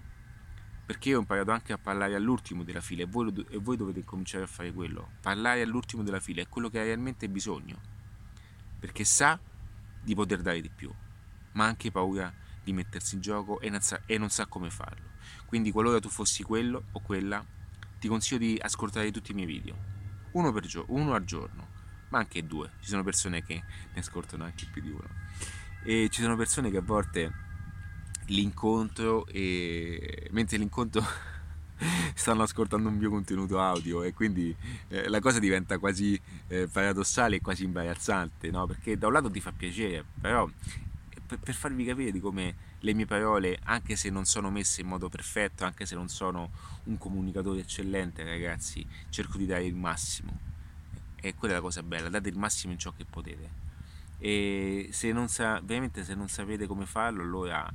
perché 0.85 1.09
io 1.09 1.17
ho 1.17 1.21
imparato 1.21 1.51
anche 1.51 1.71
a 1.71 1.77
parlare 1.77 2.15
all'ultimo 2.15 2.63
della 2.63 2.81
fila 2.81 3.03
e 3.03 3.05
voi, 3.05 3.45
e 3.49 3.57
voi 3.57 3.77
dovete 3.77 4.03
cominciare 4.03 4.43
a 4.43 4.47
fare 4.47 4.73
quello, 4.73 5.11
parlare 5.21 5.61
all'ultimo 5.61 6.03
della 6.03 6.19
fila 6.19 6.41
è 6.41 6.49
quello 6.49 6.69
che 6.69 6.79
hai 6.79 6.87
realmente 6.87 7.29
bisogno, 7.29 7.79
perché 8.79 9.05
sa 9.05 9.39
di 10.01 10.13
poter 10.13 10.41
dare 10.41 10.59
di 10.59 10.69
più, 10.69 10.93
ma 11.53 11.63
ha 11.63 11.67
anche 11.67 11.89
paura 11.89 12.33
di 12.65 12.73
mettersi 12.73 13.13
in 13.13 13.21
gioco 13.21 13.59
e 13.61 13.69
non, 13.69 13.79
sa, 13.79 14.01
e 14.07 14.17
non 14.17 14.29
sa 14.29 14.47
come 14.47 14.71
farlo. 14.71 15.11
Quindi 15.45 15.71
qualora 15.71 15.99
tu 15.99 16.09
fossi 16.09 16.41
quello 16.41 16.85
o 16.91 16.99
quella, 16.99 17.45
ti 17.99 18.07
consiglio 18.07 18.39
di 18.39 18.57
ascoltare 18.59 19.11
tutti 19.11 19.31
i 19.31 19.35
miei 19.35 19.47
video, 19.47 19.75
uno, 20.31 20.51
per 20.51 20.65
gio- 20.65 20.85
uno 20.87 21.13
al 21.13 21.23
giorno, 21.23 21.67
ma 22.09 22.17
anche 22.17 22.45
due. 22.45 22.71
Ci 22.81 22.89
sono 22.89 23.03
persone 23.03 23.43
che 23.43 23.53
ne 23.93 23.99
ascoltano 23.99 24.43
anche 24.43 24.65
più 24.71 24.81
di 24.81 24.89
uno. 24.89 25.07
E 25.83 26.09
ci 26.09 26.21
sono 26.23 26.35
persone 26.35 26.71
che 26.71 26.77
a 26.77 26.81
volte 26.81 27.43
l'incontro 28.27 29.27
e 29.27 30.27
mentre 30.31 30.57
l'incontro 30.57 31.05
stanno 32.15 32.41
ascoltando 32.41 32.89
un 32.89 32.95
mio 32.95 33.11
contenuto 33.11 33.59
audio 33.59 34.01
e 34.01 34.11
quindi 34.11 34.55
eh, 34.87 35.07
la 35.07 35.19
cosa 35.19 35.37
diventa 35.37 35.77
quasi 35.77 36.19
eh, 36.47 36.67
paradossale 36.67 37.35
e 37.35 37.41
quasi 37.41 37.63
imbarazzante, 37.63 38.49
no? 38.49 38.65
Perché 38.65 38.97
da 38.97 39.05
un 39.05 39.13
lato 39.13 39.29
ti 39.29 39.39
fa 39.39 39.51
piacere, 39.51 40.03
però 40.19 40.49
per, 41.25 41.39
per, 41.39 41.53
farvi 41.53 41.85
capire 41.85 42.11
di 42.11 42.19
come 42.19 42.55
le 42.79 42.93
mie 42.93 43.05
parole, 43.05 43.59
anche 43.63 43.95
se 43.95 44.09
non 44.09 44.25
sono 44.25 44.49
messe 44.49 44.81
in 44.81 44.87
modo 44.87 45.09
perfetto, 45.09 45.65
anche 45.65 45.85
se 45.85 45.95
non 45.95 46.07
sono 46.07 46.51
un 46.83 46.97
comunicatore 46.97 47.61
eccellente, 47.61 48.23
ragazzi, 48.23 48.85
cerco 49.09 49.37
di 49.37 49.45
dare 49.45 49.65
il 49.65 49.75
massimo. 49.75 50.37
E 51.19 51.33
quella 51.33 51.55
è 51.55 51.57
la 51.57 51.63
cosa 51.63 51.81
bella, 51.83 52.09
date 52.09 52.29
il 52.29 52.37
massimo 52.37 52.73
in 52.73 52.79
ciò 52.79 52.93
che 52.95 53.05
potete. 53.05 53.63
E 54.19 54.89
se 54.91 55.11
non 55.11 55.27
sa, 55.27 55.59
veramente 55.63 56.03
se 56.03 56.13
non 56.15 56.27
sapete 56.29 56.67
come 56.67 56.85
farlo, 56.85 57.23
allora 57.23 57.71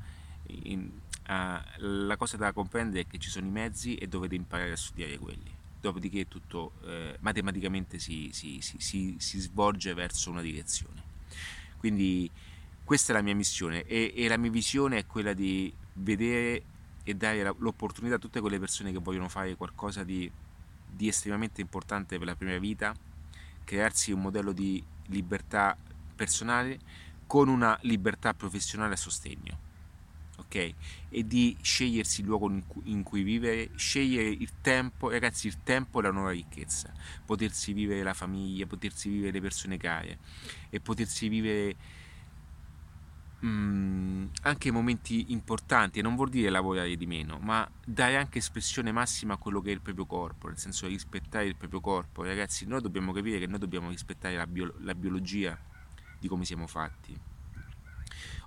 in, 0.46 0.90
uh, 1.28 1.60
la 1.78 2.16
cosa 2.16 2.36
da 2.36 2.52
comprendere 2.52 3.02
è 3.02 3.06
che 3.06 3.18
ci 3.18 3.30
sono 3.30 3.46
i 3.46 3.50
mezzi 3.50 3.96
e 3.96 4.06
dovete 4.06 4.34
imparare 4.34 4.72
a 4.72 4.76
studiare 4.76 5.18
quelli. 5.18 5.58
Dopodiché 5.80 6.28
tutto 6.28 6.72
eh, 6.84 7.16
matematicamente 7.20 7.98
si, 7.98 8.28
si, 8.34 8.60
si, 8.60 9.16
si, 9.18 9.40
svolge 9.40 9.94
verso 9.94 10.30
una 10.30 10.42
direzione. 10.42 11.02
Quindi 11.78 12.30
questa 12.90 13.12
è 13.12 13.14
la 13.14 13.22
mia 13.22 13.36
missione 13.36 13.84
e, 13.84 14.12
e 14.16 14.26
la 14.26 14.36
mia 14.36 14.50
visione 14.50 14.98
è 14.98 15.06
quella 15.06 15.32
di 15.32 15.72
vedere 15.92 16.64
e 17.04 17.14
dare 17.14 17.54
l'opportunità 17.58 18.16
a 18.16 18.18
tutte 18.18 18.40
quelle 18.40 18.58
persone 18.58 18.90
che 18.90 18.98
vogliono 18.98 19.28
fare 19.28 19.54
qualcosa 19.54 20.02
di, 20.02 20.28
di 20.90 21.06
estremamente 21.06 21.60
importante 21.60 22.18
per 22.18 22.26
la 22.26 22.34
propria 22.34 22.58
vita, 22.58 22.92
crearsi 23.62 24.10
un 24.10 24.22
modello 24.22 24.50
di 24.50 24.82
libertà 25.06 25.76
personale 26.16 26.80
con 27.28 27.46
una 27.48 27.78
libertà 27.82 28.34
professionale 28.34 28.94
a 28.94 28.96
sostegno 28.96 29.58
ok? 30.40 30.74
E 31.10 31.26
di 31.28 31.56
scegliersi 31.60 32.22
il 32.22 32.26
luogo 32.26 32.50
in 32.84 33.04
cui, 33.04 33.22
vivere, 33.22 33.70
scegliere 33.76 34.28
il 34.28 34.50
tempo, 34.60 35.10
ragazzi, 35.10 35.46
il 35.46 35.62
tempo 35.62 36.00
è 36.00 36.02
la 36.02 36.10
nuova 36.10 36.30
ricchezza, 36.30 36.92
potersi 37.24 37.72
vivere 37.72 38.02
la 38.02 38.14
famiglia, 38.14 38.66
potersi 38.66 39.08
vivere 39.10 39.30
le 39.30 39.40
persone 39.40 39.76
care 39.76 40.18
e 40.70 40.80
potersi 40.80 41.28
vivere 41.28 41.98
mm, 43.44 44.26
anche 44.42 44.70
momenti 44.70 45.32
importanti, 45.32 46.00
non 46.00 46.16
vuol 46.16 46.28
dire 46.28 46.50
lavorare 46.50 46.96
di 46.96 47.06
meno, 47.06 47.38
ma 47.38 47.68
dare 47.84 48.16
anche 48.16 48.38
espressione 48.38 48.92
massima 48.92 49.34
a 49.34 49.36
quello 49.36 49.60
che 49.60 49.70
è 49.70 49.72
il 49.72 49.80
proprio 49.80 50.06
corpo, 50.06 50.48
nel 50.48 50.58
senso 50.58 50.86
rispettare 50.86 51.46
il 51.46 51.56
proprio 51.56 51.80
corpo, 51.80 52.24
ragazzi, 52.24 52.66
noi 52.66 52.80
dobbiamo 52.80 53.12
capire 53.12 53.38
che 53.38 53.46
noi 53.46 53.58
dobbiamo 53.58 53.90
rispettare 53.90 54.36
la, 54.36 54.46
bio, 54.46 54.74
la 54.80 54.94
biologia 54.94 55.58
di 56.18 56.28
come 56.28 56.44
siamo 56.44 56.66
fatti. 56.66 57.18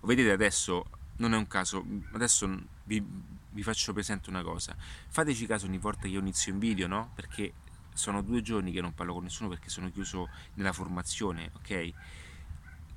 Vedete 0.02 0.32
adesso 0.32 0.86
non 1.18 1.34
è 1.34 1.38
un 1.38 1.48
caso, 1.48 1.86
adesso 2.12 2.62
vi, 2.84 3.04
vi, 3.52 3.64
faccio 3.64 3.94
presente 3.94 4.30
una 4.30 4.44
cosa, 4.44 4.76
fateci 4.78 5.46
caso 5.46 5.66
ogni 5.66 5.78
volta 5.78 6.02
che 6.02 6.10
io 6.10 6.20
inizio 6.20 6.54
un 6.54 6.60
video, 6.60 6.88
no? 6.88 7.12
Perché 7.16 7.54
sono 7.94 8.22
due 8.22 8.42
giorni 8.42 8.72
che 8.72 8.82
non 8.82 8.94
parlo 8.94 9.14
con 9.14 9.24
nessuno 9.24 9.50
perché 9.50 9.70
sono 9.70 9.92
chiuso 9.92 10.30
nella 10.56 10.74
formazione, 10.74 11.52
ok? 11.54 11.94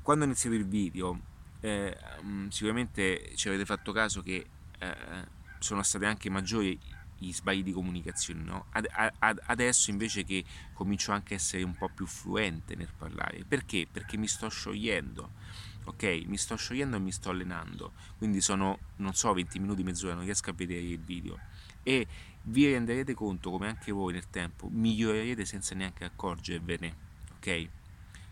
Quando 0.03 0.24
iniziate 0.24 0.57
il 0.57 0.66
video, 0.66 1.20
eh, 1.61 1.96
mm, 2.22 2.48
sicuramente 2.48 3.32
ci 3.34 3.48
avete 3.48 3.64
fatto 3.64 3.92
caso 3.92 4.22
che 4.22 4.46
eh, 4.78 4.96
sono 5.59 5.82
stati 5.82 6.04
anche 6.04 6.30
maggiori 6.30 6.78
gli 7.18 7.32
sbagli 7.32 7.62
di 7.62 7.72
comunicazione, 7.72 8.42
no? 8.42 8.66
Ad, 8.72 8.86
ad, 9.18 9.40
adesso 9.46 9.90
invece 9.90 10.24
che 10.24 10.44
comincio 10.74 11.12
anche 11.12 11.34
a 11.34 11.36
essere 11.36 11.62
un 11.62 11.74
po' 11.74 11.88
più 11.88 12.07
fluente 12.07 12.74
nel 12.76 12.92
parlare, 12.96 13.44
perché? 13.44 13.86
Perché 13.90 14.16
mi 14.18 14.28
sto 14.28 14.48
sciogliendo 14.48 15.32
ok? 15.86 16.24
Mi 16.26 16.36
sto 16.36 16.57
sciogliendo 16.57 16.96
e 16.96 17.00
mi 17.00 17.12
sto 17.12 17.30
allenando, 17.30 17.92
quindi 18.18 18.40
sono, 18.40 18.78
non 18.96 19.14
so, 19.14 19.32
20 19.32 19.59
minuti, 19.59 19.82
mezz'ora, 19.82 20.14
non 20.14 20.24
riesco 20.24 20.50
a 20.50 20.52
vedere 20.52 20.80
il 20.80 20.98
video 20.98 21.38
e 21.82 22.07
vi 22.42 22.70
renderete 22.70 23.14
conto 23.14 23.50
come 23.50 23.68
anche 23.68 23.92
voi 23.92 24.12
nel 24.12 24.28
tempo 24.28 24.68
migliorerete 24.68 25.44
senza 25.44 25.74
neanche 25.74 26.04
accorgervene, 26.04 26.96
ok? 27.36 27.68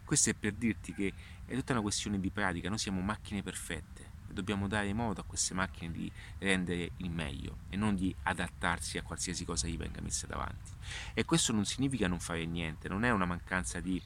Questo 0.05 0.31
è 0.31 0.35
per 0.35 0.53
dirti 0.53 0.93
che 0.93 1.13
è 1.47 1.55
tutta 1.55 1.73
una 1.73 1.83
questione 1.83 2.21
di 2.21 2.31
pratica, 2.31 2.69
noi 2.69 2.79
siamo 2.79 3.01
macchine 3.01 3.43
perfette, 3.43 4.13
dobbiamo 4.29 4.67
dare 4.67 4.93
modo 4.93 5.21
a 5.21 5.25
queste 5.25 5.55
macchine 5.55 5.93
di 5.93 6.11
rendere 6.39 6.91
il 6.99 7.11
meglio 7.11 7.59
e 7.69 7.77
non 7.77 7.95
di 7.95 8.15
adattarsi 8.25 8.99
a 8.99 9.03
qualsiasi 9.03 9.45
cosa 9.45 9.67
gli 9.69 9.77
venga 9.77 10.01
messa 10.01 10.27
davanti. 10.27 10.73
E 11.15 11.25
questo 11.25 11.53
non 11.53 11.65
significa 11.65 12.09
non 12.09 12.21
fare 12.21 12.45
niente, 12.47 12.89
non 12.89 13.05
è 13.05 13.11
una 13.11 13.27
mancanza 13.27 13.81
di 13.81 14.03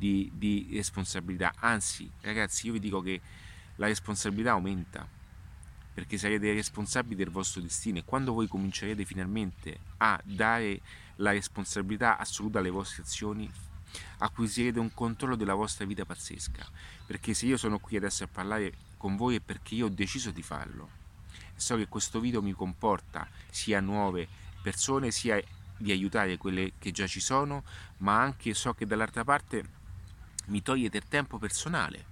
di, 0.00 0.30
di 0.34 0.70
responsabilità. 0.72 1.52
Anzi, 1.58 2.10
ragazzi, 2.22 2.66
io 2.66 2.72
vi 2.72 2.80
dico 2.80 3.02
che 3.02 3.20
la 3.76 3.86
responsabilità 3.86 4.52
aumenta 4.52 5.06
perché 5.92 6.16
sarete 6.16 6.54
responsabili 6.54 7.16
del 7.16 7.28
vostro 7.28 7.60
destino 7.60 7.98
e 7.98 8.04
quando 8.04 8.32
voi 8.32 8.48
comincerete 8.48 9.04
finalmente 9.04 9.78
a 9.98 10.18
dare 10.24 10.80
la 11.16 11.32
responsabilità 11.32 12.16
assoluta 12.16 12.60
alle 12.60 12.70
vostre 12.70 13.02
azioni 13.02 13.50
acquisirete 14.18 14.78
un 14.78 14.92
controllo 14.94 15.36
della 15.36 15.54
vostra 15.54 15.84
vita 15.84 16.04
pazzesca. 16.04 16.66
Perché 17.06 17.34
se 17.34 17.46
io 17.46 17.56
sono 17.56 17.78
qui 17.78 17.96
adesso 17.96 18.24
a 18.24 18.28
parlare 18.28 18.72
con 18.96 19.16
voi 19.16 19.36
è 19.36 19.40
perché 19.40 19.74
io 19.74 19.86
ho 19.86 19.90
deciso 19.90 20.30
di 20.30 20.42
farlo. 20.42 20.98
So 21.56 21.76
che 21.76 21.88
questo 21.88 22.20
video 22.20 22.42
mi 22.42 22.52
comporta 22.52 23.28
sia 23.50 23.80
nuove 23.80 24.28
persone 24.62 25.10
sia 25.10 25.42
di 25.76 25.90
aiutare 25.90 26.36
quelle 26.36 26.72
che 26.78 26.90
già 26.90 27.06
ci 27.06 27.20
sono 27.20 27.64
ma 27.98 28.20
anche 28.20 28.52
so 28.52 28.74
che 28.74 28.86
dall'altra 28.86 29.24
parte 29.24 29.78
mi 30.46 30.62
toglie 30.62 30.90
del 30.90 31.04
tempo 31.08 31.38
personale, 31.38 32.06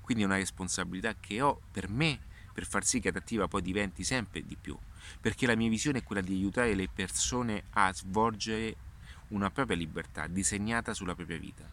quindi 0.00 0.22
è 0.22 0.26
una 0.26 0.36
responsabilità 0.36 1.14
che 1.18 1.40
ho 1.40 1.60
per 1.70 1.88
me 1.88 2.18
per 2.52 2.66
far 2.66 2.84
sì 2.84 3.00
che 3.00 3.08
adattiva 3.08 3.48
poi 3.48 3.62
diventi 3.62 4.02
sempre 4.02 4.44
di 4.44 4.56
più, 4.56 4.76
perché 5.20 5.46
la 5.46 5.54
mia 5.56 5.68
visione 5.68 5.98
è 5.98 6.02
quella 6.02 6.22
di 6.22 6.32
aiutare 6.32 6.74
le 6.74 6.88
persone 6.88 7.64
a 7.70 7.92
svolgere 7.92 8.76
una 9.28 9.50
propria 9.50 9.76
libertà 9.76 10.26
disegnata 10.26 10.94
sulla 10.94 11.14
propria 11.14 11.38
vita. 11.38 11.64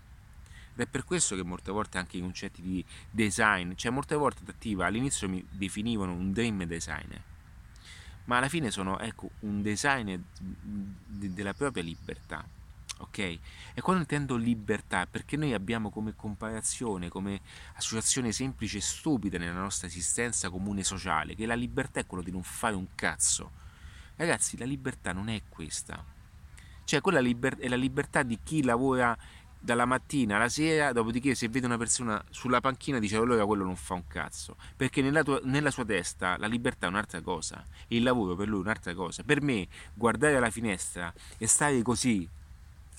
Ed 0.76 0.80
è 0.80 0.88
per 0.88 1.04
questo 1.04 1.36
che 1.36 1.44
molte 1.44 1.72
volte 1.72 1.98
anche 1.98 2.18
i 2.18 2.22
concetti 2.22 2.62
di 2.62 2.84
design, 3.10 3.74
cioè 3.76 3.92
molte 3.92 4.16
volte 4.16 4.42
adattiva 4.42 4.86
all'inizio 4.86 5.30
mi 5.30 5.46
definivano 5.50 6.14
un 6.14 6.32
dream 6.32 6.64
designer, 6.66 7.22
ma 8.26 8.38
alla 8.38 8.50
fine 8.50 8.72
sono 8.72 9.00
ecco, 9.00 9.32
un 9.42 9.62
designer 9.62 10.20
della 10.40 11.54
propria 11.54 11.84
libertà 11.84 12.44
ok? 13.04 13.18
E 13.18 13.82
quando 13.82 14.02
intendo 14.02 14.36
libertà, 14.36 15.06
perché 15.06 15.38
noi 15.38 15.54
abbiamo 15.54 15.90
come 15.90 16.16
comparazione, 16.16 17.10
come 17.10 17.42
associazione 17.76 18.32
semplice 18.32 18.78
e 18.78 18.82
stupida 18.82 19.38
nella 19.38 19.60
nostra 19.60 19.88
esistenza 19.88 20.50
comune 20.50 20.84
sociale, 20.84 21.36
che 21.36 21.46
la 21.46 21.56
libertà 21.56 22.00
è 22.00 22.06
quello 22.06 22.24
di 22.24 22.32
non 22.32 22.44
fare 22.44 22.76
un 22.76 22.88
cazzo. 22.96 23.52
Ragazzi, 24.16 24.58
la 24.58 24.66
libertà 24.66 25.12
non 25.12 25.30
è 25.30 25.42
questa. 25.50 26.04
Cioè, 26.86 27.02
quella 27.02 27.20
è 27.20 27.68
la 27.68 27.76
libertà 27.76 28.24
di 28.24 28.40
chi 28.44 28.64
lavora 28.64 29.18
dalla 29.64 29.86
mattina 29.86 30.36
alla 30.36 30.50
sera, 30.50 30.92
dopodiché 30.92 31.36
se 31.36 31.48
vede 31.48 31.66
una 31.66 31.78
persona 31.78 32.22
sulla 32.32 32.60
panchina 32.60 33.00
dice 33.00 33.16
allora 33.16 33.46
quello 33.46 33.64
non 33.64 33.78
fa 33.78 33.94
un 33.94 34.06
cazzo, 34.08 34.58
perché 34.76 35.02
nella, 35.02 35.24
tua, 35.24 35.40
nella 35.44 35.72
sua 35.72 35.86
testa 35.86 36.38
la 36.38 36.48
libertà 36.48 36.88
è 36.88 36.90
un'altra 36.90 37.22
cosa, 37.22 37.64
il 37.88 38.04
lavoro 38.04 38.36
per 38.36 38.50
lui 38.50 38.60
è 38.60 38.64
un'altra 38.64 38.94
cosa. 38.94 39.24
Per 39.24 39.42
me 39.42 39.68
guardare 39.94 40.36
alla 40.36 40.50
finestra 40.50 41.14
e 41.38 41.48
stare 41.48 41.82
così 41.82 42.28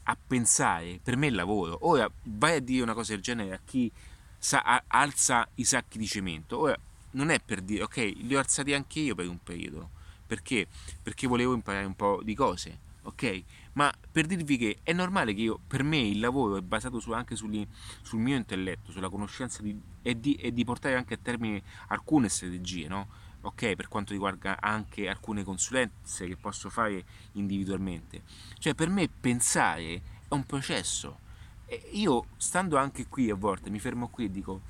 a 0.04 0.16
pensare, 0.26 1.00
per 1.02 1.16
me 1.18 1.26
è 1.26 1.28
il 1.28 1.36
lavoro. 1.36 1.78
Ora 1.82 2.10
vai 2.22 2.56
a 2.56 2.60
dire 2.60 2.82
una 2.82 2.94
cosa 2.94 3.12
del 3.12 3.20
genere 3.20 3.52
a 3.52 3.60
chi 3.62 3.92
sa, 4.38 4.62
a, 4.62 4.82
alza 4.86 5.46
i 5.56 5.64
sacchi 5.64 5.98
di 5.98 6.06
cemento. 6.06 6.58
Ora 6.58 6.78
non 7.10 7.28
è 7.28 7.40
per 7.40 7.60
dire, 7.60 7.82
ok, 7.82 7.96
li 8.16 8.34
ho 8.34 8.38
alzati 8.38 8.72
anche 8.72 9.00
io 9.00 9.14
per 9.14 9.28
un 9.28 9.38
periodo. 9.42 9.90
Perché? 10.26 10.66
Perché 11.02 11.26
volevo 11.26 11.52
imparare 11.52 11.84
un 11.84 11.94
po' 11.94 12.20
di 12.22 12.34
cose, 12.34 12.78
ok? 13.02 13.42
Ma 13.74 13.92
per 14.10 14.26
dirvi 14.26 14.56
che 14.56 14.78
è 14.82 14.92
normale 14.92 15.34
che 15.34 15.42
io, 15.42 15.60
per 15.66 15.82
me 15.82 15.98
il 15.98 16.20
lavoro 16.20 16.56
è 16.56 16.60
basato 16.60 17.00
su, 17.00 17.12
anche 17.12 17.36
sul, 17.36 17.66
sul 18.02 18.20
mio 18.20 18.36
intelletto, 18.36 18.92
sulla 18.92 19.08
conoscenza 19.08 19.62
di, 19.62 19.78
e, 20.02 20.18
di, 20.18 20.34
e 20.34 20.52
di 20.52 20.64
portare 20.64 20.94
anche 20.94 21.14
a 21.14 21.18
termine 21.20 21.62
alcune 21.88 22.28
strategie, 22.28 22.88
no? 22.88 23.08
ok? 23.40 23.74
Per 23.74 23.88
quanto 23.88 24.12
riguarda 24.12 24.60
anche 24.60 25.08
alcune 25.08 25.44
consulenze 25.44 26.26
che 26.26 26.36
posso 26.36 26.70
fare 26.70 27.04
individualmente. 27.32 28.22
Cioè, 28.58 28.74
per 28.74 28.88
me 28.88 29.08
pensare 29.08 29.94
è 30.28 30.34
un 30.34 30.44
processo. 30.44 31.18
E 31.66 31.82
io, 31.92 32.26
stando 32.36 32.76
anche 32.76 33.06
qui 33.06 33.30
a 33.30 33.34
volte, 33.34 33.70
mi 33.70 33.78
fermo 33.78 34.08
qui 34.08 34.26
e 34.26 34.30
dico. 34.30 34.60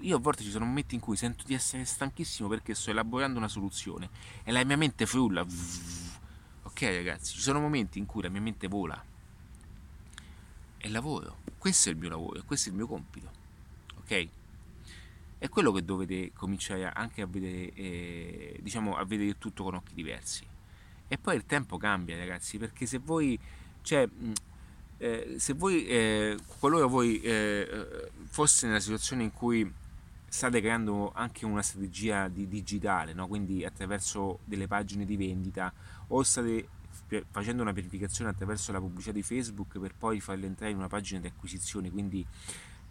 Io 0.00 0.16
a 0.16 0.18
volte 0.18 0.42
ci 0.42 0.50
sono 0.50 0.64
momenti 0.64 0.96
in 0.96 1.00
cui 1.00 1.16
sento 1.16 1.44
di 1.46 1.54
essere 1.54 1.84
stanchissimo 1.84 2.48
perché 2.48 2.74
sto 2.74 2.90
elaborando 2.90 3.38
una 3.38 3.46
soluzione 3.46 4.08
e 4.42 4.50
la 4.50 4.64
mia 4.64 4.76
mente 4.76 5.06
frulla. 5.06 5.46
Ok, 6.72 6.82
ragazzi, 6.82 7.34
ci 7.34 7.40
sono 7.40 7.60
momenti 7.60 7.98
in 7.98 8.06
cui 8.06 8.22
la 8.22 8.28
mia 8.28 8.40
mente 8.40 8.66
vola. 8.66 9.02
E 10.78 10.88
lavoro. 10.88 11.38
Questo 11.56 11.88
è 11.88 11.92
il 11.92 11.98
mio 11.98 12.08
lavoro 12.08 12.42
questo 12.44 12.68
è 12.68 12.72
il 12.72 12.78
mio 12.78 12.86
compito. 12.88 13.30
Ok? 14.00 14.28
è 15.42 15.48
quello 15.48 15.72
che 15.72 15.84
dovete 15.84 16.30
cominciare 16.34 16.88
anche 16.88 17.20
a 17.20 17.26
vedere, 17.26 17.72
eh, 17.74 18.60
diciamo, 18.60 18.94
a 18.94 19.04
vedere 19.04 19.38
tutto 19.38 19.64
con 19.64 19.74
occhi 19.74 19.92
diversi. 19.92 20.46
E 21.08 21.18
poi 21.18 21.34
il 21.34 21.46
tempo 21.46 21.78
cambia, 21.78 22.16
ragazzi, 22.16 22.58
perché 22.58 22.86
se 22.86 22.98
voi, 22.98 23.36
cioè, 23.82 24.08
eh, 24.98 25.34
se 25.38 25.52
voi, 25.54 25.84
eh, 25.88 26.38
qualora 26.60 26.86
voi 26.86 27.20
eh, 27.22 28.08
foste 28.26 28.68
nella 28.68 28.78
situazione 28.78 29.24
in 29.24 29.32
cui 29.32 29.68
state 30.28 30.60
creando 30.60 31.10
anche 31.12 31.44
una 31.44 31.60
strategia 31.60 32.28
di 32.28 32.46
digitale, 32.46 33.12
no? 33.12 33.26
quindi 33.26 33.64
attraverso 33.64 34.38
delle 34.44 34.68
pagine 34.68 35.04
di 35.04 35.16
vendita 35.16 35.72
o 36.14 36.22
state 36.22 36.68
facendo 37.30 37.60
una 37.60 37.72
verificazione 37.72 38.30
attraverso 38.30 38.72
la 38.72 38.80
pubblicità 38.80 39.12
di 39.12 39.22
Facebook 39.22 39.78
per 39.78 39.94
poi 39.94 40.20
farle 40.20 40.46
entrare 40.46 40.72
in 40.72 40.78
una 40.78 40.88
pagina 40.88 41.20
di 41.20 41.26
acquisizione, 41.26 41.90
quindi 41.90 42.26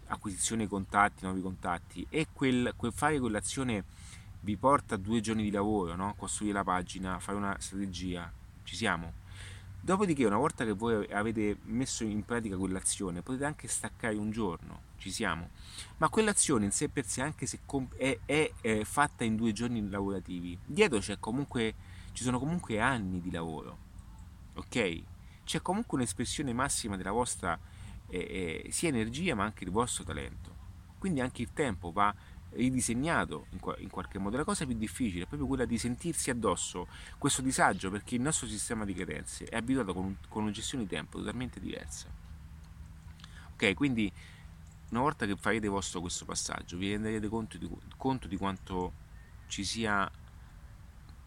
acquisizione 0.06 0.68
contatti, 0.68 1.24
nuovi 1.24 1.40
contatti 1.40 2.06
e 2.08 2.28
quel, 2.32 2.72
quel 2.76 2.92
fare 2.92 3.18
quell'azione 3.18 3.84
vi 4.40 4.56
porta 4.56 4.96
a 4.96 4.98
due 4.98 5.20
giorni 5.20 5.42
di 5.42 5.50
lavoro, 5.50 5.94
no? 5.94 6.14
costruire 6.16 6.54
la 6.54 6.64
pagina, 6.64 7.18
fare 7.18 7.38
una 7.38 7.56
strategia, 7.58 8.30
ci 8.64 8.76
siamo. 8.76 9.20
Dopodiché 9.80 10.24
una 10.24 10.36
volta 10.36 10.64
che 10.64 10.72
voi 10.72 11.10
avete 11.10 11.58
messo 11.64 12.04
in 12.04 12.24
pratica 12.24 12.56
quell'azione 12.56 13.22
potete 13.22 13.44
anche 13.44 13.66
staccare 13.66 14.14
un 14.14 14.30
giorno, 14.30 14.82
ci 14.98 15.10
siamo, 15.10 15.50
ma 15.96 16.08
quell'azione 16.08 16.64
in 16.64 16.70
sé 16.70 16.88
per 16.88 17.04
sé 17.04 17.20
anche 17.20 17.46
se 17.46 17.60
è, 17.96 18.18
è, 18.24 18.52
è 18.60 18.84
fatta 18.84 19.24
in 19.24 19.34
due 19.34 19.52
giorni 19.52 19.88
lavorativi, 19.88 20.56
dietro 20.64 21.00
c'è 21.00 21.18
comunque, 21.18 21.74
ci 22.12 22.22
sono 22.22 22.38
comunque 22.38 22.80
anni 22.80 23.20
di 23.20 23.30
lavoro, 23.30 23.78
ok? 24.54 25.02
C'è 25.44 25.60
comunque 25.60 25.98
un'espressione 25.98 26.52
massima 26.52 26.96
della 26.96 27.10
vostra 27.10 27.58
eh, 28.08 28.66
sia 28.70 28.88
energia 28.88 29.34
ma 29.34 29.44
anche 29.44 29.64
il 29.64 29.70
vostro 29.70 30.04
talento, 30.04 30.54
quindi 30.98 31.20
anche 31.20 31.42
il 31.42 31.52
tempo 31.52 31.90
va 31.90 32.14
ridisegnato 32.52 33.46
in, 33.50 33.60
in, 33.78 33.88
qualche 33.88 34.18
modo. 34.18 34.36
La 34.36 34.44
cosa 34.44 34.66
più 34.66 34.76
difficile 34.76 35.24
è 35.24 35.26
proprio 35.26 35.48
quella 35.48 35.64
di 35.64 35.78
sentirsi 35.78 36.30
addosso 36.30 36.86
questo 37.18 37.42
disagio 37.42 37.90
perché 37.90 38.14
il 38.14 38.20
nostro 38.20 38.46
sistema 38.46 38.84
di 38.84 38.94
credenze 38.94 39.44
è 39.46 39.56
abituato 39.56 39.94
con, 39.94 40.16
con 40.28 40.42
una 40.42 40.52
gestione 40.52 40.84
di 40.84 40.90
tempo 40.90 41.18
totalmente 41.18 41.60
diversa. 41.60 42.08
Ok, 43.52 43.74
quindi 43.74 44.12
una 44.90 45.00
volta 45.00 45.24
che 45.24 45.36
farete 45.36 45.68
vostro 45.68 46.00
questo 46.00 46.24
passaggio 46.24 46.76
vi 46.76 46.90
renderete 46.90 47.28
conto 47.28 47.56
di, 47.56 47.68
conto 47.96 48.28
di 48.28 48.36
quanto 48.36 48.92
ci 49.46 49.64
sia 49.64 50.10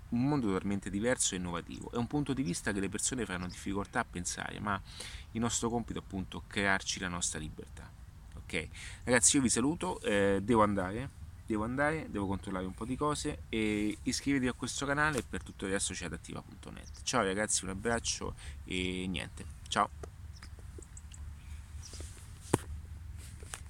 un 0.09 0.27
mondo 0.27 0.47
totalmente 0.47 0.89
diverso 0.89 1.33
e 1.33 1.37
innovativo. 1.37 1.91
È 1.91 1.97
un 1.97 2.07
punto 2.07 2.33
di 2.33 2.43
vista 2.43 2.71
che 2.71 2.79
le 2.79 2.89
persone 2.89 3.25
fanno 3.25 3.47
difficoltà 3.47 4.01
a 4.01 4.05
pensare, 4.05 4.59
ma 4.59 4.79
il 5.31 5.41
nostro 5.41 5.69
compito 5.69 5.99
è 5.99 6.01
appunto 6.01 6.43
crearci 6.47 6.99
la 6.99 7.07
nostra 7.07 7.39
libertà. 7.39 7.89
Ok? 8.35 8.67
Ragazzi 9.03 9.37
io 9.37 9.41
vi 9.41 9.49
saluto 9.49 9.99
eh, 10.01 10.39
devo 10.41 10.63
andare 10.63 11.23
devo 11.45 11.63
andare 11.63 12.07
devo 12.09 12.25
controllare 12.25 12.65
un 12.65 12.73
po' 12.73 12.85
di 12.85 12.95
cose 12.95 13.43
e 13.49 13.95
iscrivetevi 14.01 14.47
a 14.49 14.53
questo 14.53 14.85
canale 14.85 15.21
per 15.21 15.43
tutto 15.43 15.65
il 15.65 15.73
resto 15.73 15.93
c'è 15.93 16.05
adattiva.net 16.05 17.03
ciao 17.03 17.21
ragazzi 17.21 17.63
un 17.65 17.69
abbraccio 17.69 18.33
e 18.65 19.05
niente. 19.07 19.45
Ciao 19.67 20.14